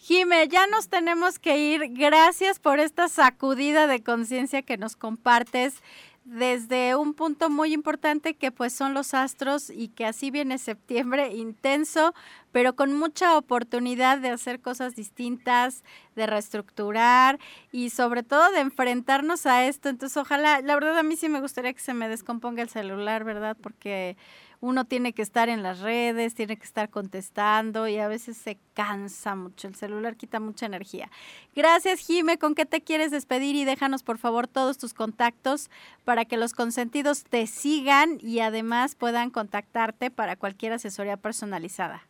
Jime, 0.03 0.49
ya 0.49 0.67
nos 0.67 0.89
tenemos 0.89 1.39
que 1.39 1.59
ir. 1.59 1.89
Gracias 1.91 2.59
por 2.59 2.81
esta 2.81 3.07
sacudida 3.09 3.87
de 3.87 4.03
conciencia 4.03 4.63
que 4.63 4.79
nos 4.79 4.97
compartes 4.97 5.83
desde 6.25 6.95
un 6.95 7.13
punto 7.13 7.51
muy 7.51 7.75
importante 7.75 8.33
que 8.33 8.51
pues 8.51 8.73
son 8.73 8.95
los 8.95 9.13
astros 9.13 9.69
y 9.69 9.89
que 9.89 10.07
así 10.07 10.31
viene 10.31 10.57
septiembre 10.57 11.35
intenso, 11.35 12.15
pero 12.51 12.77
con 12.77 12.99
mucha 12.99 13.37
oportunidad 13.37 14.19
de 14.19 14.31
hacer 14.31 14.61
cosas 14.61 14.95
distintas, 14.95 15.85
de 16.17 16.27
reestructurar 16.27 17.39
y 17.71 17.91
sobre 17.91 18.23
todo 18.23 18.51
de 18.53 18.61
enfrentarnos 18.61 19.45
a 19.45 19.67
esto. 19.67 19.91
Entonces, 19.91 20.17
ojalá, 20.17 20.63
la 20.63 20.75
verdad 20.77 20.99
a 20.99 21.03
mí 21.03 21.17
sí 21.17 21.29
me 21.29 21.43
gustaría 21.43 21.75
que 21.75 21.81
se 21.81 21.93
me 21.93 22.09
descomponga 22.09 22.63
el 22.63 22.71
celular, 22.71 23.25
¿verdad? 23.25 23.55
Porque 23.61 24.17
uno 24.61 24.85
tiene 24.85 25.13
que 25.13 25.23
estar 25.23 25.49
en 25.49 25.63
las 25.63 25.81
redes, 25.81 26.35
tiene 26.35 26.57
que 26.57 26.65
estar 26.65 26.91
contestando 26.91 27.89
y 27.89 27.97
a 27.97 28.09
veces 28.09 28.37
se 28.37 28.59
cansa 28.75 29.35
mucho. 29.35 29.69
El 29.69 29.75
celular 29.75 30.17
quita 30.17 30.39
mucha 30.39 30.67
energía. 30.67 31.11
Gracias, 31.57 32.01
Jime. 32.01 32.39
¿Con 32.39 32.55
qué 32.55 32.67
te 32.67 32.83
quieres 32.83 33.11
despedir? 33.11 33.57
Y 33.57 33.65
déjanos, 33.65 34.03
por 34.03 34.19
favor, 34.19 34.47
todos 34.47 34.77
tus 34.77 34.93
contactos 34.93 35.71
para 36.05 36.27
que 36.27 36.37
los 36.37 36.53
consentidos 36.53 37.25
te 37.25 37.47
sigan 37.47 38.19
y 38.21 38.41
además 38.41 38.95
puedan 38.95 39.31
contactarte 39.31 40.11
para 40.11 40.37
cualquier 40.37 40.75
asesoría 40.75 41.17
personalizada. 41.17 42.07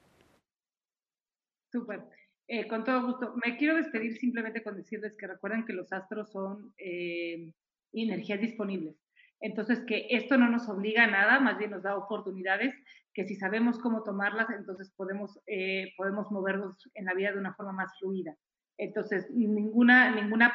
Súper. 1.70 2.02
Eh, 2.48 2.66
con 2.66 2.82
todo 2.82 3.06
gusto. 3.06 3.32
Me 3.44 3.56
quiero 3.56 3.77
despedir 3.77 4.16
simplemente 4.16 4.60
con 4.64 4.77
decirles 4.77 5.16
que 5.16 5.28
recuerden 5.28 5.64
que 5.64 5.72
los 5.72 5.93
astros 5.93 6.32
son 6.32 6.74
eh, 6.78 7.52
energías 7.93 8.40
disponibles. 8.40 8.97
Entonces, 9.40 9.80
que 9.86 10.06
esto 10.10 10.36
no 10.36 10.48
nos 10.48 10.68
obliga 10.68 11.04
a 11.04 11.10
nada, 11.10 11.40
más 11.40 11.58
bien 11.58 11.70
nos 11.70 11.82
da 11.82 11.96
oportunidades, 11.96 12.74
que 13.14 13.24
si 13.24 13.36
sabemos 13.36 13.78
cómo 13.78 14.02
tomarlas, 14.02 14.50
entonces 14.50 14.92
podemos, 14.96 15.40
eh, 15.46 15.92
podemos 15.96 16.30
movernos 16.30 16.90
en 16.94 17.06
la 17.06 17.14
vida 17.14 17.32
de 17.32 17.38
una 17.38 17.54
forma 17.54 17.72
más 17.72 17.98
fluida. 17.98 18.36
Entonces, 18.76 19.30
ninguna, 19.30 20.10
ninguna, 20.14 20.54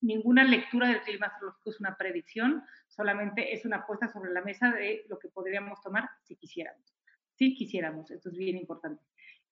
ninguna 0.00 0.44
lectura 0.44 0.88
del 0.88 1.02
clima 1.02 1.26
astrológico 1.26 1.70
es 1.70 1.80
una 1.80 1.94
predicción, 1.96 2.62
solamente 2.88 3.52
es 3.52 3.66
una 3.66 3.78
apuesta 3.78 4.08
sobre 4.08 4.32
la 4.32 4.40
mesa 4.40 4.72
de 4.72 5.04
lo 5.08 5.18
que 5.18 5.28
podríamos 5.28 5.80
tomar 5.82 6.08
si 6.22 6.36
quisiéramos. 6.36 6.96
Si 7.34 7.54
quisiéramos, 7.54 8.10
esto 8.10 8.30
es 8.30 8.36
bien 8.36 8.56
importante. 8.56 9.02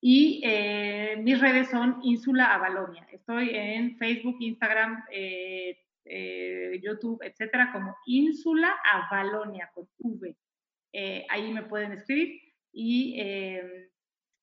Y 0.00 0.40
eh, 0.44 1.16
mis 1.22 1.40
redes 1.40 1.68
son 1.68 1.98
Ínsula 2.02 2.54
Avalonia. 2.54 3.06
Estoy 3.12 3.50
en 3.54 3.96
Facebook, 3.98 4.36
Instagram, 4.40 5.04
eh, 5.10 5.83
eh, 6.04 6.80
YouTube, 6.82 7.22
etcétera, 7.22 7.70
como 7.72 7.96
Ínsula 8.06 8.74
Avalonia 8.84 9.70
con 9.74 9.88
V. 9.98 10.36
ahí 11.28 11.52
me 11.52 11.62
pueden 11.62 11.92
escribir 11.92 12.40
y 12.72 13.20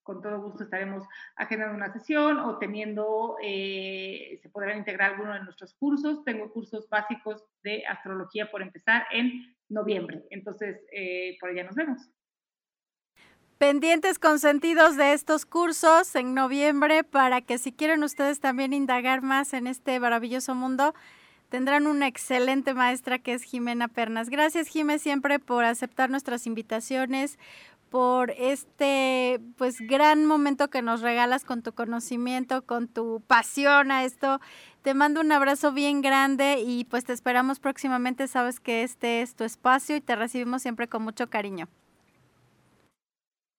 con 0.03 0.21
todo 0.21 0.41
gusto 0.41 0.63
estaremos 0.63 1.05
agendando 1.35 1.75
una 1.75 1.93
sesión 1.93 2.39
o 2.39 2.57
teniendo, 2.57 3.35
se 3.41 4.49
podrán 4.51 4.79
integrar 4.79 5.11
alguno 5.11 5.33
de 5.33 5.43
nuestros 5.43 5.73
cursos. 5.75 6.23
Tengo 6.23 6.51
cursos 6.51 6.89
básicos 6.89 7.45
de 7.63 7.85
astrología 7.85 8.49
por 8.49 8.61
empezar 8.61 9.05
en 9.11 9.55
noviembre. 9.69 10.23
Entonces, 10.29 10.81
por 11.39 11.49
allá 11.49 11.63
nos 11.63 11.75
vemos 11.75 12.09
pendientes 13.61 14.17
consentidos 14.17 14.97
de 14.97 15.13
estos 15.13 15.45
cursos 15.45 16.15
en 16.15 16.33
noviembre 16.33 17.03
para 17.03 17.41
que 17.41 17.59
si 17.59 17.71
quieren 17.71 18.03
ustedes 18.03 18.39
también 18.39 18.73
indagar 18.73 19.21
más 19.21 19.53
en 19.53 19.67
este 19.67 19.99
maravilloso 19.99 20.55
mundo, 20.55 20.95
tendrán 21.51 21.85
una 21.85 22.07
excelente 22.07 22.73
maestra 22.73 23.19
que 23.19 23.33
es 23.33 23.43
Jimena 23.43 23.89
Pernas. 23.89 24.29
Gracias, 24.29 24.69
Jimé, 24.69 24.99
siempre 24.99 25.37
por 25.37 25.65
aceptar 25.65 26.09
nuestras 26.09 26.47
invitaciones, 26.47 27.37
por 27.89 28.31
este 28.31 29.41
pues 29.57 29.75
gran 29.81 30.25
momento 30.25 30.69
que 30.69 30.81
nos 30.81 31.01
regalas 31.01 31.43
con 31.43 31.61
tu 31.61 31.73
conocimiento, 31.73 32.65
con 32.65 32.87
tu 32.87 33.21
pasión 33.27 33.91
a 33.91 34.05
esto. 34.05 34.39
Te 34.81 34.93
mando 34.93 35.19
un 35.19 35.33
abrazo 35.33 35.73
bien 35.73 36.01
grande 36.01 36.61
y 36.65 36.85
pues 36.85 37.03
te 37.03 37.11
esperamos 37.11 37.59
próximamente. 37.59 38.29
Sabes 38.29 38.61
que 38.61 38.83
este 38.83 39.21
es 39.21 39.35
tu 39.35 39.43
espacio 39.43 39.97
y 39.97 40.01
te 40.01 40.15
recibimos 40.15 40.61
siempre 40.61 40.87
con 40.87 41.03
mucho 41.03 41.29
cariño. 41.29 41.67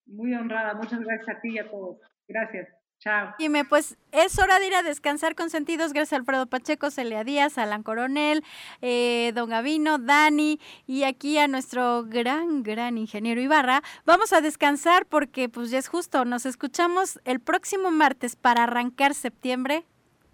Muy 0.07 0.33
honrada, 0.33 0.73
muchas 0.73 0.99
gracias 0.99 1.37
a 1.37 1.41
ti 1.41 1.51
y 1.51 1.59
a 1.59 1.69
todos. 1.69 1.99
Gracias. 2.27 2.82
Chao. 3.03 3.35
Dime, 3.37 3.65
pues 3.65 3.97
es 4.13 4.39
hora 4.39 4.59
de 4.59 4.67
ir 4.67 4.75
a 4.75 4.81
descansar 4.81 5.35
con 5.35 5.49
sentidos. 5.49 5.91
Gracias 5.91 6.13
a 6.13 6.15
Alfredo 6.15 6.47
Pacheco, 6.47 6.89
Celia 6.89 7.25
Díaz, 7.25 7.57
Alan 7.57 7.83
Coronel, 7.83 8.45
eh, 8.81 9.33
Don 9.35 9.49
Gavino, 9.49 9.97
Dani 9.97 10.57
y 10.87 11.03
aquí 11.03 11.37
a 11.37 11.49
nuestro 11.49 12.05
gran, 12.05 12.63
gran 12.63 12.97
ingeniero 12.97 13.41
Ibarra. 13.41 13.83
Vamos 14.05 14.31
a 14.31 14.39
descansar 14.39 15.05
porque 15.05 15.49
pues 15.49 15.69
ya 15.69 15.79
es 15.79 15.89
justo. 15.89 16.23
Nos 16.23 16.45
escuchamos 16.45 17.19
el 17.25 17.41
próximo 17.41 17.91
martes 17.91 18.37
para 18.37 18.63
arrancar 18.63 19.13
septiembre 19.15 19.85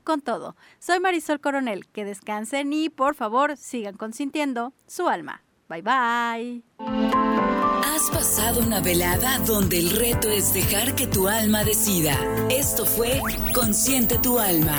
con 0.04 0.22
todo. 0.22 0.56
Soy 0.78 1.00
Marisol 1.00 1.40
Coronel. 1.40 1.88
Que 1.88 2.06
descansen 2.06 2.72
y 2.72 2.90
por 2.90 3.16
favor 3.16 3.58
sigan 3.58 3.98
consintiendo 3.98 4.74
su 4.86 5.08
alma. 5.08 5.42
Bye 5.68 5.82
bye. 5.82 7.19
Has 7.96 8.10
pasado 8.12 8.60
una 8.60 8.82
velada 8.82 9.40
donde 9.40 9.80
el 9.80 9.90
reto 9.90 10.30
es 10.30 10.54
dejar 10.54 10.96
que 10.96 11.08
tu 11.08 11.28
alma 11.28 11.64
decida. 11.64 12.16
Esto 12.50 12.86
fue 12.86 13.20
Consciente 13.54 14.20
tu 14.20 14.38
alma. 14.38 14.78